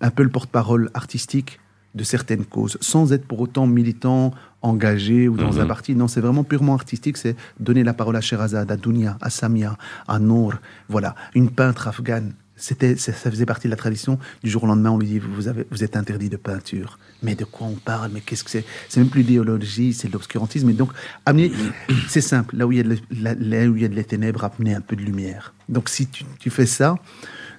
un 0.00 0.10
peu 0.10 0.22
le 0.22 0.30
porte-parole 0.30 0.90
artistique 0.94 1.60
de 1.94 2.04
certaines 2.04 2.44
causes, 2.44 2.78
sans 2.80 3.12
être 3.12 3.24
pour 3.26 3.40
autant 3.40 3.66
militant, 3.66 4.32
engagé 4.62 5.28
ou 5.28 5.36
dans 5.36 5.52
Mhm. 5.54 5.60
un 5.60 5.66
parti. 5.66 5.94
Non, 5.94 6.06
c'est 6.08 6.20
vraiment 6.20 6.44
purement 6.44 6.74
artistique, 6.74 7.16
c'est 7.16 7.34
donner 7.58 7.82
la 7.82 7.94
parole 7.94 8.16
à 8.16 8.20
Sherazade, 8.20 8.70
à 8.70 8.76
Dounia, 8.76 9.16
à 9.20 9.30
Samia, 9.30 9.76
à 10.06 10.18
Nour, 10.18 10.54
voilà, 10.88 11.14
une 11.34 11.50
peintre 11.50 11.88
afghane. 11.88 12.32
C'était, 12.56 12.94
ça 12.96 13.14
ça 13.14 13.30
faisait 13.30 13.46
partie 13.46 13.68
de 13.68 13.70
la 13.70 13.76
tradition. 13.76 14.18
Du 14.44 14.50
jour 14.50 14.64
au 14.64 14.66
lendemain, 14.66 14.90
on 14.90 14.98
lui 14.98 15.06
dit 15.06 15.18
vous, 15.18 15.48
avez, 15.48 15.66
vous 15.70 15.82
êtes 15.82 15.96
interdit 15.96 16.28
de 16.28 16.36
peinture. 16.36 16.98
Mais 17.22 17.34
de 17.34 17.46
quoi 17.46 17.66
on 17.66 17.74
parle? 17.76 18.10
Mais 18.12 18.20
qu'est-ce 18.20 18.44
que 18.44 18.50
c'est? 18.50 18.66
C'est 18.90 19.00
même 19.00 19.08
plus 19.08 19.22
l'idéologie, 19.22 19.94
c'est 19.94 20.12
l'obscurantisme. 20.12 20.68
Et 20.68 20.74
donc, 20.74 20.90
amener, 21.24 21.50
c'est 22.08 22.20
simple. 22.20 22.54
Là 22.58 22.66
où 22.66 22.72
il 22.72 22.76
y 22.76 22.80
a 22.80 22.82
de, 22.84 22.98
la- 23.18 23.32
là 23.34 23.66
où 23.66 23.76
il 23.76 23.82
y 23.82 23.84
a 23.86 23.88
de 23.88 23.94
les 23.94 24.04
ténèbres, 24.04 24.44
amener 24.44 24.74
un 24.74 24.82
peu 24.82 24.94
de 24.94 25.00
lumière. 25.00 25.54
Donc, 25.70 25.88
si 25.88 26.06
tu, 26.06 26.24
tu 26.38 26.50
fais 26.50 26.66
ça, 26.66 26.96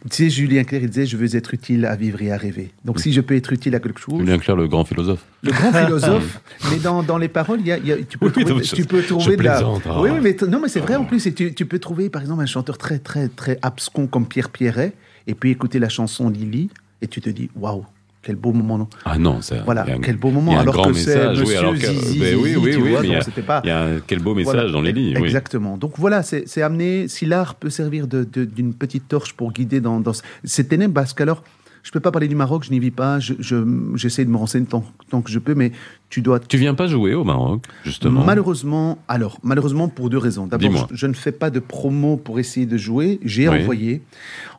tu 0.10 0.16
sais, 0.24 0.30
Julien 0.30 0.64
Clerc, 0.64 0.82
il 0.84 0.90
disait 0.90 1.06
je 1.06 1.16
veux 1.18 1.36
être 1.36 1.54
utile 1.54 1.86
à 1.86 1.96
vivre 1.96 2.22
et 2.22 2.32
à 2.32 2.38
rêver. 2.38 2.72
Donc, 2.84 3.00
si 3.00 3.14
je 3.14 3.22
peux 3.22 3.36
être 3.36 3.54
utile 3.54 3.76
à 3.76 3.80
quelque 3.80 4.00
chose, 4.00 4.20
Julien 4.20 4.38
Clerc, 4.40 4.56
le 4.56 4.68
grand 4.68 4.84
philosophe. 4.84 5.24
le 5.44 5.52
grand 5.52 5.72
philosophe, 5.86 6.40
mais 6.72 6.78
dans, 6.80 7.04
dans 7.04 7.18
les 7.18 7.28
paroles, 7.28 7.60
il 7.62 7.68
y 7.68 7.72
a, 7.72 7.78
il 7.78 7.86
y 7.86 7.92
a- 7.92 7.98
tu 8.04 8.18
peux 8.18 8.32
Oui, 8.36 8.44
trouver, 8.46 8.62
tu 8.64 8.86
peux 8.86 9.04
trouver 9.04 9.38
de 9.38 9.44
la. 9.44 9.60
ah. 9.60 10.02
Oui, 10.02 10.10
oui, 10.12 10.20
mais 10.22 10.36
non, 10.48 10.60
mais 10.60 10.68
c'est 10.70 10.80
vrai 10.80 10.96
en 10.96 11.06
plus. 11.06 11.26
Et 11.28 11.34
tu, 11.34 11.54
tu 11.54 11.66
peux 11.66 11.80
trouver, 11.80 12.10
par 12.10 12.22
exemple, 12.22 12.42
un 12.42 12.46
chanteur 12.48 12.78
très, 12.78 13.00
très, 13.00 13.28
très 13.28 13.60
abscon 13.62 14.08
comme 14.08 14.28
Pierre 14.28 14.50
Pierret, 14.50 14.94
et 15.28 15.36
puis 15.36 15.52
écouter 15.52 15.78
la 15.80 15.90
chanson 15.90 16.30
Lily, 16.30 16.70
et 17.02 17.08
tu 17.08 17.22
te 17.22 17.30
dis, 17.30 17.50
waouh, 17.56 17.86
quel 18.24 18.36
beau 18.36 18.52
moment. 18.54 18.78
non 18.78 18.88
Ah 19.06 19.18
non, 19.18 19.42
c'est 19.42 19.64
Voilà, 19.66 19.84
un- 19.84 20.00
quel 20.00 20.18
beau 20.18 20.30
moment. 20.30 20.60
Alors 20.60 20.74
grand 20.76 20.86
que 20.92 20.94
c'est 20.94 21.28
oui, 21.30 21.40
Monsieur 21.40 21.58
alors 21.58 21.74
que- 21.74 21.80
Zizi, 21.80 22.20
ben 22.20 22.36
oui, 22.36 22.50
Zizi, 22.50 22.58
oui, 22.58 22.76
oui, 22.76 22.92
mais 23.02 23.08
il 23.08 23.12
y 23.12 23.16
a- 23.16 23.22
c'était 23.22 23.42
pas. 23.42 23.62
Il 23.64 23.68
y 23.68 23.72
a 23.72 23.82
un- 23.84 24.00
quel 24.06 24.20
beau 24.20 24.36
message 24.36 24.54
Voilà, 24.54 24.72
dans 24.72 24.82
les 24.82 24.92
lignes. 24.92 25.18
oui. 25.18 25.24
Exactement. 25.24 25.78
Donc 25.78 25.94
voilà, 25.98 26.22
c'est 26.24 26.62
amener, 26.62 27.08
si 27.08 27.26
l'art 27.26 27.56
peut 27.56 27.70
servir 27.72 28.08
de- 28.08 28.24
de- 28.32 28.46
d'une 28.46 28.74
petite 28.74 29.08
torche 29.08 29.34
pour 29.34 29.52
guider 29.52 29.82
dans, 29.82 30.00
dans 30.00 30.14
ce- 30.14 30.22
ces 30.44 30.68
ténèbres, 30.68 30.94
parce 30.94 31.14
qu'alors, 31.14 31.44
je 31.84 31.90
ne 31.90 31.94
peux 31.94 32.00
pas 32.00 32.12
parler 32.12 32.28
du 32.28 32.36
Maroc, 32.36 32.64
je 32.64 32.72
n'y 32.72 32.80
vis 32.80 32.92
pas, 32.92 33.20
je- 33.20 33.34
je- 33.40 33.66
j'essaie 33.96 34.24
de 34.24 34.30
me 34.30 34.38
renseigner 34.38 34.68
tant, 34.68 34.84
tant 35.10 35.22
que 35.22 35.32
je 35.32 35.40
peux, 35.40 35.56
mais 35.56 35.72
tu 36.11 36.23
dois 36.23 36.39
Tu 36.39 36.57
viens 36.57 36.75
pas 36.75 36.87
jouer 36.87 37.15
au 37.15 37.25
Maroc, 37.25 37.61
justement 37.85 38.23
Malheureusement, 38.25 38.99
alors, 39.09 39.35
malheureusement 39.43 39.89
pour 39.89 40.07
deux 40.09 40.19
raisons. 40.29 40.47
D'abord, 40.47 40.69
Dis-moi. 40.69 40.87
je, 40.91 40.97
je 40.97 41.07
ne 41.13 41.15
fais 41.25 41.33
pas 41.33 41.51
de 41.51 41.59
promo 41.59 42.17
pour 42.17 42.39
essayer 42.39 42.67
de 42.75 42.77
jouer. 42.87 43.19
J'ai 43.25 43.49
Oui. 43.49 43.59
envoyé. 43.61 44.03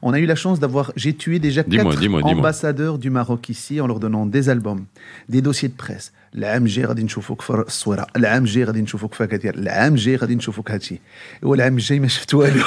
On 0.02 0.12
a 0.14 0.20
eu 0.20 0.26
la 0.26 0.36
chance 0.44 0.60
d'avoir. 0.60 0.86
J'ai 1.02 1.14
tué 1.14 1.40
déjà 1.40 1.64
Dis-moi, 1.64 1.92
quatre 1.92 2.00
dis-moi, 2.02 2.22
dis-moi. 2.22 2.40
ambassadeurs 2.40 2.98
du 3.06 3.10
Maroc 3.10 3.42
ici 3.56 3.80
en 3.82 3.88
leur 3.88 4.00
donnant 4.06 4.26
des 4.26 4.50
albums, 4.50 4.84
des 5.30 5.42
dossiers 5.42 5.70
de 5.70 5.78
presse. 5.86 6.12
العام 6.36 6.64
الجاي 6.64 6.86
غادي 6.86 7.04
نشوفوك 7.04 7.42
في 7.42 7.50
الصوره، 7.68 8.08
العام 8.16 8.44
الجاي 8.44 8.64
غادي 8.64 8.82
نشوفوك 8.82 9.14
في 9.14 9.28
كثير، 9.28 9.56
العام 9.56 9.94
الجاي 9.94 10.16
غادي 10.16 10.36
نشوفوك 10.36 10.72
هادشي. 10.72 11.00
والعام 11.44 11.74
الجاي 11.78 12.00
ما 12.00 12.08
شفت 12.08 12.34
والو. 12.34 12.62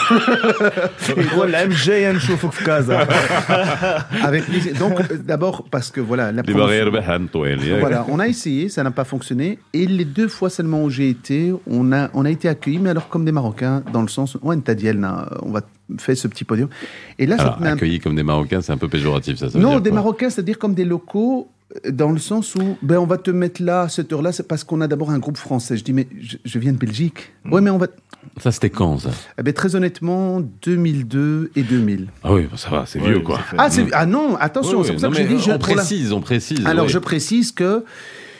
والعام 1.36 1.70
الجاي 1.70 2.12
نشوفك 2.12 2.52
في 2.52 2.64
كازا 2.64 3.04
Avec 4.28 4.42
plaisir. 4.50 4.72
Donc, 4.78 5.00
euh, 5.00 5.16
d'abord 5.30 5.64
parce 5.70 5.90
que 5.90 6.00
voilà, 6.00 6.32
la 6.32 6.42
Les 6.42 6.52
promotion- 6.52 6.58
barrières 6.58 6.88
بحال 6.92 7.30
طويل 7.30 7.62
ياك؟ 7.62 7.80
Voilà, 7.84 8.06
on 8.08 8.18
a 8.18 8.28
essayé, 8.28 8.68
ça 8.75 8.83
n'a 8.83 8.91
pas 8.91 9.03
fonctionné. 9.05 9.57
Et 9.73 9.85
les 9.87 10.05
deux 10.05 10.27
fois 10.27 10.49
seulement 10.49 10.83
où 10.83 10.89
j'ai 10.89 11.09
été, 11.09 11.51
on 11.67 11.91
a, 11.91 12.09
on 12.13 12.25
a 12.25 12.29
été 12.29 12.47
accueillis, 12.47 12.77
mais 12.79 12.91
alors 12.91 13.09
comme 13.09 13.25
des 13.25 13.31
Marocains, 13.31 13.83
dans 13.91 14.01
le 14.01 14.07
sens, 14.07 14.35
ouais, 14.43 14.55
on 15.41 15.51
va 15.51 15.61
faire 15.97 16.17
ce 16.17 16.27
petit 16.27 16.43
podium. 16.43 16.69
Et 17.19 17.25
là, 17.25 17.37
ça 17.37 17.43
Alors, 17.43 17.57
te 17.57 17.63
met 17.63 17.69
un- 17.69 17.73
accueillis 17.73 17.99
comme 17.99 18.15
des 18.15 18.23
Marocains, 18.23 18.61
c'est 18.61 18.71
un 18.71 18.77
peu 18.77 18.87
péjoratif, 18.87 19.37
ça. 19.37 19.49
ça 19.49 19.57
Non, 19.59 19.79
des 19.79 19.91
Marocains, 19.91 20.29
c'est-à-dire 20.29 20.57
comme 20.59 20.73
des 20.73 20.85
locaux, 20.85 21.47
euh, 21.85 21.91
dans 21.91 22.11
le 22.11 22.19
sens 22.19 22.53
où, 22.55 22.77
ben, 22.81 22.97
on 22.97 23.05
va 23.05 23.17
te 23.17 23.31
mettre 23.31 23.61
là, 23.63 23.81
à 23.81 23.89
cette 23.89 24.11
heure-là, 24.13 24.31
c'est 24.31 24.47
parce 24.47 24.63
qu'on 24.63 24.81
a 24.81 24.87
d'abord 24.87 25.09
un 25.11 25.19
groupe 25.19 25.37
français. 25.37 25.77
Je 25.77 25.83
dis, 25.83 25.93
mais 25.93 26.07
je, 26.21 26.37
je 26.43 26.59
viens 26.59 26.73
de 26.73 26.77
Belgique. 26.77 27.33
Hmm. 27.43 27.53
Ouais, 27.53 27.61
mais 27.61 27.69
on 27.71 27.77
va. 27.77 27.87
Ça, 28.41 28.51
c'était 28.51 28.71
quand, 28.71 28.97
ça? 28.97 29.09
Eh 29.39 29.43
ben, 29.43 29.53
très 29.53 29.75
honnêtement, 29.75 30.41
2002 30.63 31.51
et 31.55 31.61
2000. 31.63 32.07
Ah 32.23 32.33
oui, 32.33 32.47
ça 32.55 32.69
va, 32.69 32.85
c'est 32.87 32.99
vieux, 32.99 33.19
quoi. 33.19 33.39
Ah, 33.57 33.69
ah 33.93 34.05
non, 34.07 34.35
attention, 34.37 34.79
Oui, 34.79 34.85
c'est 34.85 34.91
pour 34.93 35.01
ça 35.01 35.09
que 35.09 35.15
j'ai 35.15 35.23
mais 35.23 35.35
dit. 35.35 35.39
je- 35.43 35.51
on 35.51 35.59
pour 35.59 35.69
la- 35.69 35.75
précise, 35.75 36.11
on 36.11 36.21
précise. 36.21 36.65
Alors, 36.65 36.85
oui. 36.85 36.91
je 36.91 36.97
précise 36.97 37.51
que 37.51 37.83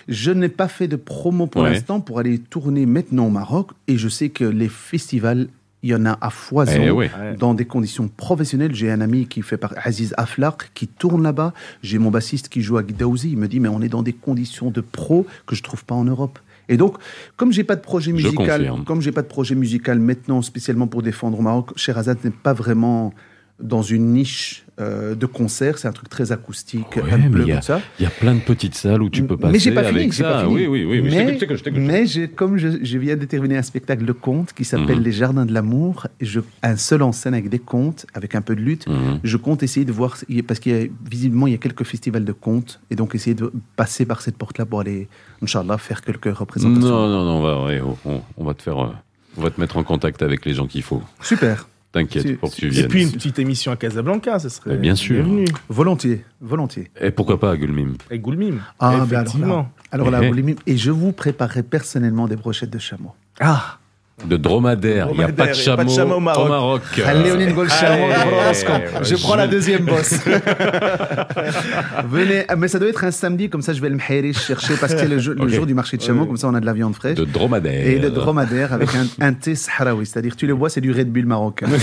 je 0.07 0.31
n'ai 0.31 0.49
pas 0.49 0.67
fait 0.67 0.87
de 0.87 0.95
promo 0.95 1.47
pour 1.47 1.63
Ouais. 1.63 1.71
l'instant 1.71 1.99
pour 1.99 2.19
aller 2.19 2.39
tourner 2.39 2.85
maintenant 2.85 3.27
au 3.27 3.29
Maroc. 3.31 3.71
Et 3.87 3.97
je 3.97 4.07
sais 4.07 4.29
que 4.29 4.43
les 4.43 4.69
festivals, 4.69 5.47
il 5.83 5.89
y 5.91 5.95
en 5.95 6.05
a 6.05 6.17
à 6.21 6.29
foison. 6.29 6.71
Eh 6.81 6.89
oui. 6.91 7.07
Dans 7.39 7.53
des 7.53 7.65
conditions 7.65 8.07
professionnelles, 8.07 8.73
j'ai 8.73 8.91
un 8.91 9.01
ami 9.01 9.27
qui 9.27 9.41
fait 9.41 9.57
par 9.57 9.73
Aziz 9.83 10.13
Aflaq 10.17 10.71
qui 10.73 10.87
tourne 10.87 11.23
là-bas. 11.23 11.53
J'ai 11.83 11.97
mon 11.99 12.11
bassiste 12.11 12.49
qui 12.49 12.61
joue 12.61 12.77
à 12.77 12.83
Gdaouzi. 12.83 13.31
Il 13.31 13.37
me 13.37 13.47
dit 13.47 13.59
mais 13.59 13.67
on 13.69 13.81
est 13.81 13.89
dans 13.89 14.03
des 14.03 14.13
conditions 14.13 14.71
de 14.71 14.81
pro 14.81 15.25
que 15.45 15.55
je 15.55 15.63
trouve 15.63 15.85
pas 15.85 15.95
en 15.95 16.05
Europe. 16.05 16.39
Et 16.69 16.77
donc, 16.77 16.97
comme 17.37 17.51
j'ai 17.51 17.63
pas 17.63 17.75
de 17.75 17.81
projet 17.81 18.09
Je 18.11 18.15
musical, 18.15 18.71
comme 18.87 18.99
j'ai 19.01 19.11
pas 19.11 19.21
de 19.21 19.27
projet 19.27 19.53
musical 19.53 19.99
maintenant 19.99 20.41
spécialement 20.41 20.87
pour 20.87 21.03
défendre 21.03 21.39
au 21.39 21.43
Maroc, 21.43 21.69
Sherazade 21.75 22.17
n'est 22.23 22.31
pas 22.31 22.53
vraiment 22.53 23.13
dans 23.61 23.81
une 23.81 24.11
niche 24.11 24.65
euh, 24.81 25.15
de 25.15 25.25
concert. 25.25 25.77
C'est 25.77 25.87
un 25.87 25.93
truc 25.93 26.09
très 26.09 26.33
acoustique, 26.33 26.97
Ouais, 26.97 27.03
un 27.13 27.29
peu 27.31 27.45
comme 27.45 27.61
ça. 27.61 27.79
Il 27.99 28.03
y 28.03 28.05
a 28.05 28.09
plein 28.09 28.35
de 28.35 28.41
petites 28.41 28.75
salles 28.75 29.01
où 29.01 29.09
tu 29.09 29.23
peux 29.23 29.37
passer 29.37 29.53
Mais 29.53 29.59
j'ai 29.59 29.71
pas 29.71 29.83
fini, 29.85 29.99
avec 29.99 30.11
j'ai 30.11 30.23
ça. 30.23 30.29
pas 30.31 30.41
fini. 30.41 30.53
Oui, 30.53 30.67
oui, 30.67 30.83
oui. 30.85 31.01
Mais, 31.01 31.37
mais 31.79 32.05
j'ai- 32.05 32.27
comme 32.27 32.57
je, 32.57 32.83
je 32.83 32.97
viens 32.97 33.15
de 33.15 33.23
terminer 33.23 33.55
un 33.57 33.61
spectacle 33.61 34.03
de 34.03 34.11
contes 34.11 34.51
qui 34.51 34.65
s'appelle 34.65 34.97
Mhm. 34.97 35.03
Les 35.03 35.11
Jardins 35.13 35.45
de 35.45 35.53
l'amour, 35.53 36.07
je, 36.19 36.41
un 36.63 36.75
seul 36.75 37.01
en 37.01 37.13
scène 37.13 37.33
avec 37.33 37.47
des 37.49 37.59
contes, 37.59 38.05
avec 38.13 38.35
un 38.35 38.41
peu 38.41 38.55
de 38.55 38.61
lutte. 38.61 38.87
Mhm. 38.89 39.19
Je 39.23 39.37
compte 39.37 39.63
essayer 39.63 39.85
de 39.85 39.91
voir, 39.93 40.17
parce 40.47 40.59
qu'il 40.59 40.75
y 40.75 40.83
a 40.83 40.87
visiblement 41.09 41.47
il 41.47 41.51
y 41.51 41.55
a 41.55 41.59
quelques 41.59 41.85
festivals 41.85 42.25
de 42.25 42.33
contes, 42.33 42.81
et 42.91 42.95
donc 42.97 43.15
essayer 43.15 43.35
de 43.35 43.53
passer 43.77 44.05
par 44.05 44.21
cette 44.21 44.35
porte-là 44.37 44.65
pour 44.65 44.81
aller, 44.81 45.07
Inch'Allah, 45.41 45.77
faire 45.77 46.01
quelques 46.01 46.35
représentations. 46.35 46.89
Non, 46.89 47.07
non, 47.07 47.23
non, 47.23 47.37
on 47.37 47.41
va, 47.41 48.21
on 48.37 48.43
va 48.43 48.53
te 48.53 48.61
faire. 48.61 48.83
euh, 48.83 48.89
On 49.37 49.41
va 49.41 49.49
te 49.51 49.59
mettre 49.61 49.77
en 49.77 49.83
contact 49.83 50.21
avec 50.21 50.45
les 50.45 50.53
gens 50.53 50.65
qu'il 50.67 50.81
faut. 50.83 51.01
Super, 51.21 51.67
T'inquiète 51.95 52.37
pour 52.39 52.49
que 52.51 52.55
tu 52.57 52.77
Et 52.77 52.87
puis 52.89 53.03
une 53.03 53.11
petite 53.11 53.39
émission 53.39 53.71
à 53.71 53.77
Casablanca, 53.77 54.37
ce 54.39 54.49
serait 54.49 54.71
Mais 54.71 54.77
bien 54.77 54.95
sûr. 54.95 55.23
bienvenu. 55.23 55.45
volontiers, 55.69 56.25
volontiers. 56.41 56.91
Et 56.99 57.09
pourquoi 57.09 57.39
pas 57.39 57.51
à 57.51 57.57
Gulmim? 57.57 57.93
Avec 58.09 58.21
Goulmim. 58.21 58.57
Ah, 58.79 58.89
ben 58.91 58.95
alors 58.95 59.21
Effectivement. 59.21 59.55
là, 59.57 59.69
alors 59.91 60.11
là, 60.11 60.19
Eh. 60.21 60.31
les- 60.33 60.55
et 60.67 60.75
je 60.77 60.91
vous 60.91 61.13
préparerai 61.13 61.63
personnellement 61.63 62.27
des 62.27 62.35
brochettes 62.35 62.69
de 62.69 62.79
chameau. 62.79 63.13
Ah 63.39 63.79
de 64.23 64.37
dromadaire. 64.37 65.09
Il 65.11 65.17
n'y 65.17 65.23
a 65.23 65.27
pas 65.27 65.31
de 65.33 65.41
a 65.41 65.45
pas 65.45 65.51
de 65.51 65.57
chameau 65.57 65.89
chameau 65.93 66.15
au 66.15 66.19
Maroc. 66.21 66.49
Maroc. 66.49 66.81
Léonine. 67.23 67.53
Broroscan. 67.53 68.79
Je 69.03 69.15
prends 69.15 69.35
la 69.35 69.45
deuxième 69.47 69.83
bosse. 69.85 70.13
Venez, 72.09 72.43
ah, 72.47 72.55
mais 72.55 72.67
ça 72.67 72.79
doit 72.79 72.87
être 72.89 73.03
un 73.03 73.11
samedi, 73.11 73.49
comme 73.49 73.61
ça 73.61 73.73
je 73.73 73.81
vais 73.81 73.89
le 73.89 73.97
mhériche 73.97 74.39
chercher 74.45 74.75
parce 74.79 74.93
que 74.93 74.99
c'est 74.99 75.07
le, 75.07 75.19
jour- 75.19 75.33
le 75.35 75.43
Ok. 75.43 75.49
jour 75.49 75.65
du 75.65 75.73
marché 75.73 75.97
de 75.97 76.01
chameau, 76.01 76.25
comme 76.25 76.37
ça 76.37 76.47
on 76.47 76.53
a 76.55 76.59
de 76.59 76.65
la 76.65 76.73
viande 76.73 76.95
fraîche. 76.95 77.17
De 77.17 77.25
dromadaire. 77.25 77.87
Et 77.87 77.99
de 77.99 78.09
dromadaire 78.09 78.73
avec 78.73 78.89
un, 78.95 79.05
un 79.25 79.33
thé 79.33 79.55
sahraoui, 79.55 80.05
c'est-à-dire 80.05 80.35
tu 80.35 80.47
le 80.47 80.55
bois, 80.55 80.69
c'est 80.69 80.81
du 80.81 80.91
Red 80.91 81.11
Bull 81.11 81.25
marocain. 81.25 81.67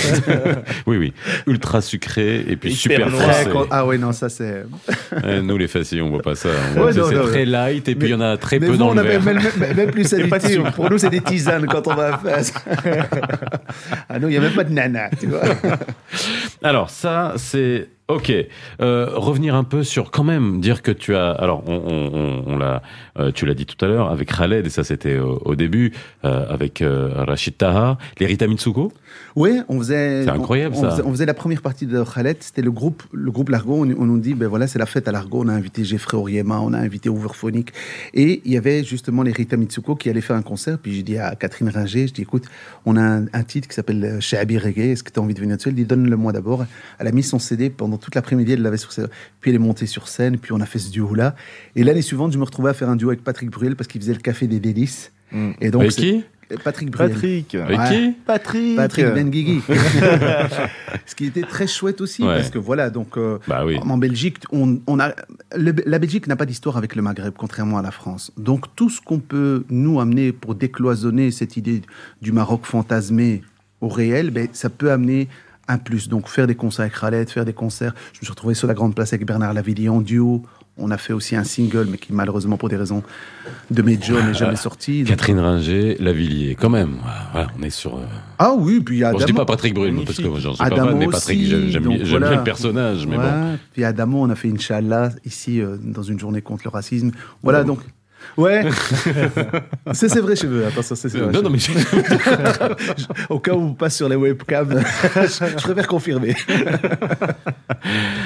Oui, 0.87 0.97
oui. 0.97 1.13
Ultra 1.47 1.81
sucré 1.81 2.45
et 2.49 2.57
puis 2.57 2.71
Hyper 2.73 3.09
super 3.09 3.11
français. 3.11 3.51
Ah 3.71 3.87
ouais, 3.87 3.99
non, 3.99 4.13
ça 4.13 4.29
c'est. 4.29 4.65
Eh, 5.27 5.41
Nous, 5.43 5.57
les 5.59 5.69
fasciers, 5.69 6.01
on 6.03 6.11
voit 6.11 6.23
pas 6.23 6.35
ça. 6.35 6.49
Ouais, 6.77 6.93
c'est 6.93 7.01
très 7.31 7.45
light 7.45 7.89
et 7.89 7.95
puis 7.95 8.09
il 8.09 8.11
y 8.13 8.15
en 8.15 8.21
a 8.21 8.37
très 8.37 8.59
Mais 8.59 8.67
peu 8.67 8.73
vous, 8.73 8.79
dans 8.79 8.91
on 8.91 8.95
le 8.95 9.03
verre. 9.03 9.23
même, 9.23 9.39
même- 9.59 9.77
même 9.77 9.91
plus. 9.91 10.13
Pour 10.75 10.91
nous, 10.91 10.99
c'est 10.99 11.11
des 11.11 11.21
tisanes 11.21 11.67
quand 11.67 11.87
on 11.89 11.95
va. 11.95 12.21
ah 14.09 14.19
non, 14.19 14.29
il 14.29 14.31
n'y 14.33 14.37
a 14.37 14.41
même 14.41 14.55
pas 14.55 14.65
de 14.65 14.73
nana, 14.73 15.11
tu 15.19 15.27
vois. 15.27 15.43
Alors 16.63 16.91
ça, 16.91 17.35
c'est 17.37 17.89
ok. 18.09 18.33
Euh, 18.81 19.11
revenir 19.15 19.55
un 19.55 19.65
peu 19.65 19.83
sur 19.83 20.11
quand 20.11 20.25
même 20.25 20.61
dire 20.61 20.83
que 20.83 20.91
tu 20.93 21.15
as. 21.17 21.31
Alors 21.33 21.63
on, 21.67 21.75
on- 21.75 22.15
on- 22.15 22.45
on 22.55 22.59
l'a, 22.59 22.83
euh, 23.19 23.31
tu 23.33 23.47
l'as 23.47 23.55
dit 23.55 23.67
tout 23.67 23.83
à 23.85 23.89
l'heure 23.89 24.11
avec 24.11 24.33
Khaled 24.37 24.67
et 24.67 24.71
ça 24.71 24.85
c'était 24.85 25.19
au, 25.19 25.41
au 25.45 25.55
début 25.55 25.93
euh, 26.25 26.45
avec 26.49 26.83
Rachid 26.85 27.57
Taha, 27.57 27.99
les 28.21 28.27
Rita 28.27 28.47
Mitsuko. 28.47 28.93
Oui, 29.37 29.61
on 29.69 29.79
faisait. 29.79 30.25
C'est 30.25 30.31
incroyable, 30.31 30.75
on, 30.77 30.81
ça. 30.81 30.87
On 30.87 30.91
faisait, 30.91 31.03
on 31.07 31.11
faisait 31.13 31.27
la 31.27 31.35
première 31.35 31.63
partie 31.63 31.87
de 31.87 32.03
Khaled, 32.03 32.37
c'était 32.41 32.63
le 32.63 32.71
groupe, 32.71 33.03
le 33.13 33.31
groupe 33.31 33.49
Largo. 33.49 33.85
On, 33.85 33.91
on 33.99 34.07
nous 34.07 34.19
dit, 34.19 34.35
ben 34.35 34.49
voilà, 34.49 34.67
c'est 34.67 34.79
la 34.79 34.87
fête 34.87 35.09
à 35.09 35.13
Largo. 35.13 35.43
On 35.45 35.49
a 35.49 35.53
invité 35.53 35.85
Jeffrey 35.85 36.17
Oriema, 36.17 36.61
on 36.61 36.73
a 36.73 36.79
invité 36.79 37.09
Overphonic. 37.09 37.73
Et 38.15 38.43
il 38.45 38.53
y 38.53 38.57
avait 38.57 38.85
justement 38.85 39.23
les 39.23 39.33
Rita 39.33 39.57
Mitsuko 39.57 39.97
qui 39.97 40.11
allaient 40.11 40.21
faire 40.21 40.37
un 40.37 40.43
concert. 40.43 40.79
Puis 40.79 40.95
j'ai 40.95 41.03
dit 41.03 41.19
à 41.19 41.35
Catherine 41.35 41.69
Ringer, 41.69 42.07
je 42.09 42.13
dis, 42.13 42.23
écoute, 42.23 42.45
on 42.87 42.97
a 42.97 43.03
un, 43.03 43.27
un 43.33 43.43
titre 43.43 43.69
qui 43.69 43.75
s'appelle 43.75 44.05
euh, 44.05 44.21
Shabi 44.21 44.59
Reggae. 44.59 44.93
Est-ce 44.93 45.03
que 45.03 45.11
tu 45.11 45.19
as 45.19 45.23
envie 45.23 45.35
de 45.35 45.41
venir? 45.41 45.57
Dessus 45.57 45.69
Elle 45.69 45.75
dit, 45.75 45.85
donne-le-moi 45.85 46.33
d'abord. 46.33 46.65
Elle 46.99 47.07
a 47.07 47.13
mis 47.13 47.23
son 47.23 47.39
CD 47.39 47.71
pendant 47.71 47.99
toute 47.99 48.15
l'après-midi, 48.15 48.53
elle 48.53 48.63
l'avait 48.63 48.77
sur 48.77 48.93
ses... 48.93 49.05
Puis 49.41 49.51
elle 49.51 49.57
est 49.57 49.59
montée 49.59 49.87
sur 49.87 50.09
scène, 50.09 50.39
puis 50.39 50.53
on 50.53 50.61
a 50.61 50.67
fait 50.67 50.79
ce 50.79 50.91
duo-là. 50.91 51.35
Et 51.77 51.85
l'année 51.85 52.03
suivante, 52.03 52.33
je 52.33 52.39
me 52.39 52.45
retrouvais 52.45 52.71
à 52.71 52.75
faire 52.75 52.89
un 52.89 52.97
duo 52.97 53.11
avec 53.11 53.25
Patrick 53.25 53.51
Bruel 53.51 53.77
parce 53.77 53.89
qu'il 53.89 54.01
faisait 54.01 54.15
le 54.15 54.21
café 54.21 54.47
des 54.47 54.61
délices. 54.61 55.13
Mm. 55.33 55.51
Et 55.61 55.71
donc, 55.71 55.83
avec 55.83 55.95
qui? 55.95 56.25
Patrick 56.57 56.91
Bruel. 56.91 57.11
Patrick. 57.13 57.55
Avec 57.55 57.79
Ouais. 57.79 57.89
qui 57.89 58.11
Patrick. 58.27 58.77
Patrick 58.77 59.07
Benguigui. 59.07 59.63
Ce 61.07 61.15
qui 61.15 61.27
était 61.27 61.43
très 61.43 61.67
chouette 61.67 62.01
aussi, 62.01 62.23
Ouais. 62.23 62.37
parce 62.37 62.51
que 62.51 62.59
voilà, 62.59 62.91
donc 62.91 63.17
euh, 63.17 63.39
Bah 63.49 63.65
oui. 63.65 63.79
en 63.83 63.97
Belgique, 63.99 64.39
on, 64.53 64.81
on 64.87 65.01
a, 65.01 65.11
le- 65.57 65.75
la 65.87 65.99
Belgique 65.99 66.27
n'a 66.27 66.37
pas 66.37 66.47
d'histoire 66.47 66.77
avec 66.77 66.95
le 66.97 67.03
Maghreb, 67.03 67.35
contrairement 67.37 67.79
à 67.79 67.83
la 67.83 67.91
France. 67.91 68.33
Donc 68.37 68.67
tout 68.77 68.91
ce 68.91 69.01
qu'on 69.01 69.19
peut 69.19 69.65
nous 69.71 70.01
amener 70.01 70.33
pour 70.33 70.55
décloisonner 70.55 71.31
cette 71.31 71.57
idée 71.57 71.83
du 72.21 72.33
Maroc 72.33 72.63
fantasmé 72.65 73.43
au 73.81 73.89
réel, 73.89 74.31
ben, 74.31 74.49
ça 74.53 74.71
peut 74.71 74.91
amener 74.93 75.29
un 75.69 75.79
plus. 75.79 76.09
Donc 76.09 76.29
faire 76.29 76.47
des 76.47 76.55
concerts 76.55 76.85
avec 76.85 76.99
Khaled, 76.99 77.29
faire 77.31 77.45
des 77.45 77.53
concerts. 77.53 77.95
Je 78.13 78.19
me 78.21 78.25
suis 78.25 78.31
retrouvé 78.31 78.55
sur 78.55 78.69
la 78.69 78.75
grande 78.75 78.95
place 78.95 79.13
avec 79.13 79.27
Bernard 79.27 79.53
Lavillier 79.55 79.89
en 79.89 80.01
duo. 80.01 80.43
On 80.79 80.91
a 80.91 80.97
fait 80.97 81.13
aussi 81.13 81.37
un 81.37 81.45
single, 81.45 81.87
mais 81.91 81.99
qui 81.99 82.13
malheureusement 82.15 82.57
pour 82.57 82.71
des 82.71 82.77
raisons 82.77 83.03
de 83.71 83.83
major 83.83 84.25
n'est 84.25 84.33
jamais 84.33 84.57
sorti. 84.57 85.01
Donc- 85.01 85.09
Catherine 85.09 85.39
Ringer, 85.39 85.97
Lavillier, 86.01 86.55
quand 86.55 86.71
même. 86.71 86.97
Voilà, 87.33 87.49
on 87.59 87.63
est 87.63 87.69
sur. 87.71 87.97
euh, 87.97 88.05
Ah 88.39 88.55
oui, 88.57 88.81
puis 88.81 88.97
il 88.97 89.01
y 89.01 89.05
a 89.05 89.13
Bon, 89.13 89.19
je 89.19 89.27
dis 89.27 89.33
Adamo- 89.33 89.37
pas 89.37 89.45
Patrick 89.45 89.77
moi, 89.77 89.87
parce 90.07 90.17
que 90.19 90.27
moi, 90.27 90.39
j'en 90.41 90.55
suis 90.55 90.59
pas 90.59 90.65
Adamo 90.65 90.89
fan, 90.91 90.99
mais 90.99 91.07
Patrick, 91.09 91.45
j'aime 91.45 91.61
bien 91.69 91.97
j'aime 91.99 92.07
voilà. 92.09 92.29
bien 92.31 92.39
le 92.39 92.45
personnage, 92.45 93.07
mais 93.07 93.17
bon. 93.17 93.59
Puis 93.75 93.85
à 93.85 93.93
Damo, 93.93 94.23
on 94.23 94.31
a 94.31 94.35
fait 94.35 94.49
Inch'Allah 94.49 95.11
ici 95.27 95.61
euh, 95.61 95.77
dans 95.83 96.03
une 96.03 96.19
journée 96.19 96.41
contre 96.41 96.63
le 96.65 96.71
racisme. 96.71 97.11
Voilà 97.43 97.65
donc. 97.65 97.81
Ouais, 98.37 98.63
c'est 99.93 100.09
c'est 100.09 100.21
vrai 100.21 100.37
chez 100.37 100.47
eux. 100.47 100.67
Attention, 100.67 100.95
c'est 100.97 101.09
vrai. 101.17 101.33
Non, 101.33 101.43
non, 101.43 101.51
mais 101.51 101.59
Au 103.29 103.39
cas 103.39 103.53
où 103.55 103.61
on 103.61 103.75
passe 103.75 103.97
sur 103.97 104.09
les 104.09 104.17
webcams, 104.17 104.81
je, 105.15 105.29
je 105.29 105.63
préfère 105.63 105.87
confirmer. 105.87 106.35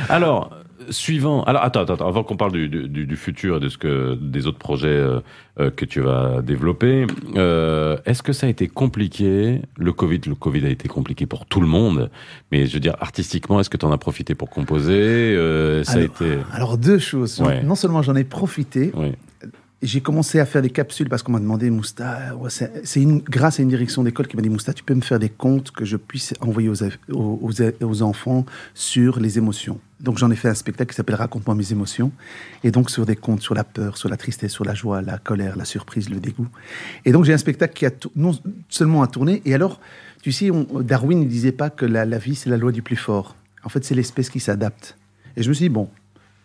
Alors, 0.08 0.50
suivant. 0.90 1.42
Alors, 1.44 1.62
attends, 1.64 1.82
attends, 1.82 2.06
avant 2.08 2.22
qu'on 2.22 2.36
parle 2.36 2.52
du, 2.52 2.68
du, 2.68 3.06
du 3.06 3.16
futur 3.16 3.56
et 3.56 3.60
de 3.60 3.68
ce 3.68 3.78
que, 3.78 4.14
des 4.20 4.46
autres 4.46 4.58
projets 4.58 4.88
euh, 4.88 5.20
euh, 5.58 5.70
que 5.70 5.84
tu 5.84 6.00
vas 6.00 6.42
développer, 6.42 7.06
euh, 7.36 7.96
est-ce 8.06 8.22
que 8.22 8.32
ça 8.32 8.46
a 8.46 8.50
été 8.50 8.68
compliqué 8.68 9.62
Le 9.76 9.92
Covid, 9.92 10.20
le 10.28 10.34
Covid 10.34 10.64
a 10.66 10.68
été 10.68 10.88
compliqué 10.88 11.26
pour 11.26 11.46
tout 11.46 11.60
le 11.60 11.66
monde, 11.66 12.10
mais 12.52 12.66
je 12.66 12.74
veux 12.74 12.80
dire, 12.80 12.94
artistiquement, 13.00 13.58
est-ce 13.60 13.70
que 13.70 13.76
tu 13.76 13.86
en 13.86 13.92
as 13.92 13.98
profité 13.98 14.34
pour 14.34 14.50
composer 14.50 15.34
Euh, 15.36 15.82
Ça 15.84 15.92
a 15.92 15.96
alors, 15.96 16.04
été. 16.06 16.38
alors, 16.52 16.78
deux 16.78 16.98
choses. 16.98 17.40
Ouais. 17.40 17.62
Non 17.62 17.74
seulement 17.74 18.02
j'en 18.02 18.14
ai 18.14 18.24
profité. 18.24 18.92
J'ai 19.86 20.00
commencé 20.00 20.40
à 20.40 20.46
faire 20.46 20.62
des 20.62 20.70
capsules 20.70 21.08
parce 21.08 21.22
qu'on 21.22 21.32
m'a 21.32 21.38
demandé, 21.38 21.70
Mousta, 21.70 22.34
c'est 22.48 23.06
grâce 23.28 23.60
à 23.60 23.62
une 23.62 23.68
direction 23.68 24.02
d'école 24.02 24.26
qui 24.26 24.36
m'a 24.36 24.42
dit, 24.42 24.48
Mousta, 24.48 24.72
tu 24.72 24.82
peux 24.82 24.94
me 24.94 25.00
faire 25.00 25.18
des 25.18 25.28
comptes 25.28 25.70
que 25.70 25.84
je 25.84 25.96
puisse 25.96 26.34
envoyer 26.40 26.68
aux, 26.68 28.02
enfants 28.02 28.44
sur 28.74 29.20
les 29.20 29.38
émotions. 29.38 29.78
Donc 30.00 30.18
j'en 30.18 30.30
ai 30.30 30.36
fait 30.36 30.48
un 30.48 30.54
spectacle 30.54 30.90
qui 30.90 30.96
s'appelle 30.96 31.14
Raconte-moi 31.14 31.54
mes 31.54 31.72
émotions. 31.72 32.10
Et 32.64 32.70
donc 32.70 32.90
sur 32.90 33.06
des 33.06 33.16
contes 33.16 33.40
sur 33.40 33.54
la 33.54 33.64
peur, 33.64 33.96
sur 33.96 34.08
la 34.08 34.16
tristesse, 34.16 34.52
sur 34.52 34.64
la 34.64 34.74
joie, 34.74 35.02
la 35.02 35.18
colère, 35.18 35.56
la 35.56 35.64
surprise, 35.64 36.10
le 36.10 36.20
dégoût. 36.20 36.48
Et 37.04 37.12
donc 37.12 37.24
j'ai 37.24 37.32
un 37.32 37.38
spectacle 37.38 37.74
qui 37.74 37.86
a 37.86 37.90
non 38.16 38.32
seulement 38.68 39.02
à 39.02 39.06
tourner, 39.06 39.40
et 39.44 39.54
alors, 39.54 39.80
tu 40.22 40.32
sais, 40.32 40.50
Darwin 40.80 41.20
ne 41.20 41.24
disait 41.24 41.52
pas 41.52 41.70
que 41.70 41.86
la, 41.86 42.04
la 42.04 42.18
vie 42.18 42.34
c'est 42.34 42.50
la 42.50 42.56
loi 42.56 42.72
du 42.72 42.82
plus 42.82 42.96
fort. 42.96 43.36
En 43.62 43.68
fait, 43.68 43.84
c'est 43.84 43.94
l'espèce 43.94 44.30
qui 44.30 44.40
s'adapte. 44.40 44.96
Et 45.36 45.42
je 45.42 45.48
me 45.48 45.54
suis 45.54 45.64
dit, 45.64 45.68
bon, 45.68 45.88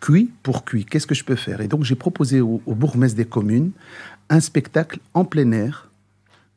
cuit 0.01 0.31
pour 0.43 0.65
cuit, 0.65 0.83
qu'est-ce 0.83 1.07
que 1.07 1.15
je 1.15 1.23
peux 1.23 1.35
faire? 1.35 1.61
Et 1.61 1.69
donc 1.69 1.85
j'ai 1.85 1.95
proposé 1.95 2.41
au, 2.41 2.61
au 2.65 2.75
bourgmestre 2.75 3.15
des 3.15 3.25
communes 3.25 3.71
un 4.29 4.39
spectacle 4.39 4.99
en 5.13 5.23
plein 5.23 5.51
air 5.51 5.89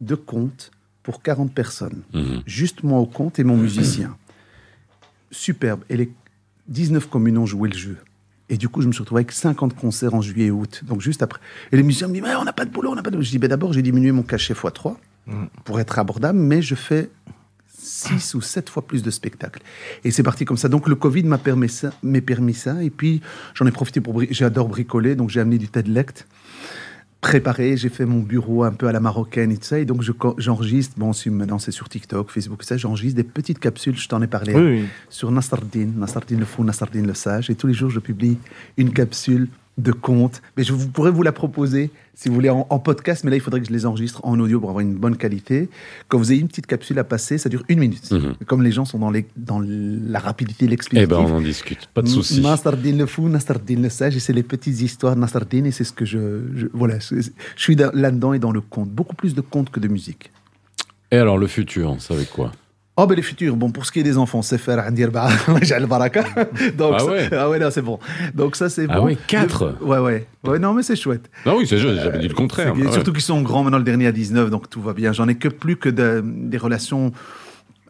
de 0.00 0.14
contes 0.14 0.72
pour 1.04 1.22
40 1.22 1.52
personnes. 1.52 2.02
Mhm. 2.12 2.42
Juste 2.46 2.82
moi 2.82 2.98
au 2.98 3.06
compte 3.06 3.38
et 3.38 3.44
mon 3.44 3.56
musicien. 3.56 4.16
Superbe. 5.30 5.82
Et 5.88 5.96
les 5.96 6.10
19 6.68 7.08
communes 7.08 7.38
ont 7.38 7.46
joué 7.46 7.68
le 7.68 7.76
jeu. 7.76 7.98
Et 8.48 8.56
du 8.56 8.68
coup, 8.68 8.82
je 8.82 8.86
me 8.86 8.92
suis 8.92 9.00
retrouvé 9.00 9.20
avec 9.20 9.32
50 9.32 9.74
concerts 9.74 10.14
en 10.14 10.20
juillet 10.20 10.46
et 10.46 10.50
août. 10.50 10.82
Donc 10.86 11.00
juste 11.00 11.22
après. 11.22 11.40
Et 11.72 11.76
les 11.76 11.82
musiciens 11.82 12.08
me 12.08 12.14
disent, 12.14 12.22
mais 12.22 12.34
on 12.36 12.44
n'a 12.44 12.52
pas 12.52 12.64
de 12.64 12.70
boulot, 12.70 12.90
on 12.90 12.94
n'a 12.94 13.02
pas 13.02 13.10
de 13.10 13.16
boulot. 13.16 13.24
Je 13.24 13.30
dis, 13.30 13.38
ben 13.38 13.48
d'abord, 13.48 13.72
j'ai 13.72 13.82
diminué 13.82 14.12
mon 14.12 14.22
cachet 14.22 14.54
x3 14.54 14.96
pour 15.64 15.80
être 15.80 15.98
abordable, 15.98 16.38
mais 16.38 16.60
je 16.60 16.74
fais 16.74 17.10
6 17.84 18.34
ou 18.34 18.40
7 18.40 18.70
fois 18.70 18.86
plus 18.86 19.02
de 19.02 19.10
spectacles. 19.10 19.60
Et 20.04 20.10
c'est 20.10 20.22
parti 20.22 20.44
comme 20.44 20.56
ça. 20.56 20.68
Donc 20.68 20.88
le 20.88 20.94
Covid 20.94 21.24
m'a 21.24 21.38
permis 21.38 21.68
ça. 21.68 21.92
m'a 22.02 22.20
permis 22.20 22.54
ça. 22.54 22.82
Et 22.82 22.90
puis 22.90 23.20
j'en 23.54 23.66
ai 23.66 23.70
profité 23.72 24.00
pour... 24.00 24.14
bri- 24.14 24.28
J'adore 24.30 24.68
bricoler, 24.68 25.14
donc 25.16 25.30
j'ai 25.30 25.40
amené 25.40 25.58
du 25.58 25.68
Tedlect 25.68 26.26
préparé, 27.20 27.78
j'ai 27.78 27.88
fait 27.88 28.04
mon 28.04 28.20
bureau 28.20 28.64
un 28.64 28.72
peu 28.72 28.86
à 28.86 28.92
la 28.92 29.00
marocaine 29.00 29.50
et 29.50 29.56
tout 29.56 29.64
ça, 29.64 29.78
et 29.78 29.86
donc 29.86 30.02
je 30.02 30.12
j'enregistre, 30.36 30.94
bon, 30.98 31.14
si 31.14 31.30
maintenant 31.30 31.58
c'est 31.58 31.70
sur 31.72 31.88
TikTok, 31.88 32.30
Facebook, 32.30 32.62
ça, 32.64 32.76
j'enregistre 32.76 33.16
des 33.16 33.24
petites 33.24 33.58
capsules, 33.58 33.96
je 33.96 34.06
t'en 34.08 34.20
ai 34.20 34.26
parlé, 34.26 34.54
Oui, 34.54 34.62
oui. 34.82 34.84
sur 35.08 35.30
Nassardine, 35.30 35.94
Nassardine 35.98 36.38
le 36.40 36.44
fou, 36.44 36.62
Nassardine 36.64 37.06
le 37.06 37.14
sage, 37.14 37.48
et 37.48 37.54
tous 37.54 37.66
les 37.66 37.72
jours 37.72 37.88
je 37.88 37.98
publie 37.98 38.36
une 38.76 38.92
capsule 38.92 39.48
de 39.76 39.90
contes, 39.90 40.40
mais 40.56 40.62
je 40.62 40.72
vous, 40.72 40.86
pourrais 40.88 41.10
vous 41.10 41.22
la 41.24 41.32
proposer 41.32 41.90
si 42.14 42.28
vous 42.28 42.34
voulez 42.36 42.48
en, 42.48 42.64
en 42.70 42.78
podcast, 42.78 43.24
mais 43.24 43.30
là 43.30 43.36
il 43.36 43.40
faudrait 43.40 43.60
que 43.60 43.66
je 43.66 43.72
les 43.72 43.86
enregistre 43.86 44.20
en 44.24 44.38
audio 44.38 44.60
pour 44.60 44.68
avoir 44.70 44.82
une 44.82 44.94
bonne 44.94 45.16
qualité. 45.16 45.68
Quand 46.06 46.16
vous 46.18 46.30
ayez 46.30 46.40
une 46.40 46.46
petite 46.46 46.66
capsule 46.68 46.96
à 47.00 47.04
passer, 47.04 47.38
ça 47.38 47.48
dure 47.48 47.64
une 47.68 47.80
minute. 47.80 48.08
Mhm. 48.12 48.34
Comme 48.46 48.62
les 48.62 48.70
gens 48.70 48.84
sont 48.84 49.00
dans, 49.00 49.10
les, 49.10 49.26
dans 49.36 49.60
la 49.60 50.20
rapidité, 50.20 50.66
Eh 50.66 50.68
l'explicatif. 50.68 51.08
ben, 51.08 51.16
on 51.18 51.36
en 51.36 51.40
discute, 51.40 51.88
pas 51.92 52.02
de 52.02 52.06
souci. 52.08 52.40
Nastardine 52.40 52.98
le 52.98 53.06
fou, 53.06 53.28
Nastardine 53.28 53.82
le 53.82 53.88
sage, 53.88 54.14
et 54.16 54.20
c'est 54.20 54.32
les 54.32 54.44
petites 54.44 54.80
histoires 54.80 55.16
de 55.16 55.20
Nastardine, 55.20 55.66
et 55.66 55.72
c'est 55.72 55.82
ce 55.84 55.92
que 55.92 56.04
je, 56.04 56.42
je- 56.54 56.66
voilà, 56.72 57.00
je, 57.00 57.16
je 57.20 57.30
suis 57.56 57.74
dans- 57.74 57.90
là-dedans 57.94 58.32
et 58.32 58.38
dans 58.38 58.52
le 58.52 58.60
conte, 58.60 58.90
beaucoup 58.90 59.16
plus 59.16 59.34
de 59.34 59.40
contes 59.40 59.70
que 59.70 59.80
de 59.80 59.88
musique. 59.88 60.30
Et 61.10 61.16
alors, 61.16 61.36
le 61.36 61.48
futur, 61.48 61.96
ça 62.00 62.14
avec 62.14 62.30
quoi? 62.30 62.52
Oh 62.96 63.06
ben 63.08 63.16
les 63.16 63.22
futurs, 63.22 63.56
bon 63.56 63.70
pour 63.72 63.86
ce 63.86 63.90
qui 63.92 63.98
est 63.98 64.04
des 64.04 64.16
enfants, 64.18 64.40
c'est 64.42 64.56
faire 64.58 64.78
Andir 64.86 65.10
Ba- 65.10 65.28
Jal 65.62 65.86
Baraka. 65.86 66.22
Donc 66.78 66.92
Ah 66.94 66.98
ça- 67.00 67.06
ouais. 67.06 67.28
ah 67.32 67.48
ouais 67.50 67.58
non 67.58 67.68
c'est 67.72 67.82
bon. 67.82 67.98
Donc 68.34 68.54
ça 68.54 68.68
c'est 68.68 68.86
Ah 68.88 69.00
bon. 69.00 69.06
ouais, 69.06 69.18
quatre. 69.26 69.74
Le- 69.80 69.86
Ouais 69.86 69.98
ouais. 69.98 70.26
Ouais 70.44 70.60
non 70.60 70.74
mais 70.74 70.84
c'est 70.84 70.94
chouette. 70.94 71.28
Ah 71.44 71.54
oui, 71.56 71.66
c'est 71.66 71.78
juste, 71.78 71.96
j'avais 72.02 72.20
dit 72.20 72.28
le 72.28 72.34
contraire. 72.34 72.72
C'est- 72.72 72.80
mais 72.80 72.86
ouais. 72.86 72.92
Surtout 72.92 73.12
qu'ils 73.12 73.22
sont 73.22 73.42
grands 73.42 73.64
maintenant, 73.64 73.78
le 73.78 73.84
dernier 73.84 74.06
à 74.06 74.12
19, 74.12 74.48
donc 74.50 74.70
tout 74.70 74.80
va 74.80 74.92
bien. 74.92 75.12
J'en 75.12 75.26
ai 75.26 75.34
que 75.34 75.48
plus 75.48 75.76
que 75.76 75.88
de- 75.88 76.22
des 76.24 76.56
relations. 76.58 77.10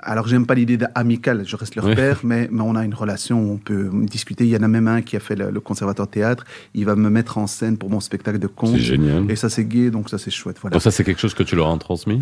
Alors, 0.06 0.26
j'aime 0.28 0.44
pas 0.44 0.54
l'idée 0.54 0.76
d'amicale, 0.76 1.44
je 1.46 1.56
reste 1.56 1.76
leur 1.76 1.94
père, 1.94 2.20
mais, 2.24 2.46
mais 2.52 2.60
on 2.60 2.76
a 2.76 2.84
une 2.84 2.92
relation 2.92 3.40
où 3.42 3.52
on 3.54 3.56
peut 3.56 3.88
discuter. 4.02 4.44
Il 4.44 4.50
y 4.50 4.56
en 4.56 4.62
a 4.62 4.68
même 4.68 4.86
un 4.86 5.00
qui 5.00 5.16
a 5.16 5.20
fait 5.20 5.34
le, 5.34 5.50
le 5.50 5.60
conservatoire 5.60 6.08
théâtre. 6.08 6.44
Il 6.74 6.84
va 6.84 6.94
me 6.94 7.08
mettre 7.08 7.38
en 7.38 7.46
scène 7.46 7.78
pour 7.78 7.88
mon 7.88 8.00
spectacle 8.00 8.38
de 8.38 8.46
conte. 8.46 8.72
C'est 8.72 8.80
génial. 8.80 9.30
Et 9.30 9.36
ça, 9.36 9.48
c'est 9.48 9.64
gay, 9.64 9.90
donc 9.90 10.10
ça, 10.10 10.18
c'est 10.18 10.30
chouette. 10.30 10.58
Voilà. 10.60 10.74
Donc 10.74 10.82
ça, 10.82 10.90
c'est 10.90 11.04
quelque 11.04 11.20
chose 11.22 11.32
que 11.32 11.42
tu 11.42 11.56
leur 11.56 11.70
as 11.70 11.78
transmis? 11.78 12.20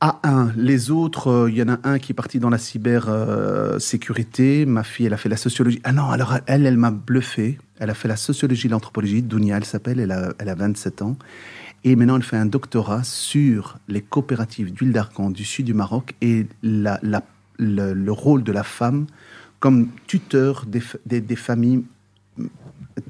À 0.00 0.20
un. 0.28 0.52
Les 0.56 0.90
autres, 0.90 1.28
euh, 1.30 1.50
il 1.50 1.56
y 1.56 1.62
en 1.62 1.68
a 1.70 1.78
un 1.84 1.98
qui 1.98 2.12
est 2.12 2.14
parti 2.14 2.38
dans 2.38 2.50
la 2.50 2.58
cybersécurité. 2.58 4.66
Ma 4.66 4.82
fille, 4.84 5.06
elle 5.06 5.14
a 5.14 5.16
fait 5.16 5.30
la 5.30 5.38
sociologie. 5.38 5.80
Ah 5.84 5.92
non, 5.92 6.10
alors 6.10 6.34
elle, 6.46 6.66
elle 6.66 6.76
m'a 6.76 6.90
bluffé. 6.90 7.58
Elle 7.78 7.88
a 7.90 7.94
fait 7.94 8.08
la 8.08 8.16
sociologie 8.16 8.66
et 8.66 8.70
l'anthropologie. 8.70 9.22
Dounia, 9.22 9.56
elle 9.56 9.64
s'appelle. 9.64 9.98
Elle 10.00 10.12
a, 10.12 10.32
elle 10.38 10.48
a 10.50 10.54
27 10.54 11.00
ans. 11.02 11.16
Et 11.84 11.96
maintenant, 11.96 12.16
elle 12.16 12.22
fait 12.22 12.36
un 12.36 12.44
doctorat 12.46 13.04
sur 13.04 13.78
les 13.88 14.02
coopératives 14.02 14.70
d'huile 14.72 14.92
d'argan 14.92 15.30
du 15.30 15.44
sud 15.44 15.64
du 15.66 15.74
Maroc 15.74 16.14
et 16.20 16.46
la- 16.62 16.98
la- 17.02 17.22
le, 17.58 17.94
le 17.94 18.12
rôle 18.12 18.42
de 18.42 18.52
la 18.52 18.64
femme 18.64 19.06
comme 19.60 19.88
tuteur 20.06 20.66
des- 20.66 21.20
des 21.22 21.36
familles 21.36 21.84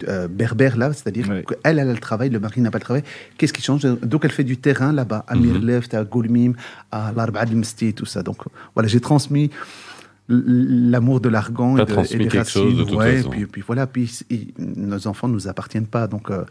euh, 0.08 0.26
berbère 0.28 0.76
là, 0.76 0.92
c'est-à-dire 0.92 1.28
Ouais. 1.28 1.44
qu'elle, 1.46 1.78
elle 1.78 1.88
a 1.88 1.92
le 1.92 1.98
travail, 1.98 2.28
le 2.30 2.40
mari 2.40 2.60
n'a 2.60 2.70
pas 2.70 2.78
le 2.78 2.84
travail. 2.84 3.04
Qu'est-ce 3.38 3.52
qui 3.52 3.62
change? 3.62 3.82
Donc 3.84 4.24
elle 4.24 4.32
fait 4.32 4.44
du 4.44 4.56
terrain 4.56 4.92
là-bas, 4.92 5.24
à 5.28 5.36
Mirleft, 5.36 5.94
à 5.94 6.04
Goulmim, 6.04 6.52
à 6.90 7.12
l'Arba 7.16 7.40
al-Msti, 7.40 7.94
tout 7.94 8.06
ça. 8.06 8.22
Donc 8.22 8.38
voilà, 8.74 8.88
j'ai 8.88 9.00
transmis 9.00 9.50
l'amour 10.28 11.20
de 11.20 11.28
l'argan 11.28 11.76
et, 11.76 11.84
de- 11.84 11.90
et 11.90 11.94
transmis 11.94 12.24
des 12.24 12.28
quelque 12.28 12.48
chose, 12.50 12.76
de 12.76 12.82
toute 12.84 12.94
ouais, 12.96 13.18
façon. 13.18 13.30
Puis, 13.30 13.46
puis 13.46 13.62
voilà, 13.66 13.86
puis 13.86 14.10
nos 14.58 15.06
enfants 15.06 15.28
ne 15.28 15.34
nous 15.34 15.46
appartiennent 15.48 15.86
pas. 15.86 16.06
Donc 16.08 16.30
euh, 16.30 16.44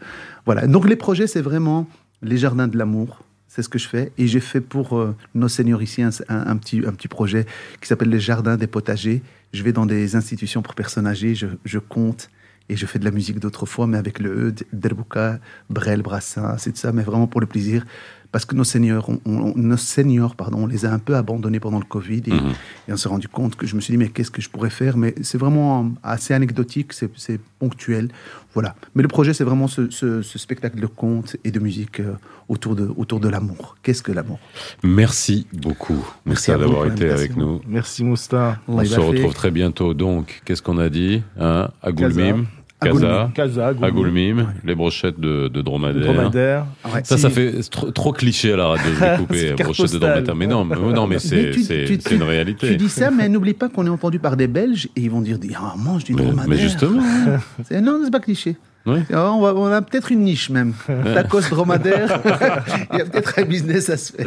voilà. 0.46 0.66
Donc 0.66 0.88
les 0.88 0.96
projets, 0.96 1.26
c'est 1.26 1.42
vraiment 1.42 1.86
les 2.22 2.38
jardins 2.38 2.68
de 2.68 2.78
l'amour. 2.78 3.22
C'est 3.48 3.62
ce 3.62 3.68
que 3.68 3.78
je 3.78 3.88
fais. 3.88 4.12
Et 4.18 4.26
j'ai 4.26 4.40
fait 4.40 4.60
pour 4.60 4.98
euh, 4.98 5.14
nos 5.34 5.48
seniors 5.48 5.82
ici 5.82 6.02
un, 6.02 6.10
un- 6.28 6.46
un 6.46 6.56
petit, 6.56 6.82
un 6.86 6.92
petit 6.92 7.08
projet 7.08 7.46
qui 7.80 7.86
s'appelle 7.88 8.08
les 8.10 8.20
jardins 8.20 8.56
des 8.56 8.66
potagers. 8.66 9.22
Je 9.52 9.62
vais 9.62 9.72
dans 9.72 9.86
des 9.86 10.16
institutions 10.16 10.62
pour 10.62 10.74
personnes 10.74 11.06
âgées, 11.06 11.34
je, 11.34 11.46
je 11.64 11.78
compte 11.78 12.28
et 12.68 12.76
je 12.76 12.86
fais 12.86 12.98
de 12.98 13.04
la 13.04 13.10
musique 13.10 13.38
d'autrefois, 13.38 13.86
mais 13.86 13.98
avec 13.98 14.18
le 14.18 14.48
E, 14.48 14.54
Derbouka, 14.72 15.38
Brel, 15.70 16.02
Brassin, 16.02 16.56
c'est 16.58 16.72
de 16.72 16.76
ça, 16.76 16.92
mais 16.92 17.02
vraiment 17.02 17.26
pour 17.26 17.40
le 17.40 17.46
plaisir. 17.46 17.84
Parce 18.32 18.44
que 18.44 18.54
nos 18.56 18.64
seniors, 18.64 19.08
on, 19.08 19.20
on- 19.24 19.54
nos 19.56 19.76
seniors 19.78 20.34
pardon, 20.34 20.64
on 20.64 20.66
les 20.66 20.84
a 20.84 20.92
un 20.92 20.98
peu 20.98 21.14
abandonnés 21.16 21.60
pendant 21.60 21.78
le 21.78 21.84
Covid 21.84 22.22
et, 22.26 22.32
Mhm. 22.32 22.52
et 22.88 22.92
on 22.92 22.96
s'est 22.96 23.08
rendu 23.08 23.28
compte 23.28 23.54
que 23.54 23.66
je 23.66 23.76
me 23.76 23.80
suis 23.80 23.92
dit, 23.92 23.96
mais 23.98 24.08
qu'est-ce 24.08 24.32
que 24.32 24.42
je 24.42 24.50
pourrais 24.50 24.68
faire? 24.68 24.96
Mais 24.98 25.14
c'est 25.22 25.38
vraiment 25.38 25.90
assez 26.02 26.34
anecdotique, 26.34 26.92
c'est 26.92 27.40
ponctuel. 27.60 28.08
Voilà. 28.52 28.74
Mais 28.94 29.02
le 29.02 29.08
projet, 29.08 29.32
c'est 29.32 29.44
vraiment 29.44 29.68
ce, 29.68 29.88
ce- 29.90 30.22
ce 30.22 30.38
spectacle 30.38 30.80
de 30.80 30.86
contes 30.86 31.36
et 31.44 31.50
de 31.50 31.60
musique 31.60 32.00
euh, 32.00 32.14
autour 32.48 32.74
de, 32.74 32.90
autour 32.96 33.20
de 33.20 33.28
l'amour. 33.28 33.76
Qu'est-ce 33.82 34.02
que 34.02 34.12
l'amour? 34.12 34.38
Merci 34.82 35.46
beaucoup, 35.52 36.04
Merci 36.26 36.50
d'avoir 36.50 36.86
été 36.86 37.08
avec 37.08 37.36
nous. 37.36 37.60
Merci 37.66 38.02
Mousta. 38.04 38.58
On 38.68 38.84
se 38.84 38.98
retrouve 39.00 39.34
très 39.34 39.50
bientôt. 39.52 39.94
Donc, 39.94 40.42
qu'est-ce 40.44 40.62
qu'on 40.62 40.78
a 40.78 40.88
dit 40.90 41.22
hein? 41.38 41.68
À 41.80 41.92
Goulmim, 41.92 42.46
À 42.78 42.88
Casa, 42.88 43.30
Casa, 43.34 43.68
à 43.80 43.90
Goulmim, 43.90 44.48
les 44.62 44.74
brochettes 44.74 45.18
de, 45.18 45.48
de 45.48 45.62
dromadaire. 45.62 46.12
Dromadaire. 46.12 46.66
Ouais. 46.84 47.00
Ça, 47.04 47.16
Si. 47.16 47.22
ça 47.22 47.30
fait 47.30 47.52
trop, 47.70 47.90
trop 47.90 48.12
cliché 48.12 48.52
à 48.52 48.56
la 48.58 48.66
radio 48.66 48.90
de 48.90 48.96
C'est 48.98 49.10
découper 49.16 49.54
carte 49.56 49.62
brochettes 49.74 49.92
de 49.94 49.98
dromadaire. 49.98 50.34
Mais 50.36 50.46
non, 50.46 50.64
mais, 50.64 50.76
non, 50.76 51.06
mais 51.06 51.18
c'est 51.18 51.52
Mais 51.70 52.14
une 52.16 52.22
réalité. 52.22 52.68
Tu 52.68 52.76
dis 52.76 52.90
ça, 52.90 53.10
mais 53.10 53.30
n'oublie 53.30 53.54
pas 53.54 53.70
qu'on 53.70 53.86
est 53.86 53.90
entendu 53.90 54.18
par 54.18 54.36
des 54.36 54.46
Belges 54.46 54.88
et 54.94 55.00
ils 55.00 55.10
vont 55.10 55.22
dire 55.22 55.38
Ah, 55.56 55.74
mange 55.78 56.04
du 56.04 56.12
mais, 56.14 56.22
dromadaire. 56.22 56.48
mais 56.50 56.58
justement, 56.58 57.02
C'est- 57.64 57.80
Non, 57.80 57.98
c'est 58.04 58.10
pas 58.10 58.20
cliché. 58.20 58.56
Oui. 58.84 58.98
Ah, 59.12 59.32
On, 59.32 59.40
va- 59.40 59.54
on 59.54 59.66
a 59.66 59.82
peut-être 59.82 60.12
une 60.12 60.20
niche 60.20 60.48
même. 60.50 60.72
Tacos 60.86 61.40
dromadaire. 61.50 62.20
Il 62.92 62.98
y 62.98 63.00
a 63.00 63.04
peut-être 63.06 63.38
un 63.38 63.42
business 63.44 63.88
à 63.90 63.96
se 63.96 64.12
faire. 64.12 64.26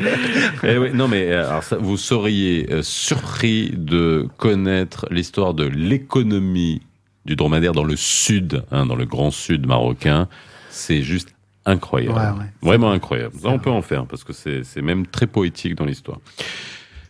Eh 0.63 0.77
oui, 0.77 0.89
non, 0.93 1.07
mais 1.07 1.31
euh, 1.31 1.47
alors 1.49 1.63
ça, 1.63 1.77
vous 1.79 1.95
seriez 1.97 2.67
euh, 2.71 2.81
surpris 2.81 3.71
de 3.77 4.27
connaître 4.37 5.05
l'histoire 5.11 5.53
de 5.53 5.63
l'économie 5.65 6.81
du 7.25 7.35
dromadaire 7.35 7.73
dans 7.73 7.83
le 7.83 7.95
sud, 7.95 8.63
hein, 8.71 8.85
dans 8.85 8.95
le 8.95 9.05
grand 9.05 9.31
sud 9.31 9.67
marocain. 9.67 10.27
C'est 10.69 11.01
juste 11.01 11.35
incroyable. 11.65 12.15
Ouais, 12.15 12.39
ouais. 12.39 12.51
Vraiment 12.61 12.91
incroyable. 12.91 13.35
Ça, 13.41 13.49
on 13.49 13.59
peut 13.59 13.69
en 13.69 13.81
faire 13.81 14.05
parce 14.05 14.23
que 14.23 14.33
c'est 14.33 14.81
même 14.81 15.05
très 15.07 15.27
poétique 15.27 15.75
dans 15.75 15.85
l'histoire. 15.85 16.19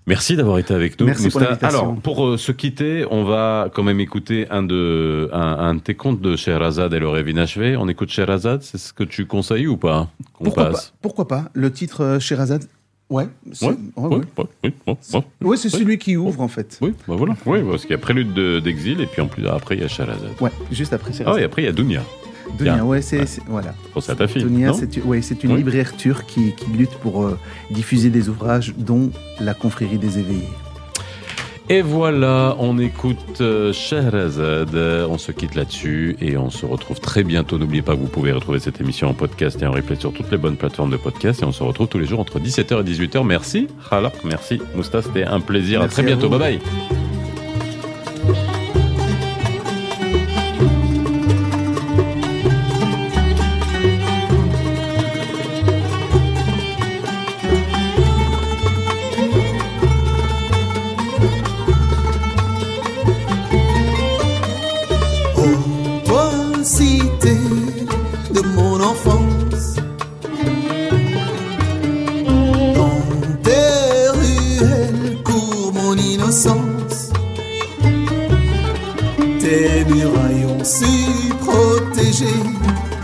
Merci 0.07 0.35
d'avoir 0.35 0.57
été 0.57 0.73
avec 0.73 0.99
nous. 0.99 1.05
Merci 1.05 1.29
pour. 1.29 1.43
Alors, 1.61 1.95
pour 1.97 2.25
euh, 2.25 2.37
se 2.37 2.51
quitter, 2.51 3.05
on 3.11 3.25
va 3.25 3.69
quand 3.71 3.83
même 3.83 3.99
écouter 3.99 4.47
un 4.49 4.63
de, 4.63 5.29
un, 5.31 5.39
un 5.39 5.75
de 5.75 5.79
tes 5.81 5.93
contes 5.93 6.19
de 6.19 6.35
Sherazade 6.35 6.95
et 6.95 6.99
le 6.99 7.07
rêve 7.07 7.29
inachevé. 7.29 7.77
On 7.77 7.87
écoute 7.87 8.09
Sherazade, 8.09 8.63
c'est 8.63 8.79
ce 8.79 8.91
que 8.91 9.03
tu 9.03 9.27
conseilles 9.27 9.67
ou 9.67 9.77
pas 9.77 10.09
Pourquoi 10.33 10.63
pas, 10.63 10.71
passe 10.71 10.93
pourquoi 11.03 11.27
pas 11.27 11.49
Le 11.53 11.71
titre 11.71 12.03
euh, 12.03 12.19
Sherazade 12.19 12.63
Ouais. 13.09 13.27
c'est- 13.53 13.65
Ouais, 13.65 13.75
ouais, 13.97 14.21
ouais, 15.41 15.57
celui 15.57 15.97
qui 15.97 16.15
ouvre 16.15 16.41
en 16.41 16.47
fait. 16.47 16.77
Oui, 16.81 16.93
bah 17.07 17.15
voilà. 17.17 17.35
Oui, 17.45 17.59
parce 17.67 17.81
qu'il 17.81 17.91
y 17.91 17.95
a 17.95 17.97
Prélude 17.97 18.33
de- 18.33 18.59
d'exil 18.59 19.01
et 19.01 19.07
puis 19.07 19.21
en 19.21 19.27
plus 19.27 19.47
après 19.47 19.75
il 19.75 19.81
y 19.81 19.83
a 19.83 19.87
Sherazade. 19.87 20.29
Ouais, 20.39 20.51
juste 20.71 20.93
après 20.93 21.11
Ah 21.25 21.33
oui, 21.33 21.43
après 21.43 21.63
il 21.63 21.65
y 21.65 21.69
a 21.69 21.71
Dunia. 21.71 22.03
Dunia, 22.57 22.83
ouais, 22.83 23.01
c'est 23.01 23.25
voilà. 23.47 23.73
À 24.07 24.15
ta 24.15 24.27
fille. 24.27 24.43
Dunia, 24.43 24.67
non 24.67 24.73
c'est 24.73 25.03
ouais, 25.03 25.21
une 25.43 25.55
libraire 25.57 25.95
turque 25.95 26.25
qui, 26.27 26.53
qui 26.55 26.65
lutte 26.71 26.95
pour 27.01 27.23
euh, 27.23 27.37
diffuser 27.71 28.09
des 28.09 28.29
ouvrages, 28.29 28.73
dont 28.77 29.11
la 29.39 29.53
confrérie 29.53 29.97
des 29.97 30.19
éveillés. 30.19 30.47
Et 31.71 31.83
voilà, 31.83 32.55
on 32.57 32.79
écoute 32.79 33.41
euh, 33.41 33.71
Shahrazad. 33.71 34.73
On 34.75 35.19
se 35.19 35.31
quitte 35.31 35.53
là-dessus 35.53 36.17
et 36.19 36.35
on 36.35 36.49
se 36.49 36.65
retrouve 36.65 36.99
très 36.99 37.23
bientôt. 37.23 37.59
N'oubliez 37.59 37.83
pas 37.83 37.93
que 37.93 37.99
vous 37.99 38.07
pouvez 38.07 38.31
retrouver 38.31 38.57
cette 38.57 38.81
émission 38.81 39.07
en 39.07 39.13
podcast 39.13 39.61
et 39.61 39.67
en 39.67 39.71
replay 39.71 39.95
sur 39.95 40.11
toutes 40.11 40.31
les 40.31 40.37
bonnes 40.37 40.57
plateformes 40.57 40.89
de 40.89 40.97
podcast. 40.97 41.43
Et 41.43 41.45
on 41.45 41.51
se 41.51 41.61
retrouve 41.61 41.87
tous 41.87 41.99
les 41.99 42.07
jours 42.07 42.19
entre 42.21 42.39
17h 42.39 42.79
et 42.79 42.83
18h. 43.07 43.23
Merci, 43.23 43.67
Khalak. 43.87 44.15
Merci, 44.23 44.59
Mousta. 44.75 45.03
C'était 45.03 45.25
un 45.25 45.41
plaisir. 45.41 45.81
Merci 45.81 45.99
à 45.99 46.03
très 46.03 46.11
bientôt. 46.11 46.27
Bye 46.29 46.59
bye. 48.27 48.58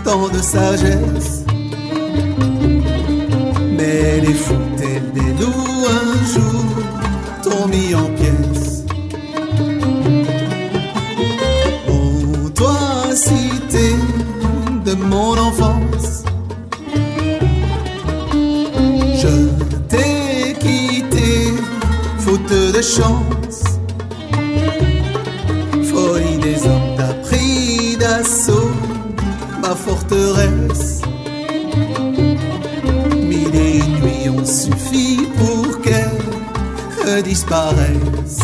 Tant 0.06 0.28
de 0.28 0.40
sagesse. 0.40 1.44
Mais 3.76 4.20
les 4.24 4.34
fous 4.44 4.68
tels 4.78 5.10
des 5.18 5.32
loups 5.40 5.84
un 6.00 6.12
jour 6.34 6.64
t'ont 7.42 7.66
mis 7.74 7.92
en 8.02 8.08
pièces. 8.18 8.84
Oh, 11.90 12.48
toi, 12.54 12.78
cité 13.14 13.88
de 14.84 14.94
mon 15.12 15.32
enfance, 15.48 16.22
je 19.22 19.34
t'ai 19.90 20.54
quitté, 20.64 21.52
faute 22.18 22.52
de 22.76 22.82
chance. 22.96 23.45
Qu'elle 37.46 37.98
disparaisse. 38.24 38.40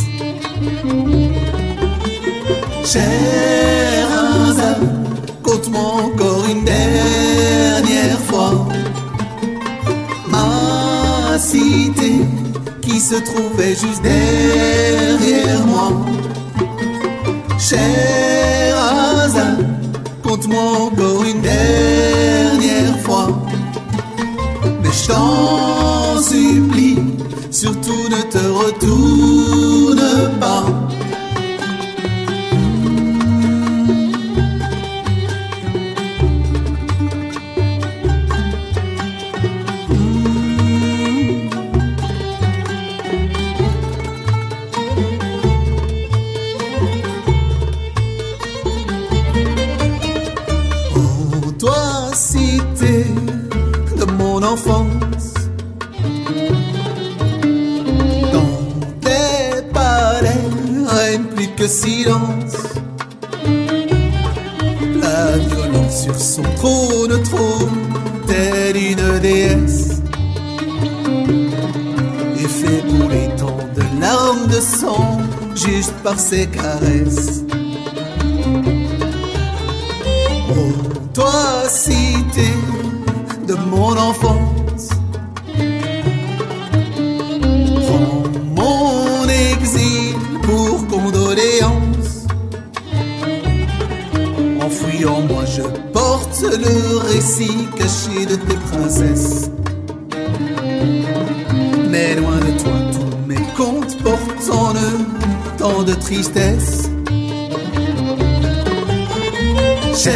Sherazade, 2.85 4.29
compte-moi 5.43 5.93
encore 6.05 6.45
une 6.51 6.65
dernière 6.65 8.19
fois 8.29 8.67
ma 10.29 11.39
cité 11.39 12.13
qui 12.81 13.01
se 13.01 13.17
trouvait 13.17 13.75
juste 13.75 14.03
derrière 14.03 15.67
moi. 15.67 15.91
Sherazade, 17.59 18.22
juste 75.55 75.95
par 76.03 76.19
ses 76.19 76.47
caresses. 76.47 77.43
la 81.63 81.69
cité 81.69 82.51
de 83.47 83.55
mon 83.55 83.97
enfance. 83.97 84.89
Prends 87.87 88.23
mon 88.57 89.29
exil 89.29 90.17
pour 90.43 90.87
condoléances. 90.89 92.27
En 94.61 94.71
fuyant, 94.71 95.21
moi 95.23 95.45
je 95.45 95.63
porte 95.93 96.43
le 96.43 96.99
récit 96.99 97.69
caché 97.77 98.27
de 98.27 98.37
tes 98.37 98.57
princesses. 98.57 99.52
Tristesse. 106.05 106.91
Cher 109.95 110.15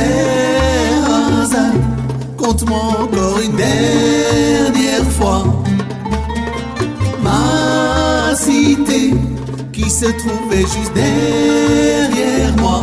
Hazan, 1.09 1.73
conte-moi 2.37 2.79
encore 3.03 3.39
une 3.45 3.57
dernière 3.57 5.05
fois 5.19 5.45
ma 7.23 8.35
cité 8.35 9.15
qui 9.73 9.89
se 9.91 10.07
trouvait 10.07 10.67
juste 10.75 10.93
derrière 10.95 12.57
moi. 12.59 12.83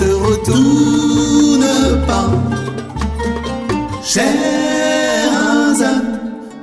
Te 0.00 0.10
retourne 0.28 1.66
pas. 2.06 2.30
Cher 4.02 4.24
Hazan, 5.46 6.00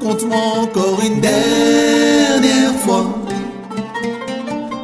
conte-moi 0.02 0.44
encore 0.64 1.00
une 1.06 1.22
dernière 1.22 2.76
fois 2.84 3.06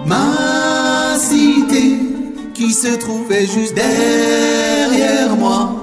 ma 0.05 1.17
cité 1.17 1.97
qui 2.53 2.71
se 2.71 2.95
trouvait 2.95 3.47
juste 3.47 3.73
derrière 3.73 5.35
moi. 5.35 5.81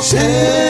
Cher 0.00 0.69